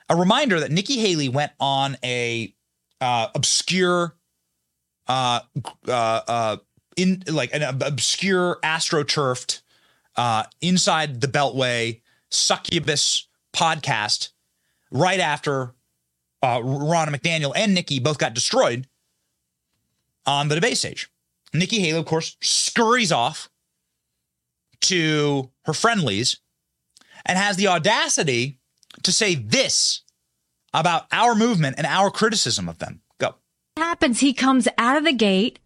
A 0.10 0.16
reminder 0.16 0.60
that 0.60 0.72
Nikki 0.72 0.98
Haley 0.98 1.30
went 1.30 1.52
on 1.60 1.98
a 2.04 2.54
uh, 3.02 3.28
obscure, 3.36 4.16
uh, 5.08 5.42
uh, 5.88 5.92
uh, 5.92 6.58
in 6.96 7.24
like 7.28 7.54
an 7.54 7.64
obscure 7.64 8.60
astroturfed, 8.64 9.62
uh, 10.16 10.44
inside 10.62 11.22
the 11.22 11.28
Beltway 11.28 12.02
succubus 12.32 13.28
podcast 13.54 14.30
right 14.92 15.20
after 15.20 15.76
uh, 16.42 16.60
Ronna 16.60 17.10
McDaniel 17.10 17.54
and 17.56 17.74
Nikki 17.74 18.00
both 18.00 18.18
got 18.18 18.34
destroyed 18.34 18.88
on 20.26 20.48
the 20.48 20.56
debate 20.56 20.78
stage. 20.78 21.10
Nikki 21.54 21.80
Haley, 21.80 22.00
of 22.00 22.06
course, 22.06 22.38
scurries 22.42 23.12
off 23.12 23.50
to 24.82 25.50
her 25.66 25.74
friendlies 25.74 26.38
and 27.28 27.38
has 27.38 27.58
the 27.58 27.68
audacity 27.68 28.60
to 29.04 29.12
say 29.12 29.36
this 29.36 30.02
about 30.74 31.06
our 31.12 31.36
movement 31.36 31.76
and 31.78 31.86
our 31.86 32.10
criticism 32.10 32.68
of 32.68 32.80
them. 32.80 33.02
Go. 33.20 33.36
happens, 33.78 34.20
he 34.20 34.34
comes 34.34 34.68
out 34.78 34.98
of 34.98 35.04
the 35.04 35.14
gate, 35.14 35.60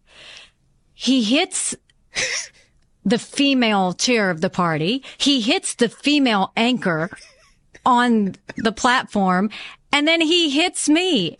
he 0.92 1.22
hits 1.22 1.74
the 3.04 3.18
female 3.18 3.94
chair 3.94 4.30
of 4.30 4.40
the 4.40 4.50
party, 4.50 5.02
he 5.18 5.40
hits 5.40 5.74
the 5.74 5.88
female 5.88 6.52
anchor 6.56 7.10
on 7.86 8.34
the 8.56 8.72
platform, 8.72 9.50
and 9.92 10.06
then 10.06 10.20
he 10.20 10.50
hits 10.50 10.88
me. 10.88 11.36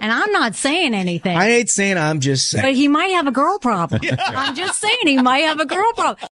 And 0.00 0.10
I'm 0.10 0.32
not 0.32 0.54
saying 0.54 0.94
anything. 0.94 1.36
I 1.36 1.50
ain't 1.50 1.70
saying 1.70 1.98
I'm 1.98 2.20
just 2.20 2.48
saying. 2.48 2.64
But 2.64 2.74
he 2.74 2.88
might 2.88 3.10
have 3.10 3.26
a 3.26 3.30
girl 3.30 3.58
problem. 3.58 4.00
I'm 4.18 4.54
just 4.54 4.80
saying 4.80 4.98
he 5.04 5.20
might 5.20 5.40
have 5.40 5.60
a 5.60 5.66
girl 5.66 5.92
problem. 5.92 6.28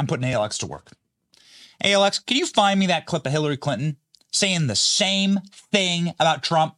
I'm 0.00 0.06
putting 0.06 0.26
ALX 0.26 0.56
to 0.60 0.66
work. 0.66 0.92
ALX, 1.84 2.24
can 2.24 2.38
you 2.38 2.46
find 2.46 2.80
me 2.80 2.86
that 2.86 3.04
clip 3.04 3.26
of 3.26 3.32
Hillary 3.32 3.58
Clinton 3.58 3.98
saying 4.32 4.66
the 4.66 4.74
same 4.74 5.40
thing 5.52 6.14
about 6.18 6.42
Trump? 6.42 6.74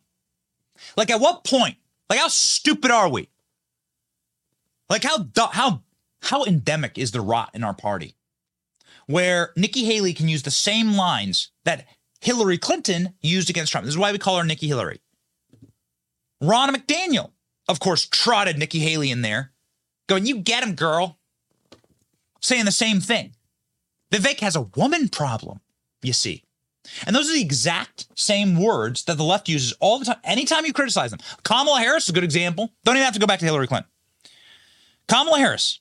Like, 0.97 1.09
at 1.09 1.21
what 1.21 1.45
point? 1.45 1.77
Like, 2.11 2.19
how 2.19 2.27
stupid 2.27 2.91
are 2.91 3.09
we? 3.09 3.29
Like, 4.91 5.05
how 5.05 5.29
how 5.53 5.83
how 6.23 6.45
endemic 6.45 6.99
is 6.99 7.13
the 7.13 7.21
rot 7.21 7.51
in 7.55 7.63
our 7.63 7.73
party, 7.73 8.17
where 9.07 9.53
Nikki 9.57 9.85
Haley 9.85 10.15
can 10.15 10.29
use 10.29 10.43
the 10.43 10.51
same 10.51 10.95
lines 10.95 11.53
that 11.65 11.87
Hillary 12.21 12.59
Clinton 12.59 13.15
used 13.21 13.49
against 13.49 13.71
Trump? 13.71 13.85
This 13.85 13.95
is 13.95 13.99
why 13.99 14.11
we 14.11 14.19
call 14.19 14.37
her 14.37 14.45
Nikki 14.45 14.67
Hillary. 14.67 15.01
Ron 16.41 16.75
McDaniel, 16.75 17.31
of 17.69 17.79
course, 17.79 18.05
trotted 18.05 18.59
Nikki 18.59 18.81
Haley 18.81 19.13
in 19.13 19.23
there, 19.23 19.53
going, 20.09 20.27
"You 20.27 20.39
get 20.39 20.65
him, 20.65 20.75
girl." 20.75 21.21
Saying 22.43 22.65
the 22.65 22.73
same 22.73 23.01
thing. 23.01 23.35
Vivek 24.11 24.41
has 24.41 24.57
a 24.57 24.63
woman 24.77 25.09
problem, 25.09 25.61
you 26.03 26.13
see. 26.13 26.43
And 27.07 27.15
those 27.15 27.31
are 27.31 27.35
the 27.35 27.41
exact 27.41 28.09
same 28.17 28.61
words 28.61 29.05
that 29.05 29.17
the 29.17 29.23
left 29.23 29.49
uses 29.49 29.73
all 29.81 29.99
the 29.99 30.05
time. 30.05 30.19
Anytime 30.25 30.67
you 30.67 30.73
criticize 30.73 31.11
them. 31.11 31.21
Kamala 31.45 31.79
Harris 31.79 32.05
is 32.05 32.09
a 32.11 32.13
good 32.13 32.25
example. 32.25 32.73
Don't 32.85 32.97
even 32.97 33.05
have 33.05 33.15
to 33.15 33.21
go 33.21 33.27
back 33.27 33.39
to 33.39 33.45
Hillary 33.45 33.69
Clinton. 33.69 33.89
Kamala 35.09 35.39
Harris, 35.39 35.81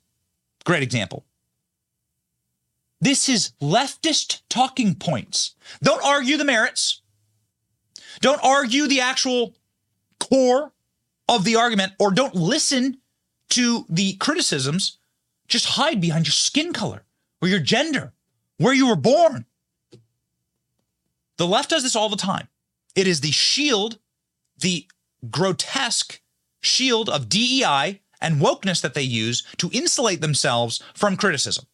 great 0.64 0.84
example. 0.84 1.26
This 3.01 3.28
is 3.28 3.53
leftist 3.59 4.41
talking 4.47 4.93
points. 4.93 5.55
Don't 5.82 6.05
argue 6.05 6.38
the 6.38 6.45
merits. 6.45 7.01
Don't 8.20 8.43
argue 8.43 8.88
the 8.88 9.01
actual 9.01 9.55
core 10.20 10.72
of 11.28 11.43
the 11.43 11.55
argument, 11.55 11.93
or 11.99 12.12
don't 12.12 12.36
listen 12.36 12.97
to 13.49 13.86
the 13.89 14.14
criticisms 14.14 14.97
just 15.52 15.66
hide 15.66 16.02
behind 16.02 16.26
your 16.26 16.32
skin 16.32 16.74
color 16.74 17.04
or 17.41 17.47
your 17.47 17.60
gender, 17.60 18.14
where 18.58 18.74
you 18.74 18.88
were 18.88 18.95
born. 18.95 19.45
The 21.38 21.47
left 21.47 21.70
does 21.70 21.84
this 21.84 21.95
all 21.95 22.10
the 22.10 22.16
time. 22.18 22.47
It 22.95 23.08
is 23.08 23.22
the 23.22 23.32
shield, 23.32 23.97
the 24.58 24.88
grotesque 25.30 26.22
shield 26.62 27.10
of 27.10 27.30
DEI 27.30 28.02
and 28.22 28.41
wokeness 28.41 28.82
that 28.82 28.93
they 28.93 29.02
use 29.02 29.43
to 29.58 29.70
insulate 29.74 30.22
themselves 30.22 30.84
from 30.93 31.18
criticism. 31.18 31.66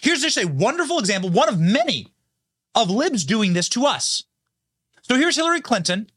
Here's 0.00 0.22
just 0.22 0.38
a 0.38 0.46
wonderful 0.46 0.98
example, 0.98 1.30
one 1.30 1.48
of 1.48 1.58
many 1.58 2.08
of 2.74 2.90
libs 2.90 3.24
doing 3.24 3.52
this 3.52 3.68
to 3.70 3.86
us. 3.86 4.24
So 5.02 5.16
here's 5.16 5.36
Hillary 5.36 5.60
Clinton 5.60 6.08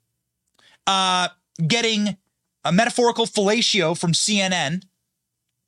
uh, 0.86 1.30
getting 1.66 2.18
a 2.64 2.72
metaphorical 2.72 3.26
fellatio 3.26 3.98
from 3.98 4.12
CNN 4.12 4.84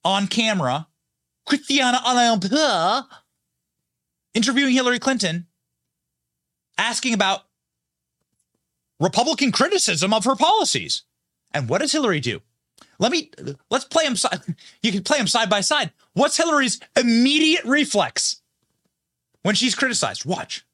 on 0.03 0.27
camera 0.27 0.87
Christiana 1.45 2.01
Alain 2.05 2.39
interviewing 4.33 4.73
Hillary 4.73 4.99
Clinton, 4.99 5.47
asking 6.77 7.13
about 7.13 7.41
Republican 8.99 9.51
criticism 9.51 10.13
of 10.13 10.25
her 10.25 10.35
policies. 10.35 11.03
And 11.53 11.69
what 11.69 11.81
does 11.81 11.91
Hillary 11.91 12.19
do? 12.19 12.41
Let 12.99 13.11
me 13.11 13.31
let's 13.69 13.85
play 13.85 14.05
them. 14.05 14.15
side. 14.15 14.41
You 14.81 14.91
can 14.91 15.03
play 15.03 15.17
them 15.17 15.27
side 15.27 15.49
by 15.49 15.61
side. 15.61 15.91
What's 16.13 16.37
Hillary's 16.37 16.79
immediate 16.97 17.65
reflex 17.65 18.41
when 19.41 19.55
she's 19.55 19.75
criticized? 19.75 20.25
Watch. 20.25 20.65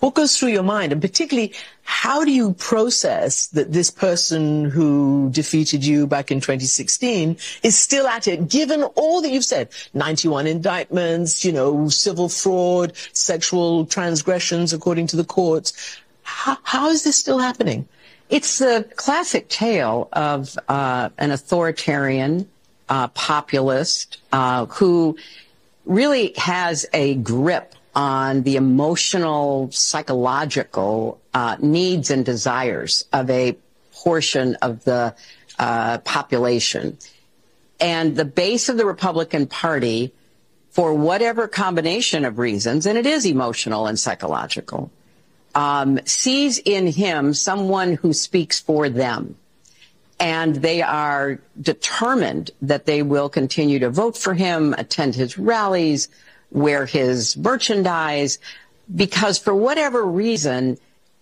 What 0.00 0.14
goes 0.14 0.38
through 0.38 0.50
your 0.50 0.62
mind? 0.62 0.92
And 0.92 1.00
particularly, 1.00 1.52
how 1.82 2.24
do 2.24 2.32
you 2.32 2.54
process 2.54 3.48
that 3.48 3.72
this 3.72 3.90
person 3.90 4.64
who 4.70 5.28
defeated 5.30 5.84
you 5.84 6.06
back 6.06 6.30
in 6.30 6.40
2016 6.40 7.36
is 7.62 7.78
still 7.78 8.06
at 8.06 8.26
it, 8.26 8.48
given 8.48 8.82
all 8.82 9.20
that 9.20 9.30
you've 9.30 9.44
said? 9.44 9.68
91 9.92 10.46
indictments, 10.46 11.44
you 11.44 11.52
know, 11.52 11.88
civil 11.88 12.28
fraud, 12.28 12.96
sexual 13.12 13.84
transgressions 13.84 14.72
according 14.72 15.08
to 15.08 15.16
the 15.16 15.24
courts. 15.24 15.98
How, 16.22 16.56
how 16.62 16.88
is 16.88 17.04
this 17.04 17.16
still 17.16 17.38
happening? 17.38 17.86
It's 18.30 18.58
the 18.58 18.88
classic 18.96 19.48
tale 19.48 20.08
of 20.12 20.58
uh, 20.68 21.10
an 21.18 21.30
authoritarian 21.30 22.48
uh, 22.88 23.08
populist 23.08 24.18
uh, 24.32 24.66
who 24.66 25.16
really 25.84 26.32
has 26.36 26.86
a 26.92 27.14
grip 27.16 27.74
on 27.96 28.42
the 28.42 28.56
emotional, 28.56 29.70
psychological 29.72 31.18
uh, 31.32 31.56
needs 31.60 32.10
and 32.10 32.26
desires 32.26 33.06
of 33.14 33.30
a 33.30 33.56
portion 33.90 34.54
of 34.56 34.84
the 34.84 35.14
uh, 35.58 35.96
population. 35.98 36.98
And 37.80 38.14
the 38.14 38.26
base 38.26 38.68
of 38.68 38.76
the 38.76 38.84
Republican 38.84 39.46
Party, 39.46 40.12
for 40.70 40.92
whatever 40.92 41.48
combination 41.48 42.26
of 42.26 42.38
reasons, 42.38 42.84
and 42.84 42.98
it 42.98 43.06
is 43.06 43.24
emotional 43.24 43.86
and 43.86 43.98
psychological, 43.98 44.90
um, 45.54 45.98
sees 46.04 46.58
in 46.58 46.86
him 46.86 47.32
someone 47.32 47.94
who 47.94 48.12
speaks 48.12 48.60
for 48.60 48.90
them. 48.90 49.36
And 50.20 50.56
they 50.56 50.82
are 50.82 51.38
determined 51.60 52.50
that 52.60 52.84
they 52.84 53.02
will 53.02 53.30
continue 53.30 53.78
to 53.78 53.88
vote 53.88 54.18
for 54.18 54.34
him, 54.34 54.74
attend 54.76 55.14
his 55.14 55.38
rallies, 55.38 56.08
wear 56.50 56.86
his 56.86 57.36
merchandise, 57.36 58.38
because 58.94 59.38
for 59.38 59.54
whatever 59.54 60.04
reason, 60.04 60.78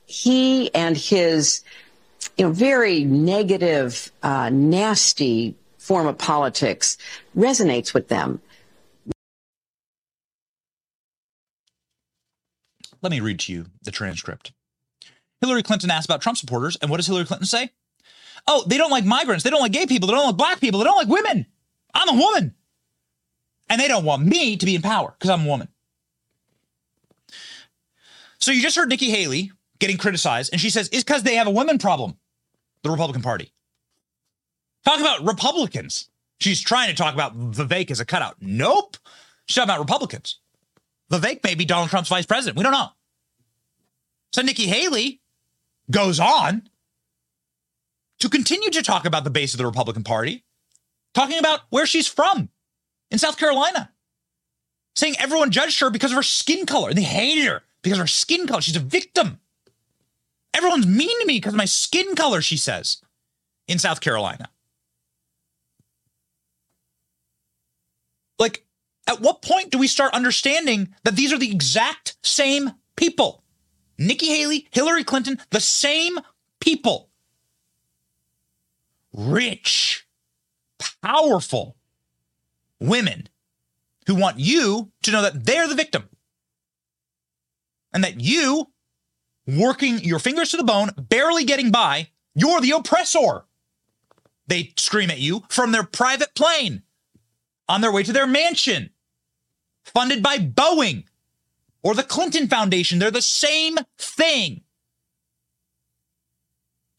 he 0.06 0.72
and 0.74 0.96
his 0.96 1.62
you 2.36 2.46
know, 2.46 2.52
very 2.52 3.04
negative, 3.04 4.10
uh, 4.22 4.50
nasty 4.50 5.54
form 5.78 6.06
of 6.06 6.18
politics 6.18 6.96
resonates 7.36 7.92
with 7.94 8.08
them. 8.08 8.40
Let 13.02 13.10
me 13.10 13.20
read 13.20 13.40
to 13.40 13.52
you 13.52 13.66
the 13.82 13.90
transcript. 13.90 14.52
Hillary 15.42 15.62
Clinton 15.62 15.90
asked 15.90 16.06
about 16.06 16.22
Trump 16.22 16.38
supporters, 16.38 16.76
and 16.80 16.90
what 16.90 16.96
does 16.96 17.06
Hillary 17.06 17.26
Clinton 17.26 17.46
say? 17.46 17.70
Oh, 18.46 18.64
they 18.66 18.78
don't 18.78 18.90
like 18.90 19.04
migrants. 19.04 19.44
They 19.44 19.50
don't 19.50 19.60
like 19.60 19.72
gay 19.72 19.84
people. 19.84 20.06
They 20.06 20.14
don't 20.14 20.26
like 20.26 20.36
black 20.36 20.60
people. 20.60 20.80
They 20.80 20.84
don't 20.84 20.96
like 20.96 21.08
women. 21.08 21.46
I'm 21.92 22.08
a 22.08 22.18
woman. 22.18 22.54
And 23.68 23.80
they 23.80 23.88
don't 23.88 24.04
want 24.04 24.24
me 24.24 24.56
to 24.56 24.66
be 24.66 24.74
in 24.74 24.82
power 24.82 25.14
because 25.18 25.30
I'm 25.30 25.46
a 25.46 25.48
woman. 25.48 25.68
So 28.38 28.52
you 28.52 28.60
just 28.60 28.76
heard 28.76 28.88
Nikki 28.88 29.10
Haley 29.10 29.52
getting 29.78 29.96
criticized, 29.96 30.52
and 30.52 30.60
she 30.60 30.70
says 30.70 30.88
it's 30.92 31.02
because 31.02 31.22
they 31.22 31.36
have 31.36 31.46
a 31.46 31.50
women 31.50 31.78
problem, 31.78 32.18
the 32.82 32.90
Republican 32.90 33.22
Party. 33.22 33.52
Talk 34.84 35.00
about 35.00 35.24
Republicans. 35.24 36.10
She's 36.40 36.60
trying 36.60 36.90
to 36.90 36.94
talk 36.94 37.14
about 37.14 37.34
Vivek 37.34 37.90
as 37.90 38.00
a 38.00 38.04
cutout. 38.04 38.36
Nope. 38.40 38.98
She's 39.46 39.54
talking 39.54 39.70
about 39.70 39.80
Republicans. 39.80 40.40
Vivek 41.10 41.42
may 41.42 41.54
be 41.54 41.64
Donald 41.64 41.90
Trump's 41.90 42.10
vice 42.10 42.26
president. 42.26 42.58
We 42.58 42.64
don't 42.64 42.72
know. 42.72 42.88
So 44.32 44.42
Nikki 44.42 44.66
Haley 44.66 45.20
goes 45.90 46.20
on 46.20 46.68
to 48.18 48.28
continue 48.28 48.70
to 48.70 48.82
talk 48.82 49.04
about 49.06 49.24
the 49.24 49.30
base 49.30 49.54
of 49.54 49.58
the 49.58 49.66
Republican 49.66 50.04
Party, 50.04 50.44
talking 51.14 51.38
about 51.38 51.60
where 51.70 51.86
she's 51.86 52.08
from 52.08 52.48
in 53.14 53.18
South 53.20 53.38
Carolina, 53.38 53.92
saying 54.96 55.14
everyone 55.20 55.52
judged 55.52 55.78
her 55.78 55.88
because 55.88 56.10
of 56.10 56.16
her 56.16 56.22
skin 56.24 56.66
color 56.66 56.92
they 56.92 57.02
hated 57.02 57.46
her 57.46 57.62
because 57.80 57.96
of 57.96 58.02
her 58.02 58.08
skin 58.08 58.48
color. 58.48 58.60
She's 58.60 58.74
a 58.74 58.80
victim. 58.80 59.38
Everyone's 60.52 60.86
mean 60.86 61.20
to 61.20 61.26
me 61.26 61.36
because 61.36 61.52
of 61.52 61.56
my 61.56 61.64
skin 61.64 62.16
color, 62.16 62.42
she 62.42 62.56
says 62.56 63.00
in 63.68 63.78
South 63.78 64.00
Carolina. 64.00 64.50
Like, 68.36 68.66
at 69.06 69.20
what 69.20 69.42
point 69.42 69.70
do 69.70 69.78
we 69.78 69.86
start 69.86 70.12
understanding 70.12 70.92
that 71.04 71.14
these 71.14 71.32
are 71.32 71.38
the 71.38 71.52
exact 71.52 72.16
same 72.24 72.72
people? 72.96 73.44
Nikki 73.96 74.26
Haley, 74.26 74.66
Hillary 74.72 75.04
Clinton, 75.04 75.38
the 75.50 75.60
same 75.60 76.18
people. 76.58 77.10
Rich, 79.12 80.04
powerful 81.00 81.76
women 82.88 83.28
who 84.06 84.14
want 84.14 84.38
you 84.38 84.90
to 85.02 85.10
know 85.10 85.22
that 85.22 85.44
they're 85.44 85.68
the 85.68 85.74
victim 85.74 86.08
and 87.92 88.04
that 88.04 88.20
you, 88.20 88.68
working 89.46 90.00
your 90.00 90.18
fingers 90.18 90.50
to 90.50 90.56
the 90.56 90.64
bone, 90.64 90.90
barely 90.96 91.44
getting 91.44 91.70
by, 91.70 92.08
you're 92.34 92.60
the 92.60 92.72
oppressor. 92.72 93.44
They 94.46 94.72
scream 94.76 95.10
at 95.10 95.20
you 95.20 95.44
from 95.48 95.72
their 95.72 95.84
private 95.84 96.34
plane 96.34 96.82
on 97.68 97.80
their 97.80 97.92
way 97.92 98.02
to 98.02 98.12
their 98.12 98.26
mansion, 98.26 98.90
funded 99.84 100.22
by 100.22 100.38
Boeing 100.38 101.04
or 101.82 101.94
the 101.94 102.02
Clinton 102.02 102.48
Foundation. 102.48 102.98
They're 102.98 103.10
the 103.10 103.22
same 103.22 103.78
thing. 103.96 104.62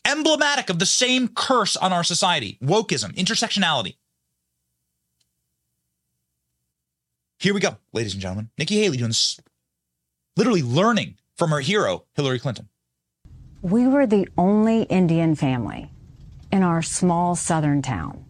Emblematic 0.05 0.69
of 0.69 0.79
the 0.79 0.85
same 0.85 1.27
curse 1.27 1.75
on 1.75 1.91
our 1.91 2.03
society 2.03 2.57
wokeism, 2.63 3.13
intersectionality. 3.15 3.97
Here 7.37 7.53
we 7.53 7.59
go, 7.59 7.77
ladies 7.91 8.13
and 8.13 8.21
gentlemen. 8.21 8.49
Nikki 8.57 8.79
Haley 8.79 8.97
doing 8.97 9.09
this, 9.09 9.39
literally 10.37 10.63
learning 10.63 11.17
from 11.37 11.51
her 11.51 11.59
hero, 11.59 12.05
Hillary 12.15 12.39
Clinton. 12.39 12.69
We 13.61 13.87
were 13.87 14.07
the 14.07 14.27
only 14.37 14.83
Indian 14.83 15.35
family 15.35 15.91
in 16.51 16.63
our 16.63 16.81
small 16.81 17.35
southern 17.35 17.81
town. 17.81 18.23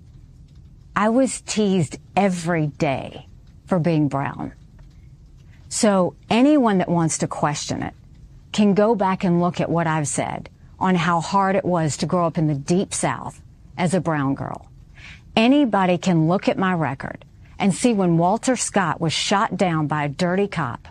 I 0.95 1.09
was 1.09 1.41
teased 1.41 1.99
every 2.15 2.67
day 2.67 3.27
for 3.67 3.79
being 3.79 4.07
brown. 4.07 4.53
So 5.69 6.15
anyone 6.29 6.79
that 6.79 6.89
wants 6.89 7.19
to 7.19 7.27
question 7.27 7.83
it 7.83 7.93
can 8.53 8.73
go 8.73 8.95
back 8.95 9.23
and 9.23 9.39
look 9.39 9.59
at 9.61 9.69
what 9.69 9.87
I've 9.87 10.07
said 10.07 10.49
on 10.79 10.95
how 10.95 11.21
hard 11.21 11.55
it 11.55 11.65
was 11.65 11.97
to 11.97 12.05
grow 12.05 12.25
up 12.25 12.37
in 12.37 12.47
the 12.47 12.55
deep 12.55 12.93
south 12.93 13.41
as 13.77 13.93
a 13.93 14.01
brown 14.01 14.33
girl. 14.35 14.69
Anybody 15.35 15.97
can 15.97 16.27
look 16.27 16.47
at 16.47 16.57
my 16.57 16.73
record 16.73 17.23
and 17.57 17.73
see 17.73 17.93
when 17.93 18.17
Walter 18.17 18.55
Scott 18.55 18.99
was 18.99 19.13
shot 19.13 19.57
down 19.57 19.87
by 19.87 20.03
a 20.03 20.09
dirty 20.09 20.47
cop, 20.47 20.87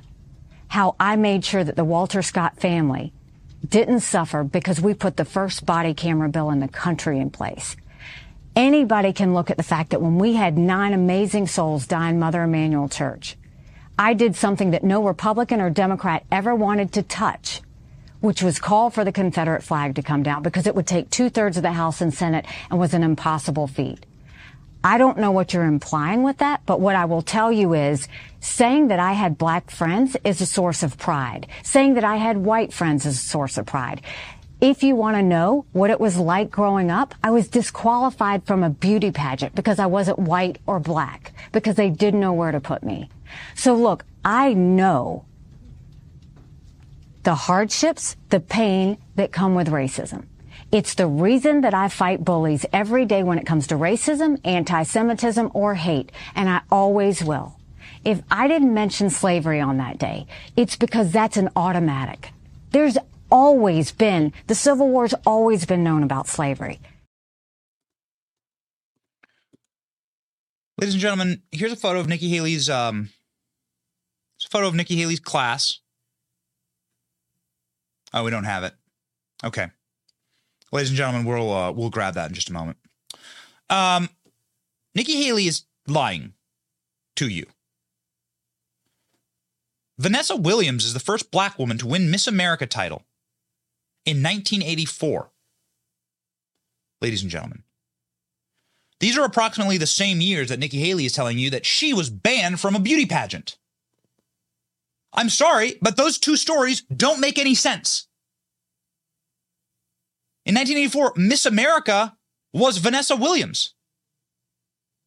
how 0.69 0.97
I 0.99 1.17
made 1.17 1.45
sure 1.45 1.65
that 1.65 1.77
the 1.77 1.85
Walter 1.85 2.23
Scott 2.23 2.59
family 2.59 3.13
didn't 3.69 4.01
suffer 4.01 4.45
because 4.45 4.81
we 4.81 4.95
put 4.95 5.17
the 5.17 5.25
first 5.25 5.65
body 5.65 5.95
camera 5.95 6.29
bill 6.29 6.51
in 6.51 6.61
the 6.61 6.69
country 6.69 7.19
in 7.19 7.31
place. 7.31 7.77
Anybody 8.57 9.13
can 9.13 9.35
look 9.35 9.51
at 9.51 9.57
the 9.57 9.63
fact 9.63 9.91
that 9.91 10.03
when 10.03 10.19
we 10.19 10.35
had 10.35 10.57
nine 10.57 10.93
amazing 10.93 11.49
souls 11.49 11.87
die 11.87 12.11
in 12.11 12.19
Mother 12.19 12.45
Emanuel 12.45 12.89
Church, 12.89 13.37
I 13.99 14.15
did 14.15 14.37
something 14.37 14.71
that 14.73 14.85
no 14.85 15.05
Republican 15.05 15.61
or 15.61 15.71
Democrat 15.71 16.25
ever 16.31 16.55
wanted 16.55 16.93
to 16.93 17.03
touch, 17.03 17.63
which 18.21 18.43
was 18.43 18.59
call 18.59 18.91
for 18.91 19.05
the 19.05 19.13
Confederate 19.13 19.63
flag 19.63 19.95
to 19.97 20.03
come 20.03 20.23
down 20.23 20.43
because 20.43 20.67
it 20.67 20.75
would 20.75 20.87
take 20.87 21.11
two 21.11 21.31
thirds 21.31 21.57
of 21.57 21.63
the 21.63 21.73
House 21.73 22.01
and 22.01 22.13
Senate 22.13 22.47
and 22.71 22.79
was 22.79 22.95
an 22.95 23.03
impossible 23.03 23.67
feat. 23.67 24.05
I 24.87 24.99
don't 24.99 25.17
know 25.17 25.31
what 25.31 25.55
you're 25.55 25.65
implying 25.65 26.23
with 26.23 26.37
that, 26.39 26.61
but 26.67 26.79
what 26.79 26.95
I 26.95 27.07
will 27.07 27.23
tell 27.23 27.51
you 27.51 27.73
is 27.73 28.07
saying 28.41 28.89
that 28.89 28.99
I 28.99 29.13
had 29.13 29.39
black 29.39 29.71
friends 29.71 30.15
is 30.25 30.43
a 30.43 30.47
source 30.47 30.83
of 30.83 30.99
pride. 30.99 31.47
Saying 31.63 31.95
that 31.95 32.05
I 32.05 32.17
had 32.17 32.37
white 32.37 32.71
friends 32.71 33.07
is 33.07 33.17
a 33.17 33.19
source 33.19 33.57
of 33.57 33.65
pride. 33.65 34.03
If 34.61 34.83
you 34.83 34.95
want 34.95 35.17
to 35.17 35.23
know 35.23 35.65
what 35.73 35.89
it 35.89 35.99
was 35.99 36.19
like 36.19 36.51
growing 36.51 36.91
up, 36.91 37.15
I 37.25 37.31
was 37.31 37.49
disqualified 37.49 38.45
from 38.45 38.63
a 38.63 38.69
beauty 38.69 39.11
pageant 39.11 39.55
because 39.55 39.79
I 39.79 39.87
wasn't 39.87 40.19
white 40.19 40.59
or 40.67 40.79
black, 40.81 41.33
because 41.53 41.77
they 41.77 41.89
didn't 41.89 42.21
know 42.21 42.35
where 42.35 42.53
to 42.53 42.61
put 42.61 42.85
me. 42.85 43.09
So 43.55 43.75
look, 43.75 44.05
I 44.23 44.53
know 44.53 45.25
the 47.23 47.35
hardships, 47.35 48.17
the 48.29 48.41
pain 48.41 48.99
that 49.17 49.33
come 49.33 49.55
with 49.55 49.69
racism. 49.69 50.27
It's 50.75 50.97
the 50.97 51.07
reason 51.07 51.61
that 51.61 51.73
I 51.73 51.87
fight 51.87 52.25
bullies 52.25 52.67
every 52.73 53.05
day 53.05 53.23
when 53.23 53.39
it 53.39 53.47
comes 53.47 53.69
to 53.69 53.77
racism, 53.77 54.41
anti-Semitism, 54.45 55.53
or 55.55 55.77
hate, 55.77 56.11
and 56.35 56.51
I 56.51 56.63
always 56.69 57.23
will. 57.23 57.61
If 58.05 58.23
I 58.29 58.49
didn't 58.49 58.75
mention 58.75 59.09
slavery 59.09 59.61
on 59.61 59.77
that 59.77 59.99
day, 59.99 60.27
it's 60.57 60.75
because 60.75 61.13
that's 61.13 61.37
an 61.37 61.51
automatic. 61.55 62.33
There's 62.73 62.99
always 63.31 63.93
been, 63.93 64.33
the 64.49 64.57
Civil 64.57 64.89
War's 64.89 65.15
always 65.25 65.65
been 65.65 65.85
known 65.85 66.03
about 66.03 66.27
slavery. 66.27 66.81
Ladies 70.81 70.95
and 70.95 71.01
gentlemen, 71.01 71.43
here's 71.53 71.71
a 71.71 71.77
photo 71.77 72.01
of 72.01 72.09
Nikki 72.09 72.31
Haley's 72.31 72.69
um 72.69 73.11
it's 74.39 74.47
a 74.47 74.49
photo 74.49 74.67
of 74.67 74.75
Nikki 74.75 74.97
Haley's 74.97 75.21
class. 75.21 75.79
Oh, 78.13 78.25
we 78.25 78.33
don't 78.33 78.43
have 78.43 78.65
it. 78.65 78.75
Okay. 79.45 79.69
Ladies 80.75 80.91
and 80.91 80.97
gentlemen, 80.97 81.25
we'll 81.25 81.53
uh, 81.53 81.71
we'll 81.71 81.89
grab 81.89 82.15
that 82.15 82.29
in 82.29 82.35
just 82.35 82.51
a 82.51 82.53
moment. 82.53 82.79
Um, 83.71 84.09
Nikki 84.93 85.23
Haley 85.23 85.47
is 85.47 85.63
lying 85.87 86.33
to 87.15 87.29
you. 87.29 87.47
Vanessa 90.01 90.35
Williams 90.35 90.85
is 90.85 90.93
the 90.93 90.99
first 90.99 91.31
black 91.31 91.61
woman 91.61 91.79
to 91.79 91.87
win 91.87 92.11
Miss 92.11 92.27
America 92.27 92.67
title 92.67 93.05
in 94.05 94.17
1984. 94.17 95.31
Ladies 97.01 97.23
and 97.23 97.31
gentlemen, 97.31 97.63
these 98.99 99.17
are 99.17 99.25
approximately 99.25 99.79
the 99.79 99.87
same 99.87 100.21
years 100.21 100.49
that 100.49 100.59
Nikki 100.59 100.81
Haley 100.81 101.07
is 101.07 101.13
telling 101.13 101.39
you 101.39 101.51
that 101.51 101.65
she 101.65 101.95
was 101.95 102.11
banned 102.11 102.59
from 102.59 102.75
a 102.75 102.81
beauty 102.81 103.07
pageant. 103.07 103.59
I'm 105.13 105.31
sorry, 105.31 105.79
but 105.81 105.97
those 105.97 106.19
two 106.19 106.35
stories 106.35 106.81
don't 106.83 107.21
make 107.21 107.39
any 107.39 107.55
sense. 107.55 108.09
In 110.47 110.55
1984, 110.55 111.15
Miss 111.17 111.47
America 111.47 112.17
was 112.53 112.79
Vanessa 112.79 113.17
Williams. 113.17 113.75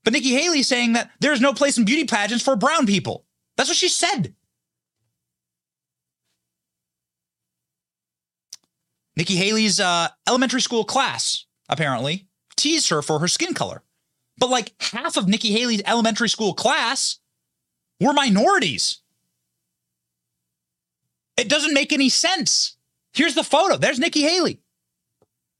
But 0.03 0.13
Nikki 0.13 0.31
Haley 0.31 0.63
saying 0.63 0.93
that 0.93 1.11
there's 1.19 1.41
no 1.41 1.53
place 1.53 1.77
in 1.77 1.85
beauty 1.85 2.05
pageants 2.05 2.43
for 2.43 2.55
brown 2.55 2.85
people. 2.85 3.25
That's 3.55 3.69
what 3.69 3.77
she 3.77 3.89
said. 3.89 4.33
Nikki 9.15 9.35
Haley's 9.35 9.79
uh, 9.79 10.09
elementary 10.27 10.61
school 10.61 10.85
class, 10.85 11.45
apparently, 11.69 12.27
teased 12.55 12.89
her 12.89 13.01
for 13.01 13.19
her 13.19 13.27
skin 13.27 13.53
color. 13.53 13.83
But 14.37 14.49
like 14.49 14.73
half 14.79 15.17
of 15.17 15.27
Nikki 15.27 15.51
Haley's 15.51 15.81
elementary 15.85 16.29
school 16.29 16.53
class 16.53 17.19
were 17.99 18.13
minorities. 18.13 18.99
It 21.35 21.49
doesn't 21.49 21.73
make 21.73 21.91
any 21.91 22.09
sense. 22.09 22.77
Here's 23.13 23.35
the 23.35 23.43
photo. 23.43 23.77
There's 23.77 23.99
Nikki 23.99 24.21
Haley. 24.21 24.61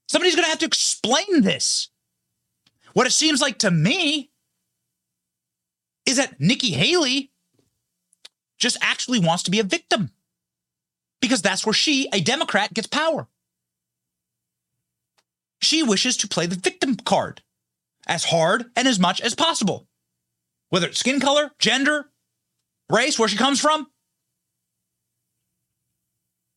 Somebody's 0.08 0.36
going 0.36 0.45
to 0.45 0.49
have 0.49 0.60
to 0.60 0.66
explain 0.66 1.41
this. 1.41 1.89
What 2.93 3.08
it 3.08 3.12
seems 3.12 3.41
like 3.41 3.60
to 3.60 3.72
me 3.72 4.32
is 6.05 6.18
that 6.18 6.39
Nikki 6.39 6.72
Haley 6.72 7.32
just 8.58 8.78
actually 8.82 9.20
wants 9.20 9.43
to 9.43 9.51
be 9.51 9.60
a 9.60 9.64
victim 9.64 10.12
because 11.22 11.41
that's 11.41 11.66
where 11.66 11.74
she, 11.74 12.10
a 12.14 12.22
Democrat, 12.22 12.74
gets 12.74 12.88
power. 12.88 13.28
She 15.62 15.84
wishes 15.84 16.18
to 16.18 16.28
play 16.28 16.45
the 16.45 16.55
victim 16.55 16.95
card 16.95 17.41
as 18.08 18.24
hard 18.26 18.66
and 18.76 18.88
as 18.88 18.99
much 18.99 19.20
as 19.22 19.36
possible, 19.36 19.88
whether 20.70 20.88
it's 20.88 20.99
skin 20.99 21.20
color, 21.20 21.51
gender, 21.60 22.10
race, 22.89 23.20
where 23.20 23.28
she 23.28 23.38
comes 23.38 23.60
from. 23.60 23.88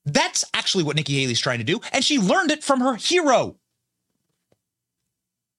That's 0.04 0.44
actually 0.54 0.84
what 0.84 0.96
Nikki 0.96 1.20
Haley's 1.20 1.40
trying 1.40 1.58
to 1.58 1.64
do, 1.64 1.80
and 1.92 2.04
she 2.04 2.18
learned 2.18 2.50
it 2.50 2.64
from 2.64 2.80
her 2.80 2.94
hero. 2.94 3.56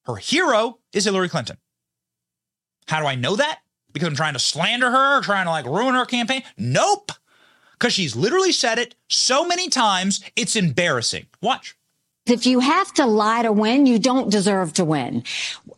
Her 0.06 0.16
hero 0.16 0.80
is 0.94 1.06
Hillary 1.06 1.30
Clinton. 1.30 1.58
How 2.88 3.00
do 3.00 3.06
I 3.06 3.16
know 3.16 3.36
that? 3.36 3.60
Because 3.94 4.10
I'm 4.10 4.16
trying 4.16 4.34
to 4.34 4.40
slander 4.40 4.90
her, 4.90 5.22
trying 5.22 5.46
to 5.46 5.52
like 5.52 5.66
ruin 5.66 5.96
her 5.96 6.06
campaign? 6.06 6.44
Nope. 6.58 7.12
Because 7.74 7.94
she's 7.94 8.16
literally 8.16 8.52
said 8.52 8.80
it 8.80 8.96
so 9.10 9.46
many 9.46 9.70
times, 9.70 10.24
it's 10.36 10.56
embarrassing. 10.56 11.28
Watch. 11.42 11.76
If 12.26 12.46
you 12.46 12.60
have 12.60 12.94
to 12.94 13.06
lie 13.06 13.42
to 13.42 13.52
win, 13.52 13.86
you 13.86 13.98
don't 13.98 14.30
deserve 14.30 14.74
to 14.74 14.86
win. 14.86 15.24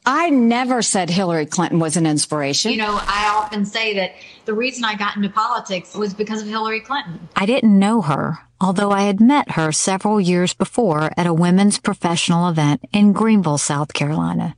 I 0.06 0.30
never 0.30 0.82
said 0.82 1.10
Hillary 1.10 1.45
Clinton 1.45 1.80
was 1.80 1.95
an 1.95 2.06
inspiration. 2.06 2.72
You 2.72 2.78
know, 2.78 2.99
I 3.01 3.34
often 3.36 3.66
say 3.66 3.95
that 3.95 4.14
the 4.45 4.54
reason 4.54 4.84
I 4.84 4.95
got 4.95 5.16
into 5.16 5.30
politics 5.30 5.95
was 5.95 6.14
because 6.14 6.41
of 6.41 6.47
Hillary 6.47 6.82
Clinton. 6.82 7.30
I 7.36 7.45
didn't 7.45 7.78
know 7.78 8.01
her, 8.01 8.39
although 8.60 8.91
I 8.91 9.04
had 9.04 9.22
met 9.22 9.51
her 9.51 9.72
several 9.72 10.20
years 10.20 10.54
before 10.54 11.12
at 11.16 11.28
a 11.28 11.34
women's 11.34 11.80
professional 11.80 12.49
event 12.49 12.82
in 12.91 13.14
Greenville, 13.14 13.58
South 13.58 13.93
Carolina. 13.93 14.56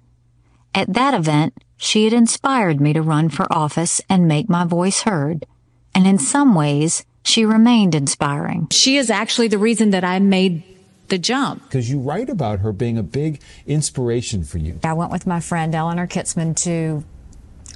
At 0.74 0.93
that 0.93 1.14
event, 1.14 1.54
she 1.78 2.06
had 2.06 2.14
inspired 2.14 2.82
me 2.82 2.93
to 2.93 3.02
run 3.02 3.30
for 3.30 3.52
office 3.52 4.02
and 4.10 4.28
make 4.28 4.50
my 4.50 4.66
voice 4.66 5.02
heard. 5.02 5.46
And 5.93 6.08
in 6.08 6.18
some 6.18 6.56
ways, 6.56 7.06
she 7.24 7.46
remained 7.46 7.96
inspiring. 7.96 8.68
She 8.72 8.98
is 8.98 9.10
actually 9.10 9.48
the 9.48 9.58
reason 9.58 9.91
that 9.91 10.04
I 10.04 10.20
made 10.20 10.64
the 11.10 11.18
jump. 11.18 11.64
Because 11.64 11.89
you 11.89 11.99
write 11.99 12.30
about 12.30 12.60
her 12.60 12.72
being 12.72 12.97
a 12.97 13.03
big 13.03 13.41
inspiration 13.66 14.43
for 14.43 14.58
you. 14.58 14.80
I 14.84 14.93
went 14.93 15.12
with 15.12 15.28
my 15.28 15.39
friend 15.39 15.74
Eleanor 15.74 16.08
Kitzman 16.08 16.56
to 16.64 17.03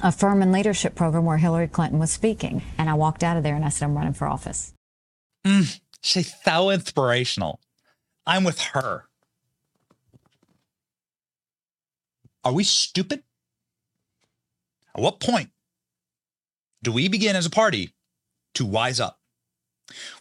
a 0.02 0.12
Furman 0.12 0.52
leadership 0.52 0.96
program 0.96 1.26
where 1.26 1.38
Hillary 1.38 1.68
Clinton 1.68 2.00
was 2.00 2.12
speaking. 2.12 2.62
And 2.78 2.90
I 2.90 2.94
walked 2.94 3.24
out 3.24 3.38
of 3.38 3.44
there 3.44 3.56
and 3.56 3.66
I 3.66 3.70
said, 3.70 3.86
I'm 3.86 3.98
running 3.98 4.14
for 4.14 4.28
office. 4.28 4.74
Mm, 5.46 5.80
she's 6.02 6.34
so 6.44 6.70
inspirational. 6.70 7.60
I'm 8.26 8.44
with 8.44 8.60
her. 8.60 9.06
Are 12.44 12.54
we 12.54 12.64
stupid? 12.64 13.24
At 14.96 15.02
what 15.02 15.20
point 15.20 15.50
do 16.82 16.92
we 16.92 17.08
begin 17.10 17.36
as 17.36 17.46
a 17.46 17.50
party 17.50 17.94
to 18.56 18.66
wise 18.66 19.00
up? 19.00 19.20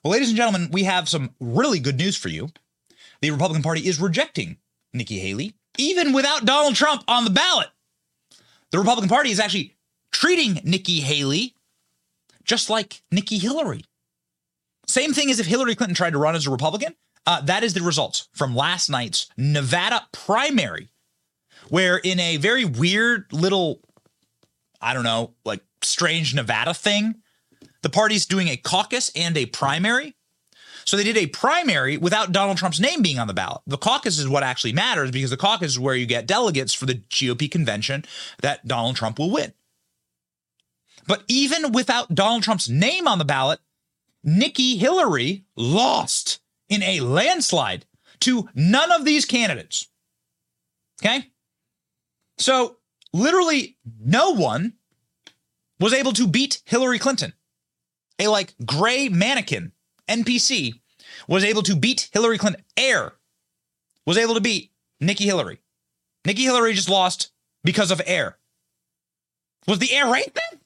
Well, 0.02 0.12
ladies 0.12 0.28
and 0.28 0.36
gentlemen, 0.36 0.70
we 0.72 0.84
have 0.84 1.08
some 1.08 1.34
really 1.40 1.78
good 1.78 1.96
news 1.96 2.16
for 2.16 2.28
you. 2.28 2.48
The 3.20 3.30
Republican 3.30 3.62
Party 3.62 3.86
is 3.86 4.00
rejecting 4.00 4.58
Nikki 4.92 5.18
Haley, 5.18 5.54
even 5.76 6.12
without 6.12 6.44
Donald 6.44 6.74
Trump 6.74 7.02
on 7.08 7.24
the 7.24 7.30
ballot. 7.30 7.68
The 8.70 8.78
Republican 8.78 9.08
Party 9.08 9.30
is 9.30 9.40
actually 9.40 9.74
treating 10.12 10.60
Nikki 10.64 11.00
Haley 11.00 11.54
just 12.44 12.70
like 12.70 13.02
Nikki 13.10 13.38
Hillary. 13.38 13.84
Same 14.86 15.12
thing 15.12 15.30
as 15.30 15.38
if 15.38 15.46
Hillary 15.46 15.74
Clinton 15.74 15.94
tried 15.94 16.12
to 16.12 16.18
run 16.18 16.34
as 16.34 16.46
a 16.46 16.50
Republican. 16.50 16.94
Uh, 17.26 17.42
that 17.42 17.62
is 17.62 17.74
the 17.74 17.82
results 17.82 18.28
from 18.32 18.56
last 18.56 18.88
night's 18.88 19.28
Nevada 19.36 20.06
primary, 20.12 20.88
where 21.68 21.98
in 21.98 22.18
a 22.18 22.38
very 22.38 22.64
weird 22.64 23.26
little, 23.32 23.80
I 24.80 24.94
don't 24.94 25.04
know, 25.04 25.34
like 25.44 25.60
strange 25.82 26.34
Nevada 26.34 26.72
thing, 26.72 27.16
the 27.82 27.90
party's 27.90 28.24
doing 28.24 28.48
a 28.48 28.56
caucus 28.56 29.12
and 29.14 29.36
a 29.36 29.44
primary. 29.44 30.14
So 30.88 30.96
they 30.96 31.04
did 31.04 31.18
a 31.18 31.26
primary 31.26 31.98
without 31.98 32.32
Donald 32.32 32.56
Trump's 32.56 32.80
name 32.80 33.02
being 33.02 33.18
on 33.18 33.26
the 33.26 33.34
ballot. 33.34 33.60
The 33.66 33.76
caucus 33.76 34.18
is 34.18 34.26
what 34.26 34.42
actually 34.42 34.72
matters 34.72 35.10
because 35.10 35.28
the 35.28 35.36
caucus 35.36 35.72
is 35.72 35.78
where 35.78 35.94
you 35.94 36.06
get 36.06 36.26
delegates 36.26 36.72
for 36.72 36.86
the 36.86 36.94
GOP 36.94 37.50
convention 37.50 38.06
that 38.40 38.66
Donald 38.66 38.96
Trump 38.96 39.18
will 39.18 39.30
win. 39.30 39.52
But 41.06 41.24
even 41.28 41.72
without 41.72 42.14
Donald 42.14 42.42
Trump's 42.42 42.70
name 42.70 43.06
on 43.06 43.18
the 43.18 43.26
ballot, 43.26 43.60
Nikki 44.24 44.78
Hillary 44.78 45.44
lost 45.56 46.40
in 46.70 46.82
a 46.82 47.00
landslide 47.00 47.84
to 48.20 48.48
none 48.54 48.90
of 48.90 49.04
these 49.04 49.26
candidates. 49.26 49.88
Okay? 51.02 51.26
So 52.38 52.78
literally 53.12 53.76
no 54.02 54.30
one 54.30 54.72
was 55.78 55.92
able 55.92 56.14
to 56.14 56.26
beat 56.26 56.62
Hillary 56.64 56.98
Clinton. 56.98 57.34
A 58.18 58.28
like 58.28 58.54
gray 58.64 59.10
mannequin 59.10 59.72
NPC 60.08 60.80
was 61.26 61.44
able 61.44 61.62
to 61.62 61.76
beat 61.76 62.08
Hillary 62.12 62.38
Clinton. 62.38 62.64
Air 62.76 63.12
was 64.06 64.18
able 64.18 64.34
to 64.34 64.40
beat 64.40 64.70
Nikki 65.00 65.24
Hillary. 65.24 65.60
Nikki 66.24 66.42
Hillary 66.42 66.74
just 66.74 66.88
lost 66.88 67.30
because 67.64 67.90
of 67.90 68.00
air. 68.06 68.38
Was 69.66 69.78
the 69.78 69.92
air 69.92 70.06
right 70.06 70.32
then? 70.34 70.60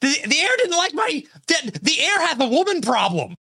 The, 0.00 0.28
the 0.28 0.38
air 0.38 0.50
didn't 0.58 0.76
like 0.76 0.94
my. 0.94 1.24
The, 1.46 1.78
the 1.82 2.00
air 2.00 2.26
had 2.26 2.38
the 2.38 2.46
woman 2.46 2.80
problem. 2.80 3.34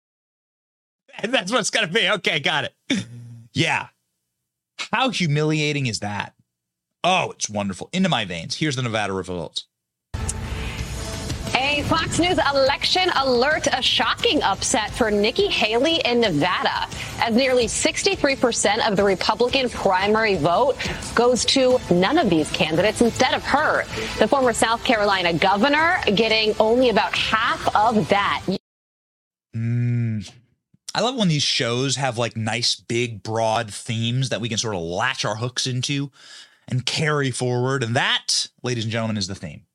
And 1.18 1.33
that's 1.35 1.51
what 1.53 1.61
it's 1.61 1.70
going 1.70 1.87
to 1.87 1.93
be. 1.93 2.09
Okay, 2.09 2.41
got 2.41 2.64
it. 2.64 2.75
Yeah. 3.55 3.89
How 4.93 5.11
humiliating 5.11 5.87
is 5.87 6.01
that? 6.01 6.35
Oh, 7.05 7.33
it's 7.33 7.51
wonderful. 7.51 7.91
Into 7.93 8.09
my 8.09 8.25
veins. 8.25 8.57
Here's 8.57 8.77
the 8.77 8.83
Nevada 8.83 9.12
results. 9.12 9.66
A 11.55 11.82
Fox 11.82 12.18
News 12.18 12.38
election 12.53 13.11
alert, 13.14 13.66
a 13.72 13.82
shocking 13.82 14.42
upset 14.42 14.90
for 14.90 15.11
Nikki 15.11 15.48
Haley 15.48 15.96
in 16.05 16.20
Nevada, 16.20 16.88
as 17.18 17.34
nearly 17.34 17.66
63% 17.66 18.86
of 18.88 18.96
the 18.96 19.05
Republican 19.05 19.68
primary 19.68 20.34
vote 20.34 20.76
goes 21.14 21.44
to 21.46 21.78
none 21.90 22.16
of 22.16 22.30
these 22.30 22.50
candidates 22.53 23.03
instead 23.03 23.34
of 23.34 23.44
her. 23.44 23.84
The 24.18 24.26
former 24.26 24.55
South 24.55 24.82
Carolina 24.82 25.34
governor 25.34 25.98
getting 26.14 26.55
only 26.59 26.88
about 26.88 27.14
half 27.14 27.76
of 27.76 28.09
that. 28.09 28.42
Mm. 29.55 30.30
I 30.94 31.00
love 31.00 31.16
when 31.16 31.28
these 31.28 31.42
shows 31.42 31.96
have 31.96 32.16
like 32.16 32.36
nice, 32.36 32.76
big, 32.76 33.22
broad 33.22 33.72
themes 33.72 34.30
that 34.30 34.40
we 34.40 34.48
can 34.48 34.59
sort 34.59 34.74
of 34.74 34.80
latch 34.80 35.24
our 35.24 35.36
hooks 35.36 35.66
into 35.66 36.11
and 36.66 36.86
carry 36.86 37.30
forward. 37.30 37.82
And 37.82 37.94
that, 37.94 38.48
ladies 38.62 38.84
and 38.84 38.92
gentlemen, 38.92 39.18
is 39.18 39.26
the 39.26 39.34
theme. 39.34 39.66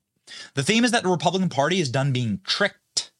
The 0.54 0.62
theme 0.62 0.84
is 0.84 0.90
that 0.90 1.02
the 1.02 1.08
Republican 1.08 1.48
Party 1.48 1.80
is 1.80 1.90
done 1.90 2.12
being 2.12 2.40
tricked. 2.44 3.10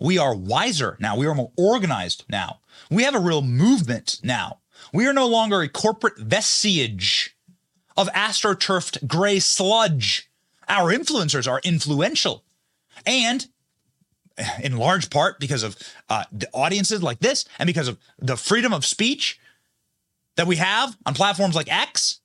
We 0.00 0.18
are 0.18 0.34
wiser 0.34 0.96
now. 1.00 1.16
We 1.16 1.26
are 1.26 1.34
more 1.34 1.52
organized 1.56 2.24
now. 2.28 2.60
We 2.90 3.04
have 3.04 3.14
a 3.14 3.20
real 3.20 3.42
movement 3.42 4.18
now. 4.22 4.58
We 4.92 5.06
are 5.06 5.12
no 5.12 5.28
longer 5.28 5.60
a 5.60 5.68
corporate 5.68 6.18
vestige 6.18 7.36
of 7.96 8.08
astroturfed 8.08 9.06
gray 9.06 9.38
sludge. 9.38 10.28
Our 10.68 10.92
influencers 10.92 11.50
are 11.50 11.60
influential. 11.62 12.44
And 13.06 13.46
in 14.62 14.76
large 14.76 15.10
part 15.10 15.38
because 15.38 15.62
of 15.62 15.76
uh, 16.08 16.24
the 16.32 16.48
audiences 16.52 17.02
like 17.02 17.20
this 17.20 17.44
and 17.58 17.66
because 17.66 17.88
of 17.88 17.98
the 18.18 18.36
freedom 18.36 18.72
of 18.72 18.84
speech 18.84 19.38
that 20.36 20.46
we 20.46 20.56
have 20.56 20.96
on 21.04 21.14
platforms 21.14 21.54
like 21.54 21.72
X, 21.72 22.20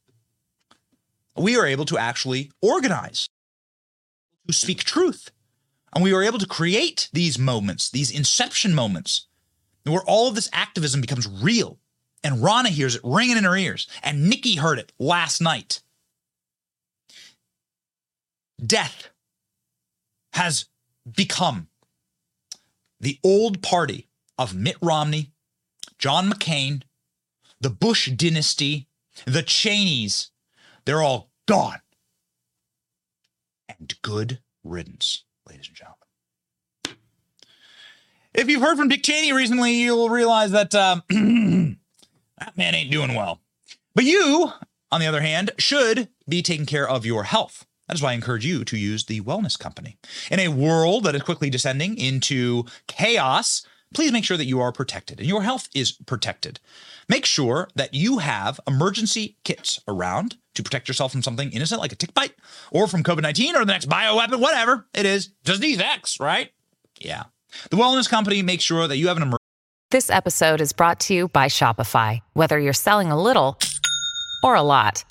we 1.36 1.58
are 1.58 1.66
able 1.66 1.86
to 1.86 1.98
actually 1.98 2.52
organize, 2.62 3.28
to 4.48 4.54
speak 4.54 4.84
truth. 4.84 5.32
And 5.94 6.04
we 6.04 6.14
were 6.14 6.24
able 6.24 6.40
to 6.40 6.48
create 6.48 7.10
these 7.14 7.40
moments, 7.40 7.90
these 7.90 8.12
inception 8.12 8.74
moments, 8.74 9.28
where 9.84 10.04
all 10.04 10.28
of 10.28 10.36
this 10.36 10.50
activism 10.54 11.02
becomes 11.02 11.28
real. 11.28 11.80
And 12.24 12.38
Ronna 12.44 12.68
hears 12.68 12.96
it 12.96 13.02
ringing 13.04 13.38
in 13.38 13.44
her 13.46 13.56
ears. 13.56 13.88
And 14.04 14.30
Nikki 14.30 14.56
heard 14.56 14.80
it 14.80 14.92
last 15.00 15.42
night. 15.42 15.82
Death 18.64 19.10
has 20.34 20.66
become 21.16 21.68
the 23.00 23.20
old 23.24 23.62
party 23.62 24.08
of 24.38 24.56
Mitt 24.56 24.78
Romney, 24.82 25.32
John 25.98 26.30
McCain, 26.30 26.84
the 27.62 27.70
Bush 27.70 28.10
dynasty, 28.12 28.88
the 29.26 29.44
Cheneys. 29.44 30.32
They're 30.86 31.02
all 31.02 31.32
gone. 31.48 31.80
And 33.70 33.94
good 34.02 34.40
riddance, 34.64 35.24
ladies 35.48 35.68
and 35.68 35.76
gentlemen. 35.76 35.98
If 38.34 38.50
you've 38.50 38.62
heard 38.62 38.78
from 38.78 38.88
Dick 38.88 39.04
Cheney 39.04 39.34
recently, 39.34 39.74
you'll 39.74 40.10
realize 40.10 40.52
that 40.52 40.76
um, 40.76 41.04
that 42.40 42.58
man 42.58 42.76
ain't 42.76 42.92
doing 42.92 43.14
well. 43.16 43.42
But 43.96 44.04
you, 44.06 44.52
on 44.92 45.00
the 45.00 45.08
other 45.08 45.22
hand, 45.22 45.52
should 45.58 46.10
be 46.30 46.42
taking 46.42 46.68
care 46.68 46.88
of 46.88 47.06
your 47.06 47.24
health. 47.24 47.66
That 47.88 47.96
is 47.96 48.02
why 48.02 48.12
I 48.12 48.14
encourage 48.14 48.46
you 48.46 48.64
to 48.66 48.78
use 48.78 49.06
the 49.06 49.22
Wellness 49.22 49.58
Company. 49.58 49.98
In 50.30 50.40
a 50.40 50.50
world 50.50 51.06
that 51.06 51.16
is 51.16 51.24
quickly 51.24 51.50
descending 51.50 51.98
into 51.98 52.66
chaos, 52.88 53.66
please 53.94 54.12
make 54.12 54.24
sure 54.24 54.38
that 54.38 54.46
you 54.46 54.60
are 54.60 54.72
protected 54.72 55.20
and 55.20 55.28
your 55.28 55.44
health 55.44 55.70
is 55.74 55.92
protected. 55.92 56.60
Make 57.10 57.26
sure 57.26 57.70
that 57.76 57.94
you 57.94 58.20
have 58.20 58.60
emergency 58.68 59.38
kits 59.44 59.80
around 59.88 60.38
to 60.56 60.64
protect 60.64 60.88
yourself 60.88 61.12
from 61.12 61.24
something 61.24 61.52
innocent 61.52 61.80
like 61.80 61.92
a 61.92 61.96
tick 61.96 62.14
bite 62.14 62.34
or 62.72 62.88
from 62.88 63.04
COVID 63.04 63.22
19 63.22 63.56
or 63.56 63.60
the 63.60 63.72
next 63.72 63.88
bioweapon, 63.90 64.40
whatever 64.40 64.86
it 64.94 65.06
is. 65.06 65.28
Disease 65.44 65.80
X, 65.80 66.20
right? 66.20 66.52
Yeah. 67.00 67.24
The 67.70 67.78
Wellness 67.78 68.10
Company 68.10 68.42
makes 68.42 68.64
sure 68.64 68.88
that 68.88 68.98
you 68.98 69.08
have 69.08 69.18
an 69.18 69.24
emergency. 69.24 69.38
This 69.90 70.10
episode 70.10 70.60
is 70.60 70.74
brought 70.74 71.00
to 71.02 71.14
you 71.14 71.30
by 71.30 71.46
Shopify. 71.48 72.20
Whether 72.34 72.60
you're 72.60 72.74
selling 72.74 73.10
a 73.10 73.22
little 73.22 73.58
or 74.44 74.56
a 74.56 74.62
lot, 74.62 75.06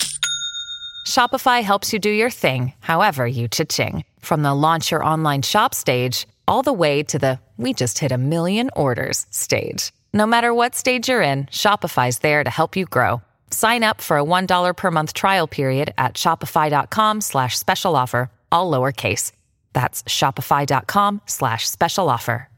Shopify 1.06 1.62
helps 1.62 1.92
you 1.92 1.98
do 1.98 2.10
your 2.10 2.30
thing, 2.30 2.74
however 2.80 3.26
you 3.26 3.48
cha-ching. 3.48 4.04
From 4.20 4.42
the 4.42 4.52
launch 4.52 4.90
your 4.90 5.02
online 5.02 5.40
shop 5.40 5.72
stage, 5.72 6.26
all 6.46 6.62
the 6.62 6.72
way 6.72 7.02
to 7.04 7.18
the 7.18 7.40
we 7.56 7.72
just 7.72 7.98
hit 7.98 8.12
a 8.12 8.18
million 8.18 8.70
orders 8.76 9.26
stage. 9.30 9.92
No 10.12 10.26
matter 10.26 10.52
what 10.52 10.74
stage 10.74 11.08
you're 11.08 11.22
in, 11.22 11.46
Shopify's 11.46 12.18
there 12.18 12.44
to 12.44 12.50
help 12.50 12.76
you 12.76 12.84
grow. 12.84 13.22
Sign 13.50 13.82
up 13.82 14.00
for 14.00 14.18
a 14.18 14.24
$1 14.24 14.76
per 14.76 14.90
month 14.90 15.14
trial 15.14 15.46
period 15.46 15.94
at 15.96 16.14
shopify.com 16.14 17.22
slash 17.22 17.58
special 17.58 17.96
offer, 17.96 18.30
all 18.52 18.70
lowercase. 18.70 19.32
That's 19.72 20.02
shopify.com 20.04 21.22
slash 21.26 21.66
special 21.68 22.10
offer. 22.10 22.48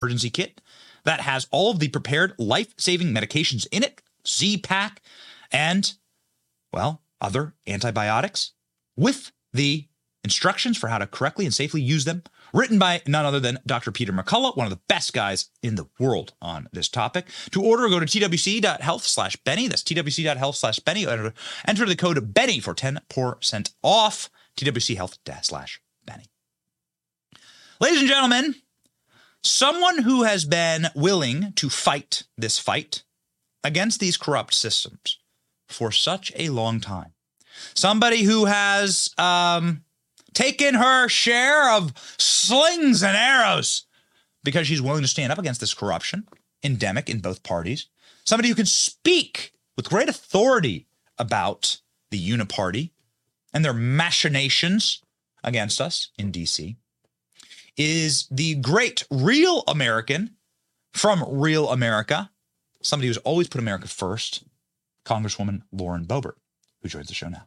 emergency 0.00 0.30
kit 0.30 0.60
that 1.04 1.20
has 1.20 1.46
all 1.50 1.70
of 1.70 1.78
the 1.78 1.88
prepared 1.88 2.34
life-saving 2.38 3.08
medications 3.08 3.66
in 3.70 3.82
it, 3.82 4.02
Z-Pack, 4.26 5.02
and, 5.50 5.92
well, 6.72 7.02
other 7.20 7.54
antibiotics 7.66 8.52
with 8.96 9.32
the 9.52 9.86
instructions 10.24 10.76
for 10.76 10.88
how 10.88 10.98
to 10.98 11.06
correctly 11.06 11.44
and 11.44 11.54
safely 11.54 11.82
use 11.82 12.04
them, 12.04 12.22
written 12.52 12.78
by 12.78 13.02
none 13.06 13.24
other 13.24 13.40
than 13.40 13.58
Dr. 13.66 13.92
Peter 13.92 14.12
McCullough, 14.12 14.56
one 14.56 14.66
of 14.66 14.70
the 14.70 14.80
best 14.88 15.12
guys 15.12 15.50
in 15.62 15.74
the 15.74 15.86
world 15.98 16.34
on 16.40 16.68
this 16.72 16.88
topic. 16.88 17.26
To 17.50 17.62
order, 17.62 17.88
go 17.88 18.00
to 18.00 18.06
twc.health 18.06 19.04
slash 19.04 19.36
Benny. 19.36 19.68
That's 19.68 19.82
twc.health 19.82 20.56
slash 20.56 20.78
Benny. 20.80 21.06
Enter, 21.66 21.86
the 21.86 21.96
code 21.96 22.34
Benny 22.34 22.60
for 22.60 22.74
10% 22.74 23.72
off. 23.82 24.30
TWC 24.56 24.96
Health 24.96 25.18
slash 25.42 25.80
Benny. 26.04 26.26
Ladies 27.80 28.00
and 28.00 28.08
gentlemen, 28.08 28.54
someone 29.42 30.02
who 30.02 30.24
has 30.24 30.44
been 30.44 30.88
willing 30.94 31.52
to 31.56 31.68
fight 31.68 32.24
this 32.36 32.58
fight 32.58 33.02
against 33.64 34.00
these 34.00 34.16
corrupt 34.16 34.54
systems 34.54 35.18
for 35.68 35.90
such 35.90 36.32
a 36.36 36.50
long 36.50 36.80
time, 36.80 37.12
somebody 37.74 38.22
who 38.22 38.44
has 38.44 39.10
um, 39.18 39.84
taken 40.34 40.74
her 40.74 41.08
share 41.08 41.70
of 41.70 41.92
slings 42.18 43.02
and 43.02 43.16
arrows 43.16 43.84
because 44.44 44.66
she's 44.66 44.82
willing 44.82 45.02
to 45.02 45.08
stand 45.08 45.32
up 45.32 45.38
against 45.38 45.60
this 45.60 45.74
corruption 45.74 46.26
endemic 46.62 47.08
in 47.08 47.20
both 47.20 47.42
parties, 47.42 47.86
somebody 48.24 48.48
who 48.48 48.54
can 48.54 48.66
speak 48.66 49.52
with 49.76 49.88
great 49.88 50.08
authority 50.08 50.86
about 51.18 51.80
the 52.10 52.30
Uniparty 52.30 52.90
and 53.52 53.64
their 53.64 53.74
machinations 53.74 55.02
against 55.44 55.80
us 55.80 56.10
in 56.18 56.32
DC 56.32 56.76
is 57.76 58.26
the 58.30 58.54
great 58.56 59.04
real 59.10 59.64
American 59.66 60.36
from 60.92 61.24
real 61.28 61.70
America, 61.70 62.30
somebody 62.82 63.08
who's 63.08 63.16
always 63.18 63.48
put 63.48 63.60
America 63.60 63.88
first, 63.88 64.44
Congresswoman 65.04 65.62
Lauren 65.72 66.04
Boebert, 66.04 66.34
who 66.82 66.88
joins 66.88 67.08
the 67.08 67.14
show 67.14 67.28
now. 67.28 67.46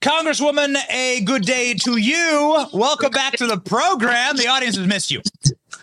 Congresswoman, 0.00 0.76
a 0.90 1.20
good 1.24 1.42
day 1.42 1.74
to 1.74 1.96
you. 1.96 2.66
Welcome 2.72 3.10
back 3.10 3.34
to 3.34 3.46
the 3.46 3.58
program. 3.58 4.36
The 4.36 4.48
audience 4.48 4.76
has 4.76 4.86
missed 4.86 5.10
you. 5.10 5.20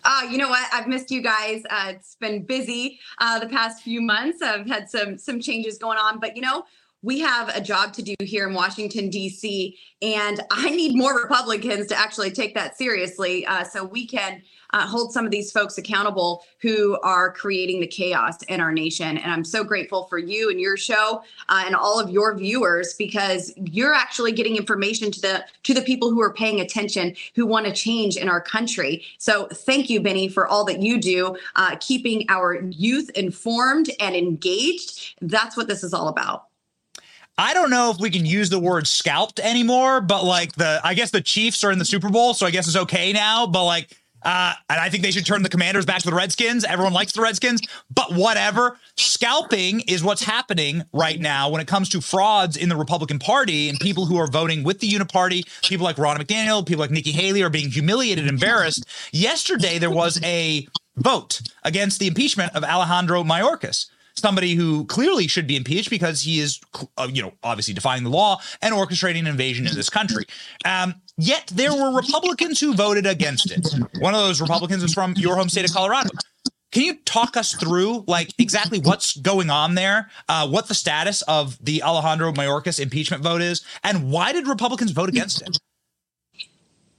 Uh, 0.04 0.28
you 0.30 0.38
know 0.38 0.50
what? 0.50 0.68
I've 0.74 0.88
missed 0.88 1.12
you 1.12 1.22
guys. 1.22 1.62
Uh, 1.70 1.94
it's 1.96 2.16
been 2.16 2.44
busy 2.44 3.00
uh, 3.20 3.40
the 3.40 3.48
past 3.48 3.84
few 3.84 4.02
months. 4.02 4.42
I've 4.42 4.68
had 4.68 4.90
some 4.90 5.18
some 5.18 5.40
changes 5.40 5.78
going 5.78 5.98
on, 5.98 6.20
but 6.20 6.36
you 6.36 6.42
know, 6.42 6.64
we 7.04 7.20
have 7.20 7.50
a 7.56 7.62
job 7.62 7.94
to 7.94 8.02
do 8.02 8.16
here 8.20 8.48
in 8.48 8.54
Washington 8.54 9.10
D.C. 9.10 9.78
and 10.02 10.42
I 10.50 10.70
need 10.70 10.96
more 10.96 11.20
Republicans 11.22 11.88
to 11.88 11.96
actually 11.98 12.32
take 12.32 12.56
that 12.56 12.78
seriously, 12.78 13.46
uh, 13.46 13.64
so 13.64 13.84
we 13.84 14.08
can 14.08 14.42
uh, 14.74 14.88
hold 14.88 15.14
some 15.14 15.26
of 15.26 15.32
these 15.32 15.52
folks 15.52 15.78
accountable 15.78 16.44
who 16.60 17.00
are 17.02 17.32
creating 17.32 17.80
the 17.80 17.88
chaos 17.88 18.42
in 18.44 18.62
our 18.62 18.72
nation. 18.72 19.18
And 19.18 19.32
I'm 19.32 19.44
so 19.44 19.64
grateful 19.64 20.06
for 20.06 20.18
you 20.18 20.50
and 20.50 20.60
your 20.60 20.78
show 20.78 21.24
uh, 21.50 21.64
and 21.66 21.76
all 21.76 22.00
of 22.00 22.10
your 22.10 22.36
viewers 22.36 22.94
because 22.94 23.54
you're 23.58 23.94
actually 23.94 24.32
getting 24.32 24.56
information 24.56 25.12
to 25.12 25.22
the 25.22 25.46
to 25.64 25.74
the 25.74 25.82
people 25.82 26.10
who 26.10 26.22
are 26.22 26.34
paying 26.34 26.60
attention, 26.60 27.16
who 27.36 27.46
want 27.46 27.66
to 27.66 27.72
change 27.72 28.18
in 28.18 28.30
our 28.30 28.42
country. 28.42 29.04
So 29.18 29.48
thank 29.48 29.90
you, 29.90 30.02
Benny, 30.02 30.28
for 30.28 30.48
all 30.48 30.66
that 30.66 30.82
you 30.82 31.00
do, 31.00 31.36
uh, 31.56 31.76
keeping 31.80 32.26
our 32.30 32.62
youth 32.62 33.10
informed 33.12 33.90
and 34.00 34.16
engaged. 34.16 35.16
That's 35.22 35.58
what 35.58 35.68
this 35.68 35.84
is 35.84 35.94
all 35.94 36.08
about. 36.08 36.46
I 37.38 37.54
don't 37.54 37.70
know 37.70 37.90
if 37.90 37.98
we 37.98 38.10
can 38.10 38.26
use 38.26 38.50
the 38.50 38.60
word 38.60 38.86
scalped 38.88 39.40
anymore, 39.40 40.02
but 40.02 40.24
like 40.24 40.54
the, 40.54 40.80
I 40.84 40.94
guess 40.94 41.12
the 41.12 41.22
Chiefs 41.22 41.64
are 41.64 41.72
in 41.72 41.80
the 41.80 41.86
Super 41.86 42.10
Bowl, 42.10 42.34
so 42.34 42.46
I 42.46 42.52
guess 42.52 42.68
it's 42.68 42.78
okay 42.78 43.14
now. 43.14 43.48
But 43.48 43.66
like, 43.66 43.98
uh, 44.24 44.54
and 44.70 44.80
I 44.80 44.90
think 44.90 45.04
they 45.04 45.12
should 45.12 45.26
turn 45.26 45.44
the 45.44 45.50
Commanders 45.50 45.86
back 45.86 46.02
to 46.02 46.10
the 46.10 46.16
Redskins. 46.16 46.64
Everyone 46.64 46.94
likes 46.94 47.12
the 47.14 47.22
Redskins, 47.22 47.62
but 47.94 48.14
whatever. 48.14 48.78
Scalping 48.98 49.82
is 49.82 50.04
what's 50.04 50.24
happening 50.24 50.84
right 50.94 51.20
now 51.20 51.50
when 51.50 51.62
it 51.62 51.68
comes 51.68 51.90
to 51.90 52.02
frauds 52.02 52.58
in 52.58 52.70
the 52.70 52.76
Republican 52.76 53.20
Party 53.20 53.70
and 53.70 53.80
people 53.80 54.06
who 54.06 54.18
are 54.18 54.28
voting 54.28 54.64
with 54.64 54.80
the 54.80 54.90
Uniparty. 54.90 55.44
People 55.64 55.84
like 55.84 55.96
Ronna 55.96 56.20
McDaniel, 56.20 56.66
people 56.66 56.82
like 56.82 56.92
Nikki 56.92 57.12
Haley 57.12 57.42
are 57.44 57.50
being 57.50 57.70
humiliated, 57.70 58.28
embarrassed. 58.28 58.86
Yesterday 59.12 59.78
there 59.78 59.92
was 59.92 60.20
a 60.24 60.68
vote 60.98 61.42
against 61.64 62.00
the 62.00 62.08
impeachment 62.08 62.56
of 62.56 62.64
Alejandro 62.64 63.24
Mayorkas 63.24 63.88
somebody 64.16 64.56
who 64.56 64.86
clearly 64.86 65.28
should 65.28 65.48
be 65.48 65.56
impeached 65.56 65.90
because 65.90 66.22
he 66.22 66.40
is, 66.40 66.60
uh, 66.98 67.08
you 67.12 67.22
know, 67.22 67.34
obviously 67.44 67.74
defying 67.74 68.04
the 68.04 68.10
law 68.10 68.40
and 68.62 68.74
orchestrating 68.74 69.22
an 69.22 69.28
invasion 69.28 69.68
in 69.68 69.76
this 69.76 69.90
country. 69.90 70.26
Um, 70.66 70.96
yet 71.18 71.52
there 71.54 71.74
were 71.74 71.96
Republicans 71.96 72.60
who 72.60 72.74
voted 72.74 73.06
against 73.06 73.52
it. 73.52 73.68
One 74.00 74.14
of 74.14 74.22
those 74.22 74.42
Republicans 74.42 74.84
is 74.84 74.94
from 74.94 75.14
your 75.18 75.36
home 75.36 75.50
state 75.50 75.66
of 75.66 75.74
Colorado. 75.74 76.10
Can 76.72 76.84
you 76.84 76.96
talk 77.04 77.36
us 77.36 77.54
through 77.54 78.06
like 78.08 78.34
exactly 78.38 78.80
what's 78.80 79.18
going 79.18 79.50
on 79.50 79.76
there, 79.76 80.10
uh, 80.30 80.48
what 80.48 80.68
the 80.70 80.74
status 80.74 81.22
of 81.24 81.58
the 81.64 81.84
Alejandro 81.84 82.32
Mayorkas 82.32 82.80
impeachment 82.80 83.24
vote 83.24 83.42
is, 83.42 83.66
and 83.84 84.10
why 84.10 84.32
did 84.32 84.48
Republicans 84.48 84.92
vote 84.92 85.10
against 85.10 85.42
it? 85.42 85.58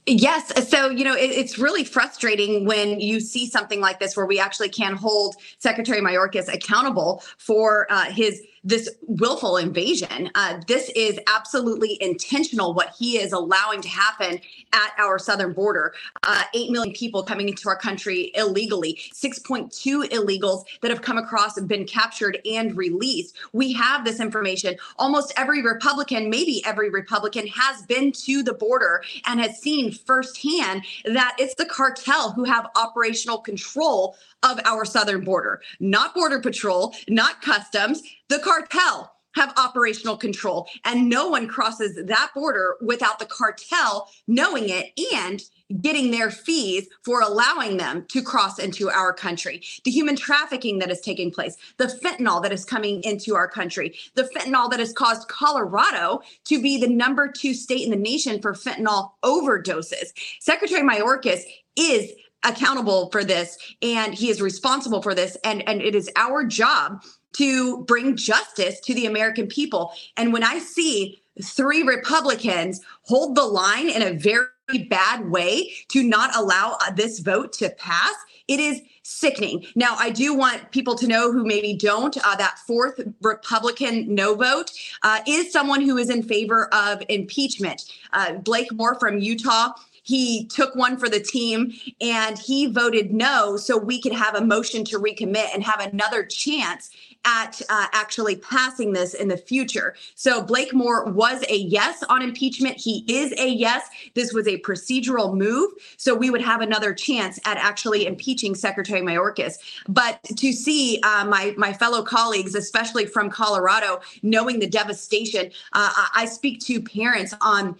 Yes. 0.05 0.67
So, 0.69 0.89
you 0.89 1.05
know, 1.05 1.15
it, 1.15 1.31
it's 1.31 1.57
really 1.57 1.85
frustrating 1.85 2.65
when 2.65 2.99
you 2.99 3.21
see 3.21 3.47
something 3.47 3.79
like 3.79 3.99
this 3.99 4.17
where 4.17 4.25
we 4.25 4.37
actually 4.37 4.69
can 4.69 4.95
hold 4.95 5.37
Secretary 5.59 6.01
Mayorkas 6.01 6.53
accountable 6.53 7.23
for 7.37 7.87
uh, 7.89 8.05
his 8.05 8.41
this 8.63 8.89
willful 9.07 9.57
invasion. 9.57 10.29
Uh, 10.35 10.61
this 10.67 10.89
is 10.95 11.19
absolutely 11.27 11.97
intentional 12.01 12.73
what 12.73 12.95
he 12.97 13.17
is 13.17 13.33
allowing 13.33 13.81
to 13.81 13.89
happen 13.89 14.39
at 14.71 14.91
our 14.97 15.19
southern 15.19 15.53
border. 15.53 15.93
Uh, 16.23 16.43
8 16.53 16.71
million 16.71 16.93
people 16.93 17.23
coming 17.23 17.49
into 17.49 17.67
our 17.67 17.75
country 17.75 18.31
illegally, 18.35 18.99
6.2 19.13 20.09
illegals 20.09 20.63
that 20.81 20.91
have 20.91 21.01
come 21.01 21.17
across 21.17 21.57
and 21.57 21.67
been 21.67 21.85
captured 21.85 22.39
and 22.45 22.77
released. 22.77 23.35
We 23.51 23.73
have 23.73 24.05
this 24.05 24.19
information. 24.19 24.77
Almost 24.97 25.33
every 25.35 25.61
Republican, 25.61 26.29
maybe 26.29 26.63
every 26.65 26.89
Republican, 26.89 27.47
has 27.47 27.81
been 27.83 28.11
to 28.13 28.43
the 28.43 28.53
border 28.53 29.03
and 29.25 29.39
has 29.39 29.59
seen 29.59 29.91
firsthand 29.91 30.83
that 31.05 31.35
it's 31.37 31.55
the 31.55 31.65
cartel 31.65 32.31
who 32.31 32.45
have 32.45 32.69
operational 32.75 33.39
control 33.39 34.15
of 34.43 34.59
our 34.65 34.85
southern 34.85 35.23
border, 35.23 35.61
not 35.79 36.13
Border 36.13 36.39
Patrol, 36.39 36.93
not 37.07 37.41
Customs, 37.41 38.03
the 38.29 38.39
cartel 38.39 39.13
have 39.35 39.53
operational 39.57 40.17
control. 40.17 40.67
And 40.85 41.09
no 41.09 41.27
one 41.27 41.47
crosses 41.47 41.99
that 42.05 42.31
border 42.33 42.75
without 42.81 43.19
the 43.19 43.25
cartel 43.25 44.09
knowing 44.27 44.69
it 44.69 44.91
and 45.13 45.41
getting 45.81 46.11
their 46.11 46.29
fees 46.29 46.87
for 47.03 47.21
allowing 47.21 47.77
them 47.77 48.05
to 48.09 48.21
cross 48.21 48.59
into 48.59 48.89
our 48.89 49.11
country. 49.11 49.63
The 49.85 49.91
human 49.91 50.15
trafficking 50.15 50.79
that 50.79 50.91
is 50.91 51.01
taking 51.01 51.31
place, 51.31 51.55
the 51.77 51.85
fentanyl 51.85 52.43
that 52.43 52.51
is 52.51 52.63
coming 52.63 53.01
into 53.03 53.35
our 53.35 53.47
country, 53.47 53.95
the 54.13 54.29
fentanyl 54.35 54.69
that 54.69 54.79
has 54.79 54.93
caused 54.93 55.27
Colorado 55.29 56.21
to 56.45 56.61
be 56.61 56.79
the 56.79 56.87
number 56.87 57.31
two 57.31 57.53
state 57.53 57.83
in 57.83 57.89
the 57.89 57.95
nation 57.95 58.41
for 58.41 58.53
fentanyl 58.53 59.11
overdoses. 59.23 60.11
Secretary 60.39 60.81
Mayorkas 60.81 61.41
is 61.75 62.11
accountable 62.43 63.09
for 63.09 63.23
this 63.23 63.57
and 63.81 64.13
he 64.13 64.29
is 64.29 64.41
responsible 64.41 65.01
for 65.01 65.15
this 65.15 65.37
and 65.45 65.67
and 65.67 65.81
it 65.81 65.95
is 65.95 66.11
our 66.17 66.45
job 66.45 67.01
to 67.33 67.83
bring 67.85 68.15
justice 68.15 68.79
to 68.81 68.93
the 68.93 69.05
American 69.05 69.47
people. 69.47 69.93
And 70.17 70.33
when 70.33 70.43
i 70.43 70.59
see 70.59 71.21
three 71.41 71.83
republicans 71.83 72.81
hold 73.03 73.35
the 73.35 73.43
line 73.43 73.89
in 73.89 74.01
a 74.03 74.13
very 74.13 74.47
bad 74.89 75.29
way 75.29 75.71
to 75.89 76.03
not 76.03 76.35
allow 76.35 76.77
uh, 76.81 76.91
this 76.91 77.19
vote 77.19 77.53
to 77.53 77.69
pass 77.71 78.13
it 78.49 78.59
is 78.59 78.81
sickening. 79.03 79.65
Now 79.75 79.95
i 79.97 80.09
do 80.09 80.33
want 80.33 80.71
people 80.71 80.95
to 80.95 81.07
know 81.07 81.31
who 81.31 81.45
maybe 81.45 81.73
don't 81.73 82.17
uh, 82.23 82.35
that 82.35 82.59
fourth 82.67 82.99
republican 83.21 84.13
no 84.13 84.35
vote 84.35 84.71
uh, 85.03 85.19
is 85.27 85.51
someone 85.51 85.81
who 85.81 85.97
is 85.97 86.09
in 86.09 86.23
favor 86.23 86.73
of 86.73 87.01
impeachment. 87.09 87.83
Uh, 88.11 88.33
blake 88.33 88.71
moore 88.73 88.99
from 88.99 89.19
utah 89.19 89.71
he 90.03 90.45
took 90.47 90.75
one 90.75 90.97
for 90.97 91.09
the 91.09 91.19
team 91.19 91.73
and 92.01 92.37
he 92.37 92.67
voted 92.67 93.13
no 93.13 93.57
so 93.57 93.77
we 93.77 93.99
could 93.99 94.11
have 94.11 94.35
a 94.35 94.45
motion 94.45 94.83
to 94.85 94.99
recommit 94.99 95.47
and 95.53 95.63
have 95.63 95.79
another 95.79 96.25
chance 96.25 96.91
at 97.25 97.61
uh, 97.69 97.87
actually 97.93 98.35
passing 98.37 98.93
this 98.93 99.13
in 99.13 99.27
the 99.27 99.37
future. 99.37 99.95
So 100.15 100.41
Blake 100.41 100.73
Moore 100.73 101.05
was 101.11 101.43
a 101.49 101.57
yes 101.57 102.03
on 102.03 102.21
impeachment. 102.21 102.77
He 102.77 103.05
is 103.07 103.33
a 103.39 103.47
yes. 103.47 103.87
This 104.13 104.33
was 104.33 104.47
a 104.47 104.59
procedural 104.59 105.35
move. 105.35 105.71
So 105.97 106.15
we 106.15 106.29
would 106.29 106.41
have 106.41 106.61
another 106.61 106.93
chance 106.93 107.39
at 107.45 107.57
actually 107.57 108.05
impeaching 108.05 108.55
Secretary 108.55 109.01
Mayorkas. 109.01 109.57
But 109.87 110.21
to 110.23 110.51
see 110.51 110.99
uh, 111.03 111.25
my, 111.25 111.53
my 111.57 111.73
fellow 111.73 112.03
colleagues, 112.03 112.55
especially 112.55 113.05
from 113.05 113.29
Colorado, 113.29 114.01
knowing 114.21 114.59
the 114.59 114.67
devastation, 114.67 115.51
uh, 115.73 115.91
I 116.15 116.25
speak 116.25 116.59
to 116.61 116.81
parents 116.81 117.33
on 117.41 117.77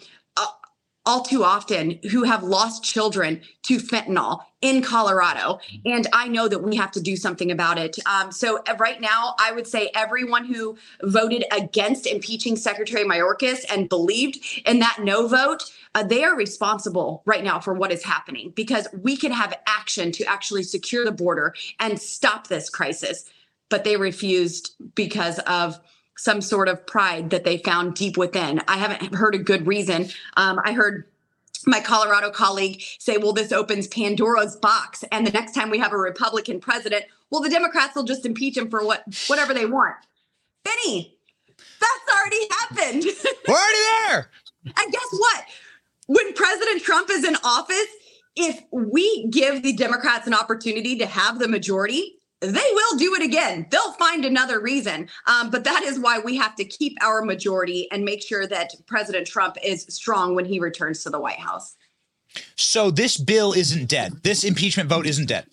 all 1.06 1.22
too 1.22 1.44
often 1.44 2.00
who 2.12 2.24
have 2.24 2.44
lost 2.44 2.84
children 2.84 3.42
to 3.64 3.78
fentanyl 3.78 4.44
in 4.62 4.82
Colorado. 4.82 5.60
And 5.86 6.08
I 6.14 6.30
know 6.30 6.48
that 6.48 6.64
we 6.64 6.78
have 6.78 6.92
to 6.92 7.02
do 7.02 7.18
something 7.18 7.52
about 7.52 7.78
it. 7.78 7.98
Um, 8.06 8.32
so, 8.32 8.64
uh, 8.68 8.76
right 8.80 9.02
now, 9.02 9.36
I 9.38 9.52
would 9.52 9.68
say 9.68 9.92
everyone 9.94 10.46
who 10.46 10.78
voted 11.04 11.44
against 11.52 12.08
impeaching 12.08 12.56
Secretary 12.56 13.04
Mayorkas 13.04 13.66
and 13.70 13.90
believed 13.90 14.40
in 14.66 14.80
that 14.80 15.00
no 15.02 15.28
vote, 15.28 15.64
uh, 15.96 16.04
they 16.04 16.24
are 16.24 16.36
responsible 16.36 17.22
right 17.26 17.44
now 17.44 17.60
for 17.60 17.74
what 17.74 17.92
is 17.92 18.04
happening 18.04 18.52
because 18.56 18.88
we 18.94 19.18
can 19.18 19.32
have 19.32 19.54
action 19.68 20.12
to 20.14 20.24
actually 20.26 20.64
secure 20.64 21.04
the 21.04 21.12
border 21.12 21.54
and 21.80 22.00
stop 22.00 22.48
this 22.48 22.70
crisis. 22.70 23.26
But 23.70 23.84
they 23.84 23.98
refused 23.98 24.76
because 24.96 25.40
of 25.40 25.80
some 26.18 26.42
sort 26.42 26.68
of 26.68 26.86
pride 26.86 27.30
that 27.32 27.44
they 27.44 27.58
found 27.58 27.96
deep 27.96 28.18
within. 28.18 28.62
I 28.68 28.78
haven't 28.78 29.16
heard 29.16 29.36
a 29.36 29.40
good 29.40 29.66
reason. 29.68 30.10
Um, 30.38 30.60
I 30.64 30.74
heard 30.74 31.06
my 31.66 31.80
Colorado 31.80 32.30
colleague 32.30 32.82
say, 33.00 33.18
well, 33.18 33.34
this 33.34 33.52
opens 33.52 33.88
Pandora's 33.88 34.56
box. 34.56 35.04
And 35.12 35.26
the 35.26 35.32
next 35.32 35.54
time 35.54 35.70
we 35.70 35.80
have 35.80 35.94
a 35.94 35.98
Republican 35.98 36.60
president, 36.60 37.06
well, 37.30 37.42
the 37.42 37.50
Democrats 37.50 37.96
will 37.96 38.04
just 38.04 38.26
impeach 38.26 38.58
him 38.58 38.70
for 38.70 38.86
what 38.86 39.04
whatever 39.28 39.54
they 39.54 39.66
want. 39.66 39.96
Benny, 40.64 41.18
that's 41.58 42.20
already 42.20 42.48
happened. 42.60 43.06
We're 43.48 43.56
already 43.56 44.08
there. 44.08 44.30
and 44.66 44.92
guess 44.92 45.08
what? 45.12 45.46
When 46.08 46.34
President 46.34 46.84
Trump 46.84 47.10
is 47.10 47.24
in 47.24 47.36
office, 47.44 47.88
if 48.36 48.64
we 48.72 49.28
give 49.28 49.64
the 49.64 49.74
Democrats 49.74 50.28
an 50.28 50.34
opportunity 50.34 50.98
to 50.98 51.06
have 51.06 51.40
the 51.40 51.48
majority, 51.48 52.20
they 52.52 52.70
will 52.74 52.98
do 52.98 53.16
it 53.16 53.24
again. 53.24 53.68
They'll 53.70 53.94
find 53.94 54.26
another 54.26 54.60
reason. 54.60 55.10
Um, 55.28 55.50
but 55.50 55.64
that 55.64 55.84
is 55.84 56.00
why 56.00 56.20
we 56.20 56.36
have 56.38 56.56
to 56.56 56.66
keep 56.66 56.98
our 57.02 57.22
majority 57.22 57.88
and 57.92 58.04
make 58.04 58.22
sure 58.22 58.48
that 58.48 58.74
President 58.88 59.28
Trump 59.28 59.58
is 59.64 59.86
strong 59.90 60.36
when 60.36 60.46
he 60.46 60.60
returns 60.60 61.04
to 61.04 61.10
the 61.10 61.20
White 61.20 61.40
House. 61.40 61.76
So 62.56 62.92
this 62.92 63.18
bill 63.18 63.54
isn't 63.54 63.88
dead. 63.88 64.24
This 64.24 64.44
impeachment 64.44 64.90
vote 64.90 65.06
isn't 65.06 65.28
dead. 65.28 65.46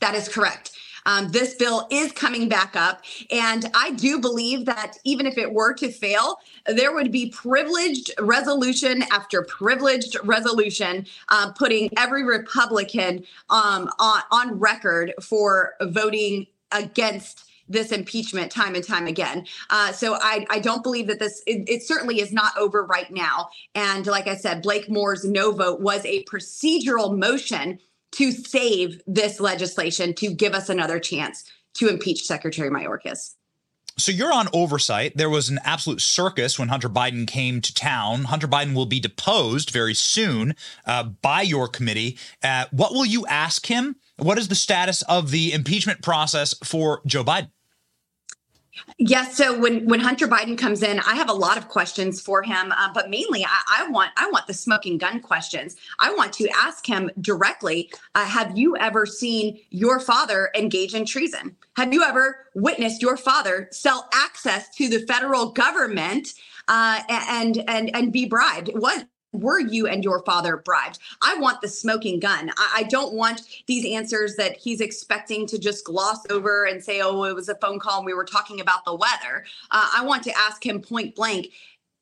That 0.00 0.14
is 0.14 0.28
correct. 0.28 0.72
Um, 1.06 1.28
this 1.28 1.54
bill 1.54 1.86
is 1.90 2.12
coming 2.12 2.48
back 2.48 2.76
up. 2.76 3.02
And 3.30 3.70
I 3.74 3.92
do 3.92 4.20
believe 4.20 4.66
that 4.66 4.94
even 5.04 5.26
if 5.26 5.38
it 5.38 5.52
were 5.52 5.74
to 5.74 5.90
fail, 5.90 6.38
there 6.66 6.94
would 6.94 7.10
be 7.10 7.30
privileged 7.30 8.12
resolution 8.20 9.02
after 9.10 9.42
privileged 9.42 10.16
resolution, 10.24 11.06
uh, 11.28 11.52
putting 11.52 11.90
every 11.96 12.24
Republican 12.24 13.24
um, 13.50 13.90
on, 13.98 14.22
on 14.30 14.58
record 14.58 15.12
for 15.20 15.74
voting 15.80 16.46
against 16.70 17.44
this 17.68 17.92
impeachment 17.92 18.50
time 18.50 18.74
and 18.74 18.84
time 18.84 19.06
again. 19.06 19.46
Uh, 19.70 19.92
so 19.92 20.14
I, 20.20 20.46
I 20.50 20.58
don't 20.58 20.82
believe 20.82 21.06
that 21.06 21.18
this, 21.18 21.42
it, 21.46 21.68
it, 21.68 21.82
certainly 21.82 22.20
is 22.20 22.32
not 22.32 22.56
over 22.58 22.84
right 22.84 23.10
now. 23.10 23.48
And 23.74 24.06
like 24.06 24.26
I 24.26 24.36
said, 24.36 24.62
Blake 24.62 24.90
Moore's 24.90 25.24
no 25.24 25.52
vote 25.52 25.80
was 25.80 26.04
a 26.04 26.24
procedural 26.24 27.16
motion 27.16 27.78
to 28.12 28.32
save 28.32 29.00
this 29.06 29.40
legislation 29.40 30.14
to 30.14 30.32
give 30.32 30.54
us 30.54 30.68
another 30.68 30.98
chance 30.98 31.44
to 31.74 31.88
impeach 31.88 32.22
Secretary 32.22 32.70
Mayorkas. 32.70 33.34
So 33.98 34.10
you're 34.10 34.32
on 34.32 34.48
oversight. 34.54 35.16
There 35.16 35.28
was 35.28 35.50
an 35.50 35.60
absolute 35.64 36.00
circus 36.00 36.58
when 36.58 36.68
Hunter 36.68 36.88
Biden 36.88 37.26
came 37.26 37.60
to 37.60 37.74
town. 37.74 38.24
Hunter 38.24 38.48
Biden 38.48 38.74
will 38.74 38.86
be 38.86 39.00
deposed 39.00 39.70
very 39.70 39.94
soon 39.94 40.54
uh, 40.86 41.04
by 41.04 41.42
your 41.42 41.68
committee. 41.68 42.18
Uh, 42.42 42.66
what 42.70 42.92
will 42.92 43.04
you 43.04 43.26
ask 43.26 43.66
him? 43.66 43.96
What 44.16 44.38
is 44.38 44.48
the 44.48 44.54
status 44.54 45.02
of 45.02 45.30
the 45.30 45.52
impeachment 45.52 46.00
process 46.00 46.54
for 46.64 47.02
Joe 47.04 47.22
Biden? 47.22 47.50
Yes. 48.98 49.36
So 49.36 49.58
when 49.58 49.86
when 49.86 50.00
Hunter 50.00 50.26
Biden 50.26 50.56
comes 50.56 50.82
in, 50.82 50.98
I 51.00 51.14
have 51.14 51.28
a 51.28 51.34
lot 51.34 51.58
of 51.58 51.68
questions 51.68 52.20
for 52.20 52.42
him, 52.42 52.72
uh, 52.72 52.90
but 52.94 53.10
mainly 53.10 53.44
I, 53.44 53.80
I, 53.80 53.88
want 53.88 54.12
I 54.16 54.30
want 54.30 54.46
the 54.46 54.54
smoking 54.54 54.96
gun 54.96 55.20
questions. 55.20 55.76
I 55.98 56.12
want 56.14 56.32
to 56.34 56.48
ask 56.50 56.86
him 56.86 57.10
directly: 57.20 57.90
uh, 58.14 58.24
Have 58.24 58.56
you 58.56 58.76
ever 58.76 59.04
seen 59.04 59.58
your 59.70 60.00
father 60.00 60.50
engage 60.54 60.94
in 60.94 61.04
treason? 61.04 61.56
Have 61.76 61.92
you 61.92 62.02
ever 62.02 62.46
witnessed 62.54 63.02
your 63.02 63.16
father 63.16 63.68
sell 63.72 64.08
access 64.12 64.68
to 64.76 64.88
the 64.88 65.00
federal 65.00 65.50
government 65.50 66.34
uh, 66.68 67.00
and 67.08 67.62
and 67.68 67.94
and 67.94 68.12
be 68.12 68.26
bribed? 68.26 68.70
What 68.74 69.06
were 69.32 69.60
you 69.60 69.86
and 69.86 70.04
your 70.04 70.22
father 70.24 70.58
bribed? 70.58 70.98
I 71.22 71.36
want 71.36 71.60
the 71.60 71.68
smoking 71.68 72.20
gun. 72.20 72.50
I, 72.56 72.72
I, 72.76 72.82
don't 72.84 73.14
want 73.14 73.42
these 73.66 73.86
answers 73.86 74.36
that 74.36 74.56
he's 74.56 74.80
expecting 74.80 75.46
to 75.46 75.58
just 75.58 75.84
gloss 75.84 76.18
over 76.30 76.64
and 76.64 76.82
say, 76.82 77.00
oh, 77.00 77.24
it 77.24 77.34
was 77.34 77.48
a 77.48 77.54
phone 77.56 77.78
call 77.78 77.98
and 77.98 78.06
we 78.06 78.14
were 78.14 78.24
talking 78.24 78.60
about 78.60 78.84
the 78.84 78.94
weather. 78.94 79.44
Uh, 79.70 79.88
I 79.96 80.04
want 80.04 80.22
to 80.24 80.38
ask 80.38 80.64
him 80.64 80.80
point 80.80 81.14
blank. 81.14 81.48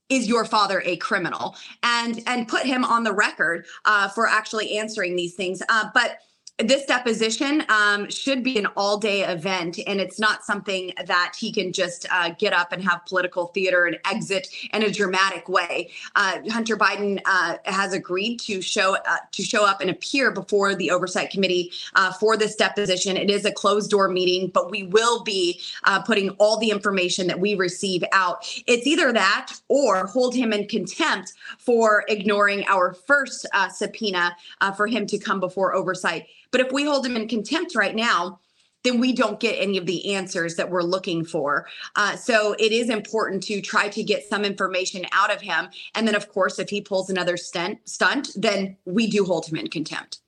Is 0.09 0.26
your 0.26 0.45
father 0.45 0.83
a 0.85 0.97
criminal? 0.97 1.55
And 1.85 2.20
and 2.26 2.49
put 2.49 2.66
him 2.66 2.85
on 2.85 3.05
the 3.05 3.12
record 3.12 3.66
uh, 3.85 4.09
for 4.09 4.26
actually 4.26 4.76
answering 4.76 5.14
these 5.14 5.35
things. 5.35 5.62
Uh, 5.68 5.89
but 5.95 6.18
this 6.63 6.85
deposition 6.85 7.65
um, 7.69 8.09
should 8.11 8.43
be 8.43 8.59
an 8.59 8.67
all 8.77 8.99
day 8.99 9.23
event, 9.25 9.79
and 9.87 10.01
it's 10.01 10.19
not 10.19 10.45
something 10.45 10.93
that 11.07 11.35
he 11.39 11.53
can 11.53 11.73
just 11.73 12.07
uh, 12.11 12.31
get 12.39 12.53
up 12.53 12.73
and 12.73 12.83
have 12.83 13.05
political 13.07 13.47
theater 13.49 13.87
and 13.87 13.99
exit 14.05 14.49
in 14.73 14.83
a 14.83 14.91
dramatic 14.91 15.49
way. 15.49 15.91
Uh, 16.15 16.39
Hunter 16.51 16.77
Biden 16.77 17.21
uh, 17.25 17.57
has 17.65 17.93
agreed 17.93 18.39
to 18.41 18.61
show 18.61 18.97
uh, 18.97 19.17
to 19.33 19.43
show 19.43 19.65
up 19.65 19.81
and 19.81 19.91
appear 19.91 20.31
before 20.31 20.75
the 20.75 20.91
Oversight 20.91 21.31
Committee 21.31 21.73
uh, 21.95 22.13
for 22.13 22.37
this 22.37 22.57
deposition. 22.57 23.17
It 23.17 23.31
is 23.31 23.45
a 23.45 23.53
closed 23.53 23.91
door 23.91 24.09
meeting, 24.09 24.49
but 24.49 24.71
we 24.71 24.85
will 24.85 25.23
be 25.23 25.61
uh, 25.85 26.03
putting 26.03 26.31
all 26.31 26.59
the 26.59 26.71
information 26.71 27.27
that 27.29 27.41
we 27.41 27.55
receive 27.55 28.05
out. 28.13 28.47
It's 28.67 28.87
either 28.87 29.13
that 29.13 29.53
or 29.69 30.07
hold 30.07 30.35
him 30.35 30.53
in 30.53 30.67
contempt 30.67 31.35
for 31.59 32.05
ignoring 32.09 32.65
our 32.67 32.93
first 32.93 33.47
subpoena 33.71 34.37
for 34.77 34.87
him 34.87 35.07
to 35.07 35.19
come 35.19 35.41
before 35.41 35.75
Oversight. 35.75 36.27
But 36.51 36.61
if 36.61 36.73
we 36.73 36.85
hold 36.85 37.07
him 37.07 37.17
in 37.17 37.29
contempt 37.29 37.75
right 37.75 37.95
now, 37.95 38.41
then 38.83 38.99
we 38.99 39.13
don't 39.13 39.41
get 39.41 39.53
any 39.53 39.77
of 39.77 39.87
the 39.87 40.15
answers 40.15 40.57
that 40.57 40.71
we're 40.71 40.83
looking 40.83 41.25
for. 41.25 41.67
Uh, 41.97 42.17
so 42.17 42.55
it 42.59 42.73
is 42.73 42.89
important 42.89 43.43
to 43.45 43.61
try 43.61 43.89
to 43.89 44.03
get 44.03 44.25
some 44.25 44.45
information 44.45 45.05
out 45.13 45.33
of 45.33 45.41
him. 45.41 45.69
And 45.95 46.09
then, 46.09 46.15
of 46.15 46.29
course, 46.31 46.59
if 46.59 46.71
he 46.71 46.81
pulls 46.81 47.11
another 47.11 47.37
stunt, 47.37 47.87
stunt 47.89 48.31
then 48.37 48.77
we 48.87 49.07
do 49.07 49.25
hold 49.25 49.47
him 49.47 49.59
in 49.59 49.69
contempt. 49.69 50.21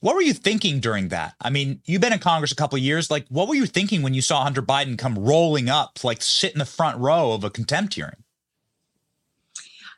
What 0.00 0.14
were 0.14 0.22
you 0.22 0.32
thinking 0.32 0.78
during 0.78 1.08
that? 1.08 1.34
I 1.40 1.50
mean, 1.50 1.82
you've 1.84 2.00
been 2.00 2.12
in 2.12 2.20
Congress 2.20 2.52
a 2.52 2.56
couple 2.56 2.78
years. 2.78 3.10
Like, 3.10 3.26
what 3.28 3.48
were 3.48 3.56
you 3.56 3.66
thinking 3.66 4.02
when 4.02 4.14
you 4.14 4.22
saw 4.22 4.44
Hunter 4.44 4.62
Biden 4.62 4.96
come 4.96 5.18
rolling 5.18 5.68
up, 5.68 6.04
like 6.04 6.22
sit 6.22 6.52
in 6.52 6.60
the 6.60 6.64
front 6.64 6.98
row 6.98 7.32
of 7.32 7.42
a 7.42 7.50
contempt 7.50 7.94
hearing? 7.94 8.22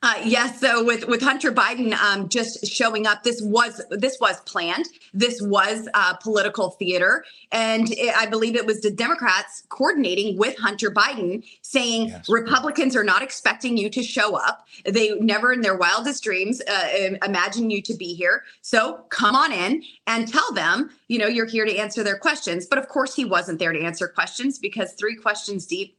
Uh, 0.03 0.15
yes. 0.25 0.59
So 0.61 0.83
with 0.83 1.07
with 1.09 1.21
Hunter 1.21 1.53
Biden 1.53 1.93
um, 1.93 2.31
just 2.31 2.67
showing 2.67 3.07
up, 3.07 3.23
this 3.23 3.43
was 3.43 3.83
this 3.91 4.17
was 4.19 4.41
planned. 4.41 4.87
This 5.13 5.43
was 5.43 5.89
uh, 5.93 6.15
political 6.15 6.71
theater, 6.71 7.23
and 7.53 7.91
it, 7.91 8.17
I 8.17 8.25
believe 8.25 8.57
it 8.57 8.65
was 8.65 8.81
the 8.81 8.91
Democrats 8.91 9.63
coordinating 9.69 10.39
with 10.39 10.59
Hunter 10.59 10.91
Biden, 10.91 11.45
saying 11.61 12.09
yes. 12.09 12.29
Republicans 12.31 12.97
are 12.97 13.05
not 13.05 13.23
expecting 13.23 13.77
you 13.77 13.91
to 13.91 14.03
show 14.03 14.37
up. 14.37 14.67
They 14.87 15.19
never, 15.21 15.53
in 15.53 15.61
their 15.61 15.77
wildest 15.77 16.25
dreams, 16.25 16.63
uh, 16.63 17.17
imagine 17.23 17.69
you 17.69 17.83
to 17.83 17.95
be 17.95 18.15
here. 18.15 18.45
So 18.63 19.05
come 19.11 19.35
on 19.37 19.53
in 19.53 19.83
and 20.07 20.27
tell 20.27 20.51
them, 20.53 20.91
you 21.09 21.19
know, 21.19 21.27
you're 21.27 21.45
here 21.45 21.67
to 21.67 21.77
answer 21.77 22.03
their 22.03 22.19
questions. 22.19 22.67
But 22.67 22.79
of 22.79 22.89
course, 22.89 23.15
he 23.15 23.27
wasn't 23.27 23.59
there 23.59 23.73
to 23.73 23.81
answer 23.81 24.09
questions 24.09 24.59
because 24.59 24.95
three 24.95 25.17
questions 25.17 25.67
deep 25.67 25.99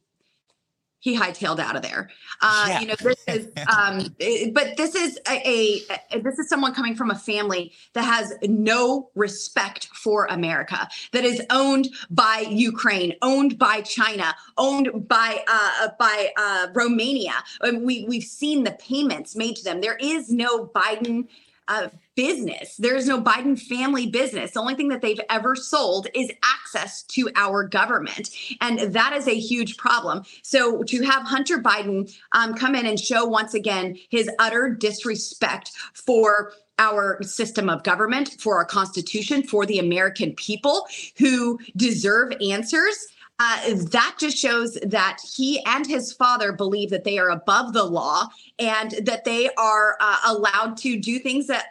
he 1.01 1.17
hightailed 1.17 1.59
out 1.59 1.75
of 1.75 1.81
there. 1.81 2.09
Uh, 2.41 2.65
yeah. 2.69 2.79
You 2.79 2.87
know, 2.87 2.95
this 3.01 3.23
is, 3.27 3.47
um, 3.77 4.15
it, 4.19 4.53
but 4.53 4.77
this 4.77 4.95
is 4.95 5.19
a, 5.27 5.81
a, 6.13 6.19
this 6.21 6.39
is 6.39 6.47
someone 6.47 6.73
coming 6.73 6.95
from 6.95 7.11
a 7.11 7.15
family 7.15 7.73
that 7.93 8.03
has 8.03 8.33
no 8.43 9.09
respect 9.15 9.87
for 9.87 10.27
America, 10.27 10.87
that 11.11 11.25
is 11.25 11.41
owned 11.49 11.89
by 12.09 12.45
Ukraine, 12.49 13.15
owned 13.21 13.57
by 13.57 13.81
China, 13.81 14.33
owned 14.57 15.07
by 15.07 15.43
uh, 15.47 15.89
by 15.99 16.31
uh, 16.37 16.67
Romania. 16.73 17.33
And 17.61 17.83
we 17.83 18.05
we've 18.07 18.23
seen 18.23 18.63
the 18.63 18.71
payments 18.71 19.35
made 19.35 19.55
to 19.57 19.63
them. 19.63 19.81
There 19.81 19.97
is 19.99 20.29
no 20.29 20.67
Biden 20.67 21.27
uh, 21.67 21.89
business. 22.21 22.75
There's 22.77 23.07
no 23.07 23.19
Biden 23.19 23.59
family 23.59 24.05
business. 24.05 24.51
The 24.51 24.59
only 24.59 24.75
thing 24.75 24.89
that 24.89 25.01
they've 25.01 25.19
ever 25.31 25.55
sold 25.55 26.05
is 26.13 26.31
access 26.43 27.01
to 27.15 27.31
our 27.35 27.63
government. 27.63 28.29
And 28.61 28.93
that 28.93 29.13
is 29.13 29.27
a 29.27 29.33
huge 29.33 29.75
problem. 29.77 30.21
So 30.43 30.83
to 30.83 31.01
have 31.01 31.23
Hunter 31.23 31.57
Biden 31.57 32.15
um, 32.33 32.53
come 32.53 32.75
in 32.75 32.85
and 32.85 32.99
show 32.99 33.25
once 33.25 33.55
again 33.55 33.97
his 34.11 34.29
utter 34.37 34.69
disrespect 34.69 35.71
for 35.95 36.53
our 36.77 37.23
system 37.23 37.71
of 37.71 37.81
government, 37.81 38.35
for 38.39 38.57
our 38.57 38.65
Constitution, 38.65 39.41
for 39.41 39.65
the 39.65 39.79
American 39.79 40.33
people 40.35 40.85
who 41.17 41.57
deserve 41.75 42.33
answers. 42.39 43.07
Uh, 43.39 43.73
that 43.89 44.15
just 44.19 44.37
shows 44.37 44.77
that 44.85 45.17
he 45.35 45.59
and 45.65 45.87
his 45.87 46.13
father 46.13 46.51
believe 46.51 46.91
that 46.91 47.03
they 47.03 47.17
are 47.17 47.31
above 47.31 47.73
the 47.73 47.83
law 47.83 48.27
and 48.59 48.91
that 49.03 49.25
they 49.25 49.49
are 49.57 49.97
uh, 49.99 50.17
allowed 50.27 50.77
to 50.77 50.99
do 50.99 51.17
things 51.17 51.47
that 51.47 51.65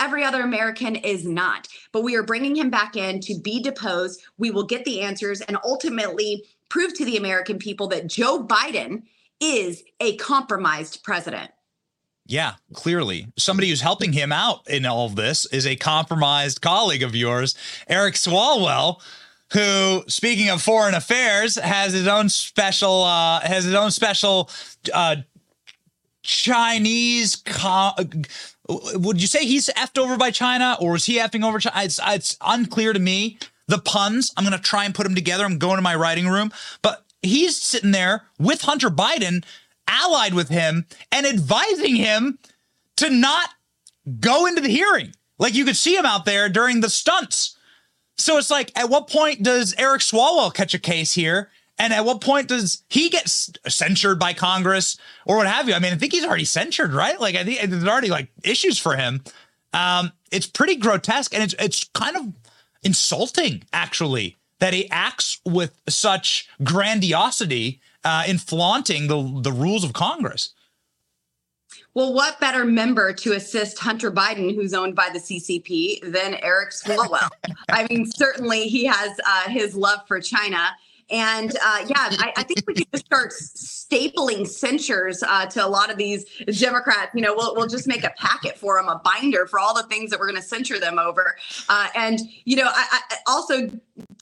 every 0.00 0.24
other 0.24 0.42
American 0.42 0.96
is 0.96 1.24
not. 1.24 1.68
But 1.92 2.02
we 2.02 2.16
are 2.16 2.22
bringing 2.22 2.56
him 2.56 2.70
back 2.70 2.96
in 2.96 3.20
to 3.20 3.38
be 3.38 3.62
deposed. 3.62 4.22
We 4.38 4.50
will 4.50 4.64
get 4.64 4.84
the 4.84 5.02
answers 5.02 5.40
and 5.42 5.56
ultimately 5.64 6.44
prove 6.68 6.94
to 6.94 7.04
the 7.04 7.16
American 7.16 7.58
people 7.58 7.86
that 7.88 8.08
Joe 8.08 8.44
Biden 8.44 9.02
is 9.40 9.84
a 10.00 10.16
compromised 10.16 11.02
president. 11.04 11.50
Yeah, 12.26 12.54
clearly. 12.74 13.26
Somebody 13.36 13.70
who's 13.70 13.80
helping 13.80 14.12
him 14.12 14.30
out 14.30 14.68
in 14.68 14.86
all 14.86 15.06
of 15.06 15.16
this 15.16 15.46
is 15.46 15.66
a 15.66 15.74
compromised 15.74 16.60
colleague 16.60 17.02
of 17.02 17.16
yours, 17.16 17.56
Eric 17.88 18.14
Swalwell, 18.14 19.00
who, 19.52 20.04
speaking 20.06 20.48
of 20.48 20.62
foreign 20.62 20.94
affairs, 20.94 21.56
has 21.56 21.92
his 21.92 22.06
own 22.06 22.28
special 22.28 23.02
uh, 23.02 23.40
has 23.40 23.64
his 23.64 23.74
own 23.74 23.90
special 23.90 24.48
uh, 24.94 25.16
Chinese. 26.22 27.34
Co- 27.34 27.94
would 28.94 29.20
you 29.20 29.26
say 29.26 29.44
he's 29.44 29.68
effed 29.70 29.98
over 29.98 30.16
by 30.16 30.30
China, 30.30 30.76
or 30.80 30.96
is 30.96 31.06
he 31.06 31.18
effing 31.18 31.44
over 31.44 31.58
China? 31.58 31.84
It's, 31.84 32.00
it's 32.06 32.36
unclear 32.40 32.92
to 32.92 32.98
me. 33.00 33.38
The 33.66 33.78
puns. 33.78 34.32
I'm 34.36 34.44
going 34.44 34.56
to 34.56 34.62
try 34.62 34.84
and 34.84 34.94
put 34.94 35.04
them 35.04 35.14
together. 35.14 35.44
I'm 35.44 35.58
going 35.58 35.76
to 35.76 35.82
my 35.82 35.94
writing 35.94 36.28
room, 36.28 36.52
but 36.82 37.04
he's 37.22 37.56
sitting 37.56 37.92
there 37.92 38.24
with 38.38 38.62
Hunter 38.62 38.90
Biden, 38.90 39.44
allied 39.86 40.34
with 40.34 40.48
him, 40.48 40.86
and 41.12 41.24
advising 41.24 41.94
him 41.94 42.38
to 42.96 43.10
not 43.10 43.50
go 44.18 44.46
into 44.46 44.60
the 44.60 44.68
hearing. 44.68 45.14
Like 45.38 45.54
you 45.54 45.64
could 45.64 45.76
see 45.76 45.96
him 45.96 46.04
out 46.04 46.24
there 46.24 46.48
during 46.48 46.80
the 46.80 46.90
stunts 46.90 47.56
so 48.20 48.36
it's 48.36 48.50
like, 48.50 48.70
at 48.76 48.90
what 48.90 49.08
point 49.08 49.42
does 49.42 49.74
Eric 49.78 50.02
Swalwell 50.02 50.52
catch 50.52 50.74
a 50.74 50.78
case 50.78 51.14
here? 51.14 51.50
And 51.80 51.94
at 51.94 52.04
what 52.04 52.20
point 52.20 52.48
does 52.48 52.82
he 52.90 53.08
get 53.08 53.26
censured 53.26 54.18
by 54.18 54.34
Congress 54.34 54.98
or 55.24 55.38
what 55.38 55.46
have 55.46 55.66
you? 55.66 55.72
I 55.72 55.78
mean, 55.78 55.94
I 55.94 55.96
think 55.96 56.12
he's 56.12 56.26
already 56.26 56.44
censured, 56.44 56.92
right? 56.92 57.18
Like, 57.18 57.36
I 57.36 57.42
think 57.42 57.58
there's 57.70 57.86
already 57.86 58.10
like 58.10 58.28
issues 58.44 58.78
for 58.78 58.96
him. 58.96 59.22
Um, 59.72 60.12
it's 60.30 60.46
pretty 60.46 60.76
grotesque 60.76 61.32
and 61.32 61.42
it's 61.42 61.54
it's 61.58 61.84
kind 61.94 62.18
of 62.18 62.34
insulting, 62.82 63.62
actually, 63.72 64.36
that 64.58 64.74
he 64.74 64.90
acts 64.90 65.40
with 65.46 65.80
such 65.88 66.50
grandiosity 66.62 67.80
uh, 68.04 68.24
in 68.28 68.36
flaunting 68.36 69.06
the 69.06 69.40
the 69.40 69.52
rules 69.52 69.82
of 69.82 69.94
Congress. 69.94 70.52
Well, 71.94 72.12
what 72.12 72.38
better 72.40 72.66
member 72.66 73.14
to 73.14 73.32
assist 73.32 73.78
Hunter 73.78 74.12
Biden, 74.12 74.54
who's 74.54 74.74
owned 74.74 74.94
by 74.94 75.08
the 75.12 75.18
CCP, 75.18 76.12
than 76.12 76.34
Eric 76.42 76.72
Swalwell? 76.72 77.30
I 77.70 77.86
mean, 77.88 78.04
certainly 78.04 78.68
he 78.68 78.84
has 78.84 79.18
uh, 79.26 79.48
his 79.48 79.74
love 79.74 80.00
for 80.06 80.20
China. 80.20 80.76
And 81.10 81.50
uh, 81.56 81.84
yeah, 81.86 82.08
I, 82.18 82.32
I, 82.36 82.42
think 82.44 82.62
we 82.66 82.74
could 82.74 82.92
just 82.92 83.06
start 83.06 83.32
stapling 83.32 84.46
censures 84.46 85.22
uh, 85.22 85.46
to 85.46 85.64
a 85.64 85.68
lot 85.68 85.90
of 85.90 85.96
these 85.96 86.24
Democrats. 86.58 87.12
You 87.14 87.22
know, 87.22 87.34
we'll, 87.34 87.54
we'll 87.56 87.66
just 87.66 87.88
make 87.88 88.04
a 88.04 88.12
packet 88.16 88.56
for 88.56 88.76
them, 88.76 88.88
a 88.88 89.00
binder 89.04 89.46
for 89.46 89.58
all 89.58 89.74
the 89.74 89.82
things 89.84 90.10
that 90.10 90.20
we're 90.20 90.28
going 90.30 90.40
to 90.40 90.46
censure 90.46 90.78
them 90.78 90.98
over. 90.98 91.36
Uh, 91.68 91.88
and, 91.96 92.20
you 92.44 92.56
know, 92.56 92.68
I, 92.68 93.00
I 93.10 93.16
also 93.26 93.68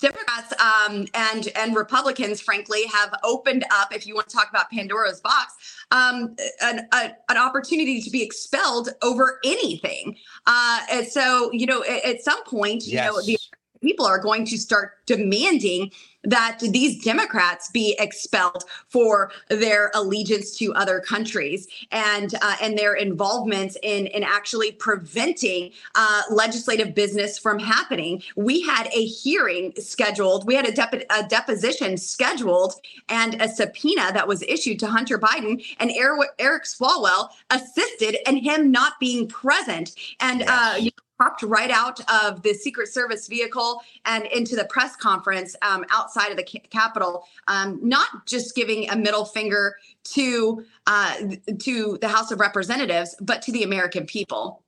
Democrats 0.00 0.52
um, 0.60 1.06
and 1.14 1.48
and 1.56 1.76
Republicans, 1.76 2.40
frankly, 2.40 2.84
have 2.86 3.12
opened 3.22 3.64
up. 3.70 3.94
If 3.94 4.06
you 4.06 4.14
want 4.14 4.28
to 4.28 4.36
talk 4.36 4.48
about 4.50 4.70
Pandora's 4.70 5.20
box, 5.20 5.54
um, 5.90 6.36
an, 6.62 6.88
a, 6.92 7.10
an 7.28 7.36
opportunity 7.36 8.00
to 8.00 8.10
be 8.10 8.22
expelled 8.22 8.90
over 9.02 9.40
anything. 9.44 10.16
Uh, 10.46 10.80
and 10.90 11.06
so, 11.06 11.50
you 11.52 11.66
know, 11.66 11.84
at, 11.84 12.04
at 12.04 12.22
some 12.22 12.42
point, 12.44 12.86
you 12.86 12.96
know, 12.96 13.20
the 13.22 13.38
people 13.80 14.06
are 14.06 14.18
going 14.18 14.44
to 14.46 14.58
start 14.58 15.04
demanding 15.06 15.90
that 16.24 16.58
these 16.60 17.02
Democrats 17.02 17.70
be 17.70 17.96
expelled 17.98 18.64
for 18.88 19.30
their 19.48 19.90
allegiance 19.94 20.56
to 20.58 20.74
other 20.74 21.00
countries 21.00 21.68
and 21.90 22.34
uh, 22.42 22.56
and 22.60 22.76
their 22.76 22.94
involvement 22.94 23.76
in 23.82 24.06
in 24.08 24.22
actually 24.22 24.72
preventing 24.72 25.70
uh, 25.94 26.22
legislative 26.30 26.94
business 26.94 27.38
from 27.38 27.58
happening. 27.58 28.22
We 28.36 28.60
had 28.62 28.88
a 28.92 29.04
hearing 29.04 29.72
scheduled. 29.78 30.46
We 30.46 30.54
had 30.54 30.66
a, 30.66 30.72
dep- 30.72 31.04
a, 31.10 31.28
deposition 31.28 31.96
scheduled 31.96 32.74
and 33.08 33.40
a 33.40 33.48
subpoena 33.48 34.12
that 34.12 34.26
was 34.26 34.42
issued 34.42 34.78
to 34.80 34.86
Hunter 34.86 35.18
Biden 35.18 35.64
and 35.78 35.92
Eric 36.38 36.64
Swalwell 36.64 37.28
assisted 37.50 38.18
in 38.28 38.36
him 38.36 38.70
not 38.70 38.94
being 38.98 39.28
present. 39.28 39.92
And 40.20 40.40
yes. 40.40 40.48
uh, 40.50 40.76
you 40.78 40.86
know, 40.86 41.07
popped 41.18 41.42
right 41.42 41.70
out 41.70 42.00
of 42.10 42.42
the 42.42 42.54
Secret 42.54 42.88
Service 42.88 43.26
vehicle 43.28 43.82
and 44.04 44.24
into 44.26 44.56
the 44.56 44.64
press 44.64 44.96
conference 44.96 45.56
um, 45.62 45.84
outside 45.90 46.30
of 46.30 46.36
the 46.36 46.44
Capitol, 46.44 47.26
um, 47.48 47.78
not 47.82 48.26
just 48.26 48.54
giving 48.54 48.88
a 48.90 48.96
middle 48.96 49.24
finger 49.24 49.76
to 50.04 50.64
uh, 50.86 51.14
to 51.60 51.98
the 52.00 52.08
House 52.08 52.30
of 52.30 52.40
Representatives, 52.40 53.14
but 53.20 53.42
to 53.42 53.52
the 53.52 53.62
American 53.62 54.06
people. 54.06 54.62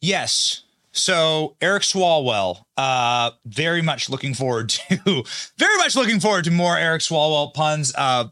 Yes. 0.00 0.64
So 0.94 1.56
Eric 1.62 1.84
Swalwell, 1.84 2.64
uh, 2.76 3.30
very 3.46 3.80
much 3.80 4.10
looking 4.10 4.34
forward 4.34 4.68
to, 4.70 4.98
very 5.56 5.76
much 5.78 5.96
looking 5.96 6.20
forward 6.20 6.44
to 6.44 6.50
more 6.50 6.76
Eric 6.76 7.00
Swalwell 7.00 7.54
puns. 7.54 7.94
Uh, 7.96 8.28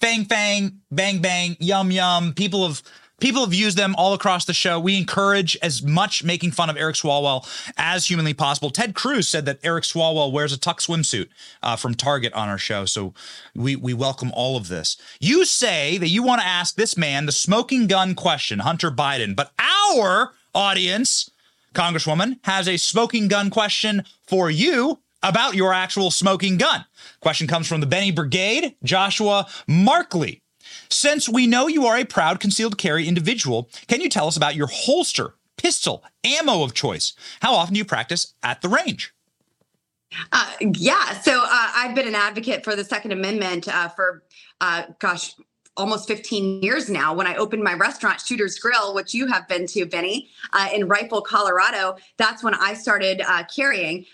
fang 0.00 0.24
fang, 0.24 0.80
bang 0.90 1.20
bang, 1.20 1.56
yum 1.60 1.92
yum. 1.92 2.32
People 2.34 2.66
have 2.66 2.82
People 3.22 3.44
have 3.44 3.54
used 3.54 3.78
them 3.78 3.94
all 3.96 4.14
across 4.14 4.46
the 4.46 4.52
show. 4.52 4.80
We 4.80 4.98
encourage 4.98 5.56
as 5.62 5.80
much 5.80 6.24
making 6.24 6.50
fun 6.50 6.68
of 6.68 6.76
Eric 6.76 6.96
Swalwell 6.96 7.48
as 7.76 8.08
humanly 8.08 8.34
possible. 8.34 8.68
Ted 8.68 8.96
Cruz 8.96 9.28
said 9.28 9.46
that 9.46 9.60
Eric 9.62 9.84
Swalwell 9.84 10.32
wears 10.32 10.52
a 10.52 10.58
tuck 10.58 10.80
swimsuit 10.80 11.28
uh, 11.62 11.76
from 11.76 11.94
Target 11.94 12.32
on 12.32 12.48
our 12.48 12.58
show. 12.58 12.84
So 12.84 13.14
we, 13.54 13.76
we 13.76 13.94
welcome 13.94 14.32
all 14.34 14.56
of 14.56 14.66
this. 14.66 14.96
You 15.20 15.44
say 15.44 15.98
that 15.98 16.08
you 16.08 16.24
want 16.24 16.40
to 16.40 16.46
ask 16.48 16.74
this 16.74 16.96
man 16.96 17.26
the 17.26 17.30
smoking 17.30 17.86
gun 17.86 18.16
question, 18.16 18.58
Hunter 18.58 18.90
Biden, 18.90 19.36
but 19.36 19.52
our 19.94 20.32
audience, 20.52 21.30
Congresswoman, 21.76 22.40
has 22.42 22.66
a 22.66 22.76
smoking 22.76 23.28
gun 23.28 23.50
question 23.50 24.02
for 24.26 24.50
you 24.50 24.98
about 25.22 25.54
your 25.54 25.72
actual 25.72 26.10
smoking 26.10 26.56
gun. 26.56 26.84
Question 27.20 27.46
comes 27.46 27.68
from 27.68 27.80
the 27.80 27.86
Benny 27.86 28.10
Brigade, 28.10 28.74
Joshua 28.82 29.46
Markley. 29.68 30.41
Since 30.92 31.26
we 31.26 31.46
know 31.46 31.68
you 31.68 31.86
are 31.86 31.96
a 31.96 32.04
proud 32.04 32.38
concealed 32.38 32.76
carry 32.76 33.08
individual, 33.08 33.70
can 33.88 34.02
you 34.02 34.10
tell 34.10 34.26
us 34.26 34.36
about 34.36 34.54
your 34.54 34.66
holster, 34.66 35.34
pistol, 35.56 36.04
ammo 36.22 36.62
of 36.62 36.74
choice? 36.74 37.14
How 37.40 37.54
often 37.54 37.72
do 37.72 37.78
you 37.78 37.84
practice 37.84 38.34
at 38.42 38.60
the 38.60 38.68
range? 38.68 39.14
Uh, 40.30 40.52
yeah, 40.60 41.18
so 41.20 41.40
uh, 41.42 41.70
I've 41.74 41.94
been 41.94 42.06
an 42.06 42.14
advocate 42.14 42.62
for 42.62 42.76
the 42.76 42.84
Second 42.84 43.12
Amendment 43.12 43.68
uh, 43.68 43.88
for, 43.88 44.22
uh, 44.60 44.82
gosh, 44.98 45.34
almost 45.76 46.06
15 46.06 46.62
years 46.62 46.90
now. 46.90 47.14
When 47.14 47.26
I 47.26 47.36
opened 47.36 47.62
my 47.62 47.74
restaurant, 47.74 48.20
Shooter's 48.20 48.58
Grill, 48.58 48.94
which 48.94 49.14
you 49.14 49.26
have 49.26 49.48
been 49.48 49.66
to, 49.68 49.86
Benny, 49.86 50.28
uh, 50.52 50.68
in 50.72 50.86
Rifle, 50.86 51.22
Colorado, 51.22 51.96
that's 52.18 52.44
when 52.44 52.54
I 52.54 52.74
started 52.74 53.22
uh, 53.26 53.44
carrying. 53.44 54.04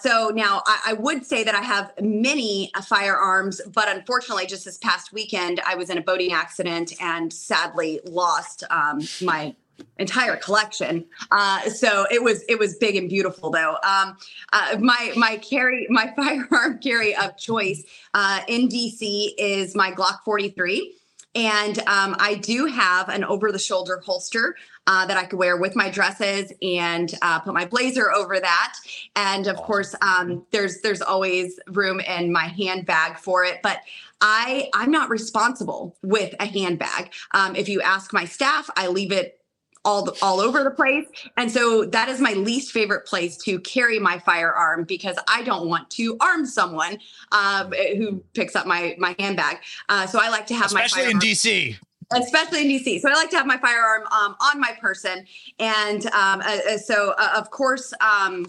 so 0.00 0.30
now 0.34 0.62
I, 0.66 0.80
I, 0.88 0.92
would 0.94 1.24
say 1.24 1.44
that 1.44 1.54
I 1.54 1.60
have 1.60 1.92
many 2.00 2.70
firearms, 2.84 3.60
but 3.72 3.88
unfortunately, 3.88 4.46
just 4.46 4.64
this 4.64 4.78
past 4.78 5.12
weekend, 5.12 5.60
I 5.66 5.74
was 5.74 5.90
in 5.90 5.98
a 5.98 6.02
boating 6.02 6.32
accident 6.32 6.92
and 7.00 7.32
sadly 7.32 8.00
lost 8.04 8.64
um, 8.70 9.00
my 9.22 9.54
entire 9.98 10.36
collection. 10.36 11.04
Uh, 11.30 11.68
so 11.68 12.06
it 12.10 12.22
was 12.22 12.44
it 12.48 12.58
was 12.58 12.76
big 12.76 12.96
and 12.96 13.08
beautiful 13.08 13.50
though. 13.50 13.76
Um, 13.82 14.16
uh, 14.52 14.76
my 14.80 15.12
my 15.16 15.36
carry 15.38 15.86
my 15.90 16.12
firearm 16.16 16.78
carry 16.78 17.14
of 17.16 17.36
choice 17.36 17.84
uh, 18.14 18.40
in 18.48 18.68
DC 18.68 19.32
is 19.38 19.74
my 19.74 19.90
Glock 19.90 20.20
43. 20.24 20.94
And 21.34 21.78
um, 21.80 22.14
I 22.18 22.36
do 22.36 22.66
have 22.66 23.08
an 23.08 23.24
over 23.24 23.50
the 23.50 23.58
shoulder 23.58 24.00
holster 24.04 24.56
uh, 24.86 25.06
that 25.06 25.16
I 25.16 25.24
could 25.24 25.38
wear 25.38 25.56
with 25.56 25.74
my 25.74 25.90
dresses 25.90 26.52
and 26.62 27.12
uh, 27.22 27.40
put 27.40 27.54
my 27.54 27.64
blazer 27.64 28.12
over 28.12 28.38
that. 28.38 28.74
And 29.16 29.46
of 29.46 29.56
course, 29.56 29.94
um, 30.02 30.46
there's 30.52 30.80
there's 30.82 31.02
always 31.02 31.58
room 31.68 32.00
in 32.00 32.32
my 32.32 32.46
handbag 32.46 33.18
for 33.18 33.44
it. 33.44 33.60
But 33.62 33.78
I 34.20 34.68
I'm 34.74 34.90
not 34.90 35.10
responsible 35.10 35.96
with 36.02 36.34
a 36.38 36.46
handbag. 36.46 37.12
Um, 37.32 37.56
if 37.56 37.68
you 37.68 37.80
ask 37.82 38.12
my 38.12 38.24
staff, 38.24 38.70
I 38.76 38.88
leave 38.88 39.12
it 39.12 39.40
all 39.84 40.02
the, 40.02 40.16
all 40.22 40.40
over 40.40 40.64
the 40.64 40.70
place. 40.70 41.06
And 41.36 41.50
so 41.50 41.84
that 41.86 42.08
is 42.08 42.20
my 42.20 42.32
least 42.32 42.72
favorite 42.72 43.06
place 43.06 43.36
to 43.38 43.60
carry 43.60 43.98
my 43.98 44.18
firearm 44.18 44.84
because 44.84 45.16
I 45.28 45.42
don't 45.42 45.68
want 45.68 45.90
to 45.90 46.16
arm 46.20 46.46
someone 46.46 46.98
uh, 47.32 47.68
who 47.96 48.22
picks 48.34 48.56
up 48.56 48.66
my 48.66 48.94
my 48.98 49.14
handbag. 49.18 49.58
Uh, 49.88 50.06
so 50.06 50.18
I 50.20 50.28
like 50.28 50.46
to 50.46 50.54
have 50.54 50.66
especially 50.66 51.02
my 51.02 51.08
especially 51.10 51.68
in 51.68 51.74
DC. 51.74 51.78
Especially 52.12 52.60
in 52.60 52.68
DC, 52.68 53.00
so 53.00 53.10
I 53.10 53.14
like 53.14 53.30
to 53.30 53.36
have 53.36 53.46
my 53.46 53.56
firearm 53.56 54.02
um, 54.12 54.36
on 54.38 54.60
my 54.60 54.76
person, 54.78 55.24
and 55.58 56.04
um, 56.08 56.42
uh, 56.42 56.58
uh 56.72 56.76
so 56.76 57.14
uh, 57.18 57.30
of 57.36 57.50
course, 57.50 57.94
um, 58.00 58.46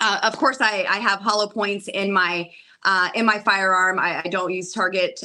uh, 0.00 0.18
of 0.24 0.36
course, 0.36 0.58
I, 0.60 0.84
I 0.88 0.98
have 0.98 1.20
hollow 1.20 1.46
points 1.48 1.88
in 1.88 2.12
my 2.12 2.50
in 3.14 3.24
my 3.24 3.38
firearm. 3.38 4.00
I, 4.00 4.22
I 4.24 4.28
don't 4.28 4.52
use 4.52 4.72
target 4.72 5.22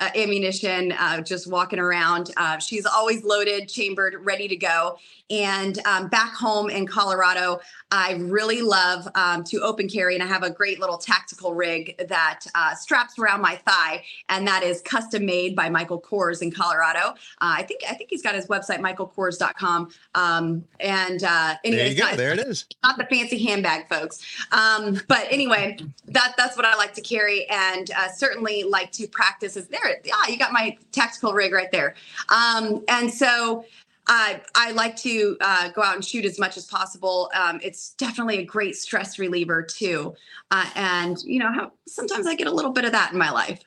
uh, 0.00 0.10
ammunition, 0.14 0.92
uh, 0.92 1.20
just 1.20 1.50
walking 1.50 1.78
around. 1.78 2.30
Uh, 2.36 2.58
she's 2.58 2.86
always 2.86 3.24
loaded, 3.24 3.68
chambered, 3.68 4.14
ready 4.24 4.48
to 4.48 4.56
go. 4.56 4.98
And 5.30 5.78
um, 5.86 6.08
back 6.08 6.34
home 6.34 6.70
in 6.70 6.86
Colorado, 6.86 7.60
I 7.90 8.14
really 8.14 8.60
love 8.60 9.08
um, 9.14 9.44
to 9.44 9.60
open 9.62 9.88
carry, 9.88 10.14
and 10.14 10.22
I 10.22 10.26
have 10.26 10.42
a 10.42 10.50
great 10.50 10.78
little 10.78 10.98
tactical 10.98 11.54
rig 11.54 11.96
that 12.08 12.40
uh, 12.54 12.74
straps 12.74 13.18
around 13.18 13.40
my 13.40 13.56
thigh, 13.56 14.04
and 14.28 14.46
that 14.46 14.62
is 14.62 14.82
custom 14.82 15.24
made 15.24 15.56
by 15.56 15.70
Michael 15.70 16.00
Kors 16.00 16.42
in 16.42 16.50
Colorado. 16.50 17.10
Uh, 17.10 17.14
I 17.40 17.62
think 17.62 17.80
I 17.88 17.94
think 17.94 18.10
he's 18.10 18.22
got 18.22 18.34
his 18.34 18.46
website 18.46 18.80
michaelkors.com. 18.80 19.90
Um, 20.14 20.64
and 20.80 21.24
uh, 21.24 21.54
anyway, 21.64 21.82
there 21.82 21.88
you 21.88 21.96
go. 21.96 22.04
Not, 22.04 22.16
there 22.16 22.32
it 22.32 22.40
is. 22.40 22.66
Not 22.82 22.98
the 22.98 23.06
fancy 23.06 23.42
handbag, 23.42 23.88
folks. 23.88 24.20
Um, 24.52 25.00
but 25.08 25.26
anyway, 25.30 25.78
that 26.08 26.34
that's 26.36 26.56
what 26.56 26.66
I 26.66 26.76
like 26.76 26.92
to 26.94 27.00
carry, 27.00 27.48
and 27.48 27.90
uh, 27.96 28.08
certainly 28.08 28.64
like 28.64 28.92
to 28.92 29.06
practice. 29.08 29.56
Is 29.56 29.68
there? 29.68 30.02
Ah, 30.12 30.28
you 30.28 30.38
got 30.38 30.52
my 30.52 30.76
tactical 30.92 31.32
rig 31.32 31.52
right 31.52 31.72
there. 31.72 31.94
Um, 32.28 32.84
and 32.88 33.12
so 33.12 33.64
I, 34.08 34.40
I 34.54 34.72
like 34.72 34.96
to 34.96 35.36
uh, 35.40 35.68
go 35.70 35.82
out 35.82 35.94
and 35.94 36.04
shoot 36.04 36.24
as 36.24 36.38
much 36.38 36.56
as 36.56 36.66
possible. 36.66 37.30
Um, 37.34 37.60
it's 37.62 37.90
definitely 37.90 38.38
a 38.38 38.44
great 38.44 38.76
stress 38.76 39.18
reliever 39.18 39.62
too. 39.62 40.14
Uh, 40.50 40.68
and 40.74 41.22
you 41.24 41.38
know 41.38 41.70
sometimes 41.86 42.26
I 42.26 42.34
get 42.34 42.46
a 42.46 42.50
little 42.50 42.72
bit 42.72 42.84
of 42.84 42.92
that 42.92 43.12
in 43.12 43.18
my 43.18 43.30
life. 43.30 43.60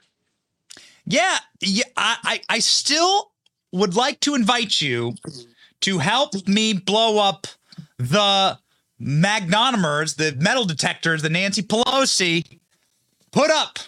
Yeah, 1.05 1.37
yeah. 1.61 1.83
I, 1.95 2.17
I, 2.23 2.41
I 2.49 2.59
still 2.59 3.31
would 3.71 3.95
like 3.95 4.19
to 4.21 4.35
invite 4.35 4.81
you 4.81 5.15
to 5.81 5.97
help 5.99 6.47
me 6.47 6.73
blow 6.73 7.19
up 7.19 7.47
the 7.97 8.57
magnetometers, 9.01 10.15
the 10.15 10.35
metal 10.39 10.65
detectors 10.65 11.21
that 11.21 11.31
Nancy 11.31 11.61
Pelosi 11.61 12.59
put 13.31 13.49
up 13.49 13.79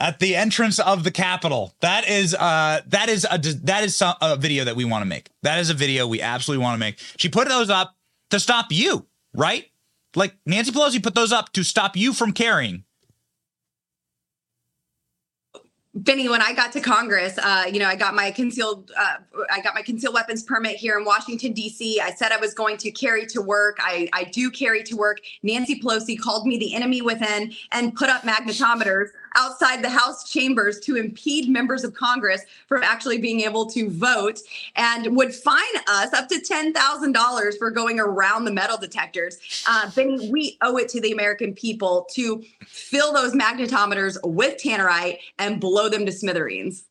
at 0.00 0.18
the 0.18 0.36
entrance 0.36 0.78
of 0.78 1.04
the 1.04 1.10
Capitol. 1.10 1.74
That 1.80 2.08
is 2.08 2.34
uh 2.34 2.80
that 2.86 3.08
is 3.08 3.26
a 3.30 3.38
that 3.38 3.84
is 3.84 3.96
some, 3.96 4.14
a 4.20 4.36
video 4.36 4.64
that 4.64 4.76
we 4.76 4.84
want 4.84 5.02
to 5.02 5.06
make. 5.06 5.30
That 5.42 5.58
is 5.58 5.70
a 5.70 5.74
video 5.74 6.06
we 6.06 6.20
absolutely 6.20 6.62
want 6.62 6.74
to 6.74 6.78
make. 6.78 6.98
She 7.16 7.28
put 7.28 7.48
those 7.48 7.70
up 7.70 7.96
to 8.30 8.40
stop 8.40 8.66
you, 8.70 9.06
right? 9.34 9.66
Like 10.14 10.34
Nancy 10.46 10.72
Pelosi 10.72 11.02
put 11.02 11.14
those 11.14 11.32
up 11.32 11.52
to 11.52 11.62
stop 11.62 11.96
you 11.96 12.12
from 12.12 12.32
carrying. 12.32 12.84
Benny, 15.96 16.28
when 16.28 16.42
I 16.42 16.52
got 16.52 16.72
to 16.72 16.80
Congress, 16.82 17.38
uh, 17.38 17.64
you 17.72 17.78
know, 17.78 17.86
I 17.86 17.96
got 17.96 18.14
my 18.14 18.30
concealed, 18.30 18.92
uh, 18.98 19.16
I 19.50 19.62
got 19.62 19.74
my 19.74 19.80
concealed 19.80 20.12
weapons 20.12 20.42
permit 20.42 20.76
here 20.76 20.98
in 20.98 21.06
Washington 21.06 21.54
D.C. 21.54 22.00
I 22.02 22.10
said 22.10 22.32
I 22.32 22.36
was 22.36 22.52
going 22.52 22.76
to 22.78 22.90
carry 22.90 23.24
to 23.28 23.40
work. 23.40 23.78
I, 23.80 24.06
I 24.12 24.24
do 24.24 24.50
carry 24.50 24.82
to 24.84 24.94
work. 24.94 25.20
Nancy 25.42 25.80
Pelosi 25.80 26.20
called 26.20 26.46
me 26.46 26.58
the 26.58 26.74
enemy 26.74 27.00
within 27.00 27.54
and 27.72 27.94
put 27.94 28.10
up 28.10 28.22
magnetometers 28.22 29.08
outside 29.36 29.82
the 29.82 29.90
House 29.90 30.28
chambers 30.28 30.80
to 30.80 30.96
impede 30.96 31.48
members 31.48 31.84
of 31.84 31.94
Congress 31.94 32.42
from 32.66 32.82
actually 32.82 33.18
being 33.18 33.40
able 33.40 33.66
to 33.66 33.88
vote, 33.90 34.40
and 34.74 35.16
would 35.16 35.34
fine 35.34 35.62
us 35.88 36.12
up 36.12 36.28
to 36.28 36.40
ten 36.40 36.72
thousand 36.72 37.12
dollars 37.12 37.56
for 37.56 37.70
going 37.70 38.00
around 38.00 38.44
the 38.44 38.52
metal 38.52 38.76
detectors. 38.76 39.38
Uh, 39.68 39.90
we 40.30 40.56
owe 40.62 40.76
it 40.76 40.88
to 40.88 41.00
the 41.00 41.12
American 41.12 41.54
people 41.54 42.06
to 42.12 42.42
fill 42.66 43.12
those 43.12 43.32
magnetometers 43.32 44.16
with 44.24 44.60
tannerite 44.60 45.18
and 45.38 45.60
blow 45.60 45.88
them 45.88 46.06
to 46.06 46.12
smithereens. 46.12 46.84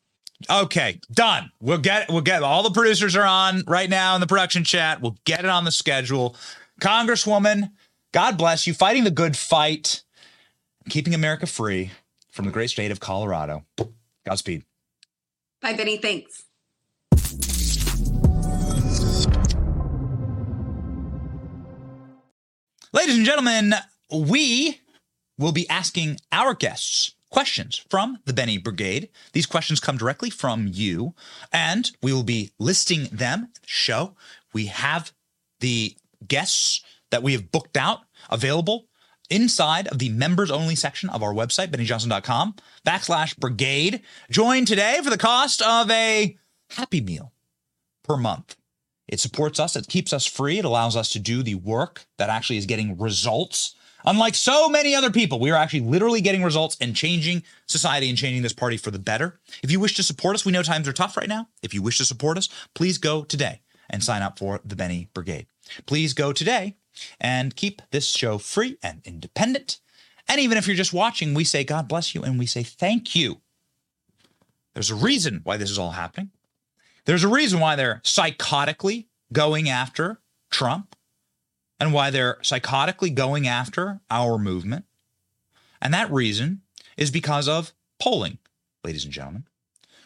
Okay, 0.50 1.00
done. 1.12 1.52
We'll 1.60 1.78
get 1.78 2.10
we'll 2.10 2.22
get 2.22 2.44
all 2.44 2.64
the 2.64 2.72
producers 2.72 3.16
are 3.16 3.26
on 3.26 3.64
right 3.68 3.90
now 3.90 4.16
in 4.16 4.22
the 4.22 4.28
production 4.28 4.64
chat. 4.64 5.02
We'll 5.02 5.18
get 5.26 5.40
it 5.40 5.46
on 5.50 5.66
the 5.66 5.72
schedule. 5.72 6.36
Congresswoman, 6.82 7.72
God 8.12 8.38
bless 8.38 8.68
you, 8.68 8.74
fighting 8.74 9.06
the 9.06 9.12
good 9.12 9.38
fight, 9.38 10.04
keeping 10.90 11.14
America 11.14 11.46
free 11.46 11.92
from 12.36 12.46
the 12.46 12.52
great 12.52 12.70
state 12.70 12.92
of 12.92 13.00
Colorado. 13.00 13.64
Godspeed. 14.28 14.66
Bye, 15.62 15.74
Benny. 15.74 15.98
Thanks. 15.98 16.44
Ladies 22.92 23.18
and 23.18 23.26
gentlemen, 23.26 23.74
we 24.12 24.82
will 25.38 25.54
be 25.54 25.68
asking 25.70 26.18
our 26.32 26.54
guests 26.54 27.16
questions 27.30 27.82
from 27.90 28.20
the 28.26 28.34
Benny 28.34 28.58
Brigade. 28.58 29.10
These 29.32 29.46
questions 29.46 29.80
come 29.80 29.98
directly 29.98 30.30
from 30.30 30.68
you, 30.72 31.14
and 31.54 31.90
we 32.04 32.12
will 32.12 32.24
be 32.24 32.52
listing 32.60 33.06
them 33.12 33.50
the 33.62 33.68
show. 33.68 34.16
We 34.54 34.66
have 34.68 35.14
the 35.62 35.96
guests 36.28 36.82
that 37.12 37.24
we 37.24 37.32
have 37.34 37.52
booked 37.52 37.78
out 37.78 38.02
available 38.30 38.88
inside 39.30 39.88
of 39.88 40.00
the 40.00 40.10
members 40.10 40.52
only 40.52 40.76
section 40.76 41.10
of 41.10 41.24
our 41.24 41.34
website, 41.34 41.68
bennyjohnson.com 41.68 42.56
backslash 42.86 43.38
brigade. 43.38 44.02
Join 44.30 44.66
today 44.66 45.00
for 45.04 45.10
the 45.10 45.18
cost 45.18 45.62
of 45.62 45.90
a 45.90 46.38
happy 46.72 47.02
meal 47.02 47.34
per 48.04 48.18
month. 48.18 48.56
It 49.08 49.20
supports 49.20 49.60
us, 49.60 49.76
it 49.76 49.88
keeps 49.88 50.14
us 50.14 50.26
free, 50.26 50.60
it 50.60 50.66
allows 50.66 50.96
us 50.96 51.10
to 51.12 51.20
do 51.20 51.44
the 51.44 51.56
work 51.56 52.06
that 52.18 52.30
actually 52.30 52.58
is 52.58 52.66
getting 52.66 52.98
results 52.98 53.76
Unlike 54.06 54.36
so 54.36 54.70
many 54.70 54.94
other 54.94 55.10
people, 55.10 55.40
we 55.40 55.50
are 55.52 55.58
actually 55.58 55.82
literally 55.82 56.22
getting 56.22 56.44
results 56.44 56.78
and 56.80 56.96
changing 56.96 57.44
society 57.66 58.08
and 58.08 58.18
changing 58.18 58.44
this 58.44 58.54
party 58.54 58.78
for 58.78 58.92
the 58.92 59.00
better. 59.00 59.40
If 59.64 59.72
you 59.72 59.80
wish 59.80 59.96
to 59.96 60.04
support 60.04 60.36
us, 60.36 60.46
we 60.46 60.52
know 60.52 60.62
times 60.62 60.88
are 60.88 60.94
tough 60.94 61.18
right 61.18 61.28
now. 61.28 61.48
If 61.64 61.74
you 61.74 61.82
wish 61.82 61.98
to 61.98 62.06
support 62.06 62.38
us, 62.38 62.48
please 62.76 63.00
go 63.00 63.24
today 63.24 63.62
and 63.90 64.04
sign 64.04 64.22
up 64.22 64.38
for 64.38 64.62
the 64.64 64.76
Benny 64.76 65.10
Brigade. 65.14 65.48
Please 65.88 66.14
go 66.14 66.32
today 66.32 66.76
and 67.20 67.56
keep 67.56 67.82
this 67.92 68.10
show 68.10 68.38
free 68.38 68.78
and 68.82 69.02
independent. 69.06 69.80
And 70.28 70.40
even 70.40 70.58
if 70.58 70.68
you're 70.68 70.76
just 70.76 70.94
watching, 70.94 71.34
we 71.34 71.44
say 71.44 71.64
God 71.64 71.88
bless 71.88 72.16
you 72.16 72.24
and 72.24 72.40
we 72.40 72.46
say 72.46 72.64
thank 72.64 73.16
you. 73.16 73.42
There's 74.74 74.92
a 74.92 74.96
reason 74.96 75.42
why 75.44 75.58
this 75.58 75.72
is 75.72 75.80
all 75.80 75.92
happening. 75.92 76.32
There's 77.06 77.24
a 77.24 77.30
reason 77.30 77.60
why 77.60 77.76
they're 77.76 78.02
psychotically 78.04 79.06
going 79.32 79.70
after 79.70 80.20
Trump 80.50 80.96
and 81.80 81.94
why 81.94 82.10
they're 82.10 82.38
psychotically 82.42 83.14
going 83.14 83.48
after 83.48 84.02
our 84.10 84.38
movement. 84.38 84.86
And 85.82 85.94
that 85.94 86.12
reason 86.12 86.62
is 86.98 87.12
because 87.12 87.48
of 87.48 87.74
polling, 88.00 88.40
ladies 88.84 89.06
and 89.06 89.14
gentlemen, 89.14 89.46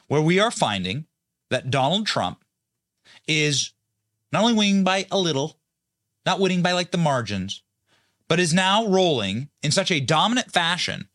where 0.07 0.21
we 0.21 0.39
are 0.39 0.51
finding 0.51 1.05
that 1.49 1.69
Donald 1.71 2.05
Trump 2.05 2.43
is 3.27 3.71
not 4.31 4.41
only 4.41 4.53
winning 4.53 4.83
by 4.83 5.07
a 5.11 5.17
little, 5.17 5.59
not 6.25 6.39
winning 6.39 6.61
by 6.61 6.71
like 6.71 6.91
the 6.91 6.97
margins, 6.97 7.63
but 8.27 8.39
is 8.39 8.53
now 8.53 8.87
rolling 8.87 9.49
in 9.63 9.71
such 9.71 9.91
a 9.91 9.99
dominant 9.99 10.51
fashion 10.51 11.07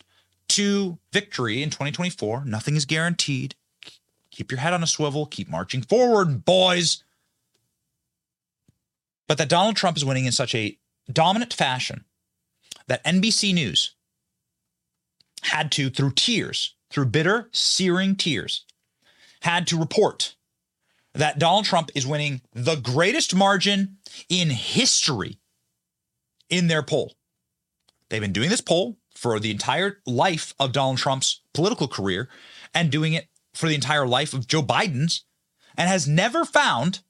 to 0.48 0.98
victory 1.12 1.62
in 1.62 1.70
2024. 1.70 2.44
Nothing 2.44 2.76
is 2.76 2.84
guaranteed. 2.84 3.54
Keep 4.30 4.50
your 4.50 4.60
head 4.60 4.72
on 4.72 4.82
a 4.82 4.86
swivel, 4.86 5.26
keep 5.26 5.48
marching 5.48 5.82
forward, 5.82 6.44
boys 6.44 7.04
but 9.26 9.38
that 9.38 9.48
Donald 9.48 9.76
Trump 9.76 9.96
is 9.96 10.04
winning 10.04 10.26
in 10.26 10.32
such 10.32 10.54
a 10.54 10.78
dominant 11.10 11.52
fashion 11.52 12.04
that 12.86 13.04
NBC 13.04 13.54
News 13.54 13.94
had 15.42 15.70
to, 15.72 15.90
through 15.90 16.12
tears, 16.12 16.74
through 16.90 17.06
bitter, 17.06 17.48
searing 17.52 18.16
tears, 18.16 18.64
had 19.42 19.66
to 19.68 19.78
report 19.78 20.34
that 21.14 21.38
Donald 21.38 21.64
Trump 21.64 21.90
is 21.94 22.06
winning 22.06 22.42
the 22.52 22.76
greatest 22.76 23.34
margin 23.34 23.98
in 24.28 24.50
history 24.50 25.38
in 26.50 26.66
their 26.66 26.82
poll. 26.82 27.14
They've 28.08 28.20
been 28.20 28.32
doing 28.32 28.50
this 28.50 28.60
poll 28.60 28.98
for 29.14 29.38
the 29.38 29.50
entire 29.50 30.00
life 30.06 30.54
of 30.58 30.72
Donald 30.72 30.98
Trump's 30.98 31.40
political 31.54 31.88
career 31.88 32.28
and 32.74 32.90
doing 32.90 33.12
it 33.12 33.28
for 33.54 33.68
the 33.68 33.74
entire 33.74 34.06
life 34.06 34.34
of 34.34 34.46
Joe 34.46 34.62
Biden's 34.62 35.24
and 35.76 35.88
has 35.88 36.06
never 36.06 36.44
found 36.44 37.00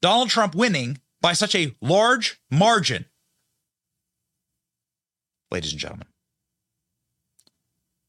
Donald 0.00 0.28
Trump 0.28 0.54
winning 0.54 0.98
by 1.20 1.32
such 1.32 1.54
a 1.54 1.74
large 1.80 2.40
margin. 2.50 3.06
Ladies 5.50 5.72
and 5.72 5.80
gentlemen, 5.80 6.08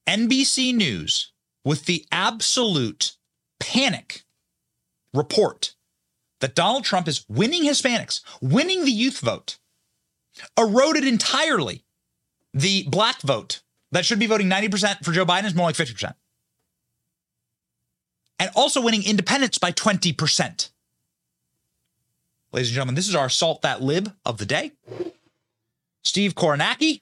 NBC 0.07 0.73
News, 0.73 1.31
with 1.63 1.85
the 1.85 2.05
absolute 2.11 3.15
panic 3.59 4.22
report 5.13 5.75
that 6.39 6.55
Donald 6.55 6.83
Trump 6.83 7.07
is 7.07 7.25
winning 7.29 7.63
Hispanics, 7.63 8.21
winning 8.41 8.85
the 8.85 8.91
youth 8.91 9.19
vote, 9.19 9.57
eroded 10.57 11.05
entirely 11.05 11.85
the 12.53 12.83
black 12.89 13.21
vote 13.21 13.61
that 13.91 14.05
should 14.05 14.19
be 14.19 14.25
voting 14.25 14.49
90% 14.49 15.05
for 15.05 15.11
Joe 15.11 15.25
Biden 15.25 15.45
is 15.45 15.55
more 15.55 15.67
like 15.67 15.75
50%. 15.75 16.13
And 18.39 18.49
also 18.55 18.81
winning 18.81 19.03
independents 19.05 19.57
by 19.57 19.71
20%. 19.71 20.69
Ladies 22.51 22.69
and 22.69 22.75
gentlemen, 22.75 22.95
this 22.95 23.07
is 23.07 23.15
our 23.15 23.29
Salt 23.29 23.61
That 23.61 23.81
Lib 23.81 24.11
of 24.25 24.37
the 24.37 24.45
day. 24.45 24.73
Steve 26.03 26.35
Kornacki 26.35 27.01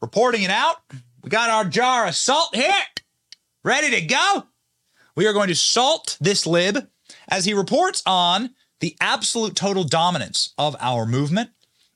reporting 0.00 0.42
it 0.42 0.50
out. 0.50 0.76
We 1.22 1.30
got 1.30 1.50
our 1.50 1.64
jar 1.64 2.06
of 2.06 2.16
salt 2.16 2.54
here, 2.54 2.72
ready 3.64 3.90
to 3.90 4.06
go. 4.06 4.46
We 5.16 5.26
are 5.26 5.32
going 5.32 5.48
to 5.48 5.54
salt 5.54 6.18
this 6.20 6.46
lib 6.46 6.88
as 7.28 7.46
he 7.46 7.54
reports 7.54 8.02
on 8.06 8.50
the 8.80 8.94
absolute 9.00 9.56
total 9.56 9.82
dominance 9.82 10.52
of 10.58 10.76
our 10.78 11.06
movement 11.06 11.50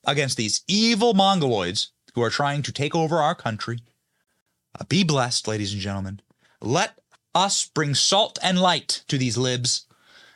against 0.05 0.37
these 0.37 0.63
evil 0.67 1.13
mongoloids 1.13 1.89
who 2.15 2.23
are 2.23 2.31
trying 2.31 2.63
to 2.63 2.71
take 2.71 2.95
over 2.95 3.17
our 3.17 3.35
country. 3.35 3.79
Uh, 4.77 4.85
be 4.85 5.03
blessed, 5.03 5.47
ladies 5.47 5.71
and 5.71 5.81
gentlemen. 5.81 6.19
Let 6.59 6.97
us 7.35 7.69
bring 7.71 7.93
salt 7.93 8.39
and 8.41 8.59
light 8.59 9.03
to 9.07 9.19
these 9.19 9.37
libs, 9.37 9.85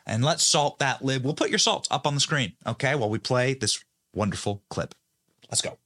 and 0.05 0.23
let's 0.23 0.45
salt 0.45 0.77
that 0.77 1.03
lib. 1.03 1.25
We'll 1.25 1.33
put 1.33 1.49
your 1.49 1.59
salt 1.59 1.87
up 1.89 2.05
on 2.05 2.13
the 2.13 2.21
screen, 2.21 2.53
okay, 2.67 2.93
while 2.93 3.09
we 3.09 3.17
play 3.17 3.55
this 3.55 3.83
wonderful 4.13 4.63
clip. 4.69 4.93
Let's 5.49 5.61
go. 5.61 5.77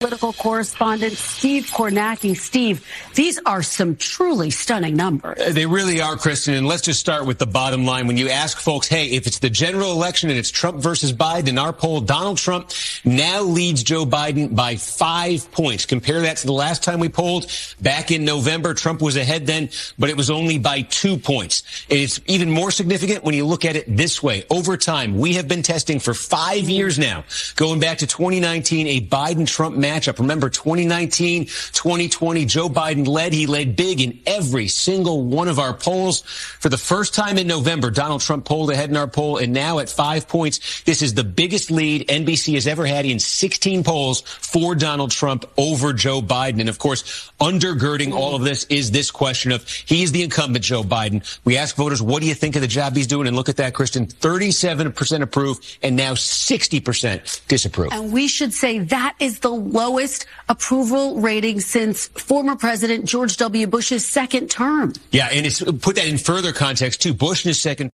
Political 0.00 0.34
correspondent 0.34 1.14
Steve 1.14 1.70
Kornacki. 1.72 2.36
Steve, 2.36 2.86
these 3.14 3.38
are 3.46 3.62
some 3.62 3.96
truly 3.96 4.50
stunning 4.50 4.94
numbers. 4.94 5.40
Uh, 5.40 5.52
They 5.52 5.64
really 5.64 6.02
are, 6.02 6.16
Kristen. 6.18 6.52
And 6.52 6.68
let's 6.68 6.82
just 6.82 7.00
start 7.00 7.24
with 7.24 7.38
the 7.38 7.46
bottom 7.46 7.86
line. 7.86 8.06
When 8.06 8.18
you 8.18 8.28
ask 8.28 8.58
folks, 8.58 8.88
hey, 8.88 9.06
if 9.12 9.26
it's 9.26 9.38
the 9.38 9.48
general 9.48 9.92
election 9.92 10.28
and 10.28 10.38
it's 10.38 10.50
Trump 10.50 10.82
versus 10.82 11.14
Biden, 11.14 11.58
our 11.58 11.72
poll, 11.72 12.02
Donald 12.02 12.36
Trump 12.36 12.72
now 13.06 13.40
leads 13.40 13.82
Joe 13.82 14.04
Biden 14.04 14.54
by 14.54 14.76
five 14.76 15.50
points. 15.50 15.86
Compare 15.86 16.20
that 16.20 16.36
to 16.38 16.46
the 16.46 16.52
last 16.52 16.82
time 16.82 17.00
we 17.00 17.08
polled 17.08 17.50
back 17.80 18.10
in 18.10 18.26
November. 18.26 18.74
Trump 18.74 19.00
was 19.00 19.16
ahead 19.16 19.46
then, 19.46 19.70
but 19.98 20.10
it 20.10 20.16
was 20.18 20.28
only 20.28 20.58
by 20.58 20.82
two 20.82 21.16
points. 21.16 21.62
It's 21.88 22.20
even 22.26 22.50
more 22.50 22.70
significant 22.70 23.24
when 23.24 23.32
you 23.34 23.46
look 23.46 23.64
at 23.64 23.76
it 23.76 23.84
this 23.96 24.22
way. 24.22 24.44
Over 24.50 24.76
time, 24.76 25.16
we 25.16 25.36
have 25.36 25.48
been 25.48 25.62
testing 25.62 26.00
for 26.00 26.12
five 26.12 26.68
years 26.68 26.98
now, 26.98 27.24
going 27.54 27.80
back 27.80 27.96
to 27.98 28.06
2019, 28.06 28.86
a 28.88 29.00
Biden-Trump 29.00 29.85
matchup. 29.86 30.18
Remember 30.18 30.48
2019, 30.48 31.46
2020, 31.46 32.44
Joe 32.44 32.68
Biden 32.68 33.06
led. 33.06 33.32
He 33.32 33.46
led 33.46 33.76
big 33.76 34.00
in 34.00 34.18
every 34.26 34.68
single 34.68 35.22
one 35.24 35.48
of 35.48 35.58
our 35.58 35.74
polls. 35.74 36.20
For 36.20 36.68
the 36.68 36.78
first 36.78 37.14
time 37.14 37.38
in 37.38 37.46
November, 37.46 37.90
Donald 37.90 38.20
Trump 38.20 38.44
polled 38.44 38.70
ahead 38.70 38.90
in 38.90 38.96
our 38.96 39.06
poll, 39.08 39.38
and 39.38 39.52
now 39.52 39.78
at 39.78 39.88
five 39.88 40.28
points, 40.28 40.82
this 40.82 41.02
is 41.02 41.14
the 41.14 41.24
biggest 41.24 41.70
lead 41.70 42.08
NBC 42.08 42.54
has 42.54 42.66
ever 42.66 42.86
had 42.86 43.06
in 43.06 43.18
16 43.18 43.84
polls 43.84 44.22
for 44.22 44.74
Donald 44.74 45.10
Trump 45.10 45.44
over 45.56 45.92
Joe 45.92 46.20
Biden. 46.20 46.60
And 46.60 46.68
of 46.68 46.78
course, 46.78 47.30
undergirding 47.40 48.12
all 48.12 48.34
of 48.34 48.42
this 48.42 48.64
is 48.64 48.90
this 48.90 49.10
question 49.10 49.52
of 49.52 49.68
he's 49.68 50.12
the 50.12 50.22
incumbent 50.22 50.64
Joe 50.64 50.82
Biden. 50.82 51.22
We 51.44 51.56
ask 51.56 51.76
voters, 51.76 52.02
what 52.02 52.22
do 52.22 52.28
you 52.28 52.34
think 52.34 52.56
of 52.56 52.62
the 52.62 52.68
job 52.68 52.96
he's 52.96 53.06
doing? 53.06 53.26
And 53.26 53.36
look 53.36 53.48
at 53.48 53.56
that, 53.56 53.74
Kristen, 53.74 54.06
37% 54.06 55.22
approve 55.22 55.58
and 55.82 55.96
now 55.96 56.14
60% 56.14 57.46
disapprove. 57.46 57.92
And 57.92 58.12
we 58.12 58.28
should 58.28 58.52
say 58.52 58.78
that 58.78 59.14
is 59.20 59.40
the 59.40 59.52
lowest 59.76 60.26
approval 60.48 61.20
rating 61.20 61.60
since 61.60 62.08
former 62.08 62.56
President 62.56 63.04
George 63.04 63.36
W. 63.36 63.66
Bush's 63.66 64.06
second 64.06 64.50
term. 64.50 64.94
Yeah, 65.10 65.28
and 65.30 65.46
it's 65.46 65.62
put 65.62 65.96
that 65.96 66.06
in 66.06 66.18
further 66.18 66.52
context 66.52 67.02
too. 67.02 67.14
Bush 67.14 67.44
in 67.44 67.50
his 67.50 67.60
second. 67.60 67.90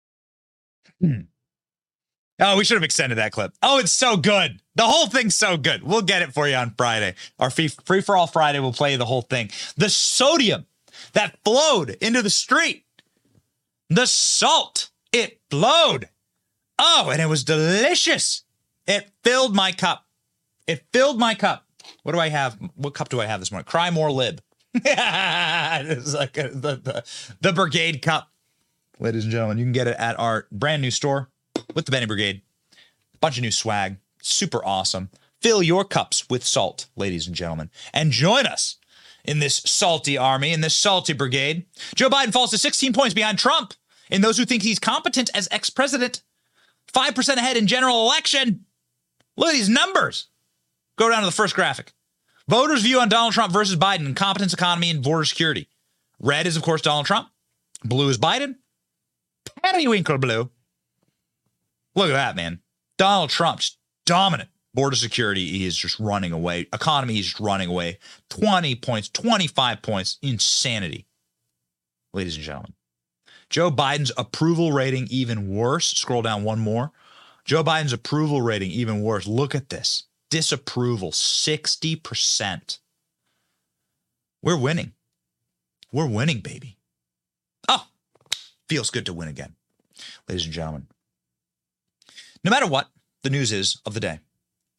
Hmm. 1.00 1.20
Oh, 2.38 2.56
we 2.58 2.64
should 2.64 2.76
have 2.76 2.84
extended 2.84 3.16
that 3.16 3.32
clip. 3.32 3.52
Oh, 3.62 3.78
it's 3.78 3.92
so 3.92 4.16
good. 4.16 4.60
The 4.74 4.82
whole 4.82 5.06
thing's 5.06 5.36
so 5.36 5.56
good. 5.56 5.82
We'll 5.82 6.02
get 6.02 6.20
it 6.22 6.34
for 6.34 6.46
you 6.46 6.56
on 6.56 6.74
Friday. 6.76 7.14
Our 7.38 7.48
free, 7.48 7.68
free 7.68 8.02
for 8.02 8.16
all 8.16 8.26
Friday, 8.26 8.60
we'll 8.60 8.74
play 8.74 8.96
the 8.96 9.06
whole 9.06 9.22
thing. 9.22 9.50
The 9.76 9.88
sodium 9.88 10.66
that 11.14 11.38
flowed 11.44 11.90
into 12.00 12.20
the 12.20 12.30
street, 12.30 12.84
the 13.88 14.06
salt, 14.06 14.90
it 15.12 15.40
flowed. 15.50 16.08
Oh, 16.78 17.08
and 17.10 17.22
it 17.22 17.28
was 17.28 17.42
delicious. 17.42 18.44
It 18.86 19.10
filled 19.24 19.54
my 19.54 19.72
cup. 19.72 20.04
It 20.66 20.84
filled 20.92 21.18
my 21.18 21.34
cup. 21.34 21.65
What 22.02 22.12
do 22.12 22.18
I 22.18 22.28
have? 22.28 22.58
What 22.74 22.94
cup 22.94 23.08
do 23.08 23.20
I 23.20 23.26
have 23.26 23.40
this 23.40 23.50
morning? 23.50 23.64
Cry 23.64 23.90
more 23.90 24.10
lib. 24.10 24.40
it's 24.74 26.14
like 26.14 26.36
a, 26.36 26.48
the, 26.48 26.76
the, 26.76 27.04
the 27.40 27.52
brigade 27.52 28.02
cup. 28.02 28.30
Ladies 28.98 29.24
and 29.24 29.32
gentlemen, 29.32 29.58
you 29.58 29.64
can 29.64 29.72
get 29.72 29.86
it 29.86 29.96
at 29.98 30.18
our 30.18 30.46
brand 30.50 30.82
new 30.82 30.90
store 30.90 31.28
with 31.74 31.86
the 31.86 31.92
Benny 31.92 32.06
Brigade. 32.06 32.42
Bunch 33.20 33.36
of 33.38 33.42
new 33.42 33.50
swag. 33.50 33.96
Super 34.22 34.64
awesome. 34.64 35.10
Fill 35.40 35.62
your 35.62 35.84
cups 35.84 36.28
with 36.28 36.44
salt, 36.44 36.86
ladies 36.96 37.26
and 37.26 37.36
gentlemen, 37.36 37.70
and 37.92 38.10
join 38.10 38.46
us 38.46 38.76
in 39.24 39.38
this 39.38 39.56
salty 39.56 40.16
army, 40.16 40.52
in 40.52 40.60
this 40.60 40.74
salty 40.74 41.12
brigade. 41.12 41.66
Joe 41.94 42.08
Biden 42.08 42.32
falls 42.32 42.50
to 42.50 42.58
16 42.58 42.92
points 42.92 43.14
behind 43.14 43.38
Trump 43.38 43.74
in 44.10 44.22
those 44.22 44.38
who 44.38 44.44
think 44.44 44.62
he's 44.62 44.78
competent 44.78 45.30
as 45.34 45.48
ex 45.50 45.68
president. 45.68 46.22
5% 46.92 47.36
ahead 47.36 47.56
in 47.56 47.66
general 47.66 48.02
election. 48.02 48.64
Look 49.36 49.48
at 49.48 49.54
these 49.54 49.68
numbers. 49.68 50.28
Go 50.96 51.10
down 51.10 51.20
to 51.20 51.26
the 51.26 51.32
first 51.32 51.54
graphic. 51.54 51.92
Voters' 52.48 52.82
view 52.82 53.00
on 53.00 53.08
Donald 53.08 53.32
Trump 53.32 53.52
versus 53.52 53.76
Biden, 53.76 54.14
competence 54.14 54.54
economy, 54.54 54.90
and 54.90 55.02
border 55.02 55.24
security. 55.24 55.68
Red 56.20 56.46
is, 56.46 56.56
of 56.56 56.62
course, 56.62 56.80
Donald 56.80 57.06
Trump. 57.06 57.28
Blue 57.84 58.08
is 58.08 58.18
Biden. 58.18 58.56
Periwinkle 59.62 60.18
blue. 60.18 60.50
Look 61.94 62.10
at 62.10 62.14
that, 62.14 62.36
man. 62.36 62.60
Donald 62.98 63.30
Trump's 63.30 63.78
dominant. 64.04 64.48
Border 64.74 64.96
security, 64.96 65.46
he 65.46 65.64
is 65.64 65.76
just 65.76 65.98
running 65.98 66.32
away. 66.32 66.66
Economy, 66.72 67.14
he's 67.14 67.26
just 67.26 67.40
running 67.40 67.68
away. 67.68 67.98
20 68.28 68.74
points, 68.76 69.08
25 69.08 69.80
points. 69.80 70.18
Insanity. 70.20 71.06
Ladies 72.12 72.36
and 72.36 72.44
gentlemen. 72.44 72.74
Joe 73.48 73.70
Biden's 73.70 74.12
approval 74.18 74.72
rating 74.72 75.06
even 75.10 75.48
worse. 75.48 75.86
Scroll 75.86 76.22
down 76.22 76.44
one 76.44 76.58
more. 76.58 76.92
Joe 77.44 77.64
Biden's 77.64 77.92
approval 77.92 78.42
rating 78.42 78.70
even 78.70 79.02
worse. 79.02 79.26
Look 79.26 79.54
at 79.54 79.70
this. 79.70 80.04
Disapproval 80.30 81.12
60%. 81.12 82.78
We're 84.42 84.58
winning. 84.58 84.92
We're 85.92 86.08
winning, 86.08 86.40
baby. 86.40 86.76
Oh, 87.68 87.86
feels 88.68 88.90
good 88.90 89.06
to 89.06 89.12
win 89.12 89.28
again. 89.28 89.54
Ladies 90.28 90.44
and 90.44 90.54
gentlemen, 90.54 90.88
no 92.44 92.50
matter 92.50 92.66
what 92.66 92.90
the 93.22 93.30
news 93.30 93.50
is 93.50 93.80
of 93.86 93.94
the 93.94 94.00
day, 94.00 94.20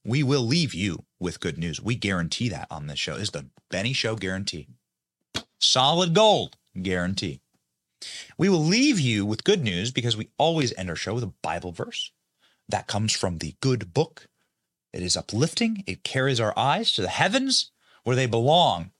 we 0.05 0.23
will 0.23 0.41
leave 0.41 0.73
you 0.73 1.03
with 1.19 1.39
good 1.39 1.57
news. 1.57 1.81
We 1.81 1.95
guarantee 1.95 2.49
that 2.49 2.67
on 2.71 2.87
this 2.87 2.99
show. 2.99 3.13
This 3.13 3.23
is 3.23 3.31
the 3.31 3.47
Benny 3.69 3.93
Show 3.93 4.15
guarantee. 4.15 4.67
Solid 5.59 6.13
gold 6.13 6.55
guarantee. 6.81 7.41
We 8.37 8.47
will 8.47 8.63
leave 8.63 8.99
you 8.99 9.25
with 9.25 9.43
good 9.43 9.63
news 9.63 9.91
because 9.91 10.15
we 10.15 10.29
always 10.37 10.73
end 10.77 10.89
our 10.89 10.95
show 10.95 11.15
with 11.15 11.23
a 11.23 11.33
Bible 11.41 11.71
verse 11.71 12.11
that 12.69 12.87
comes 12.87 13.11
from 13.11 13.39
the 13.39 13.55
good 13.59 13.93
book. 13.93 14.27
It 14.93 15.03
is 15.03 15.17
uplifting. 15.17 15.83
It 15.85 16.03
carries 16.03 16.39
our 16.39 16.57
eyes 16.57 16.91
to 16.93 17.01
the 17.01 17.09
heavens 17.09 17.71
where 18.03 18.15
they 18.15 18.25
belong. 18.25 18.91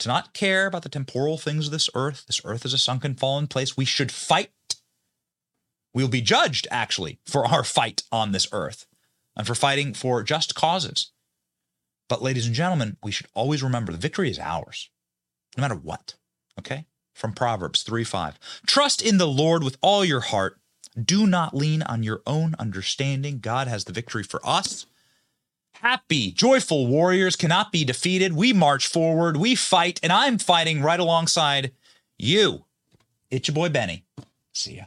To 0.00 0.08
not 0.08 0.34
care 0.34 0.66
about 0.66 0.82
the 0.82 0.88
temporal 0.88 1.38
things 1.38 1.66
of 1.66 1.72
this 1.72 1.90
earth. 1.94 2.24
This 2.26 2.40
earth 2.44 2.64
is 2.64 2.74
a 2.74 2.78
sunken, 2.78 3.14
fallen 3.14 3.46
place. 3.46 3.76
We 3.76 3.84
should 3.84 4.10
fight. 4.10 4.50
We 5.94 6.02
will 6.02 6.10
be 6.10 6.22
judged, 6.22 6.66
actually, 6.70 7.18
for 7.26 7.46
our 7.46 7.62
fight 7.62 8.02
on 8.10 8.32
this 8.32 8.48
earth 8.52 8.86
and 9.36 9.46
for 9.46 9.54
fighting 9.54 9.94
for 9.94 10.22
just 10.22 10.54
causes. 10.54 11.12
But, 12.08 12.22
ladies 12.22 12.46
and 12.46 12.54
gentlemen, 12.54 12.96
we 13.02 13.12
should 13.12 13.28
always 13.34 13.62
remember 13.62 13.92
the 13.92 13.98
victory 13.98 14.30
is 14.30 14.38
ours, 14.38 14.90
no 15.56 15.62
matter 15.62 15.76
what. 15.76 16.14
Okay? 16.58 16.86
from 17.14 17.32
Proverbs 17.32 17.82
3 17.82 18.04
5. 18.04 18.38
Trust 18.66 19.02
in 19.02 19.18
the 19.18 19.28
Lord 19.28 19.62
with 19.62 19.76
all 19.80 20.04
your 20.04 20.20
heart. 20.20 20.58
Do 21.00 21.26
not 21.26 21.54
lean 21.54 21.82
on 21.82 22.02
your 22.02 22.20
own 22.26 22.54
understanding. 22.58 23.38
God 23.38 23.68
has 23.68 23.84
the 23.84 23.92
victory 23.92 24.22
for 24.22 24.40
us. 24.44 24.86
Happy, 25.82 26.30
joyful 26.30 26.86
warriors 26.86 27.34
cannot 27.34 27.72
be 27.72 27.84
defeated. 27.84 28.34
We 28.34 28.52
march 28.52 28.86
forward, 28.86 29.36
we 29.36 29.56
fight, 29.56 29.98
and 30.00 30.12
I'm 30.12 30.38
fighting 30.38 30.80
right 30.80 31.00
alongside 31.00 31.72
you. 32.16 32.66
It's 33.32 33.48
your 33.48 33.56
boy 33.56 33.68
Benny. 33.68 34.04
See 34.52 34.76
ya. 34.76 34.84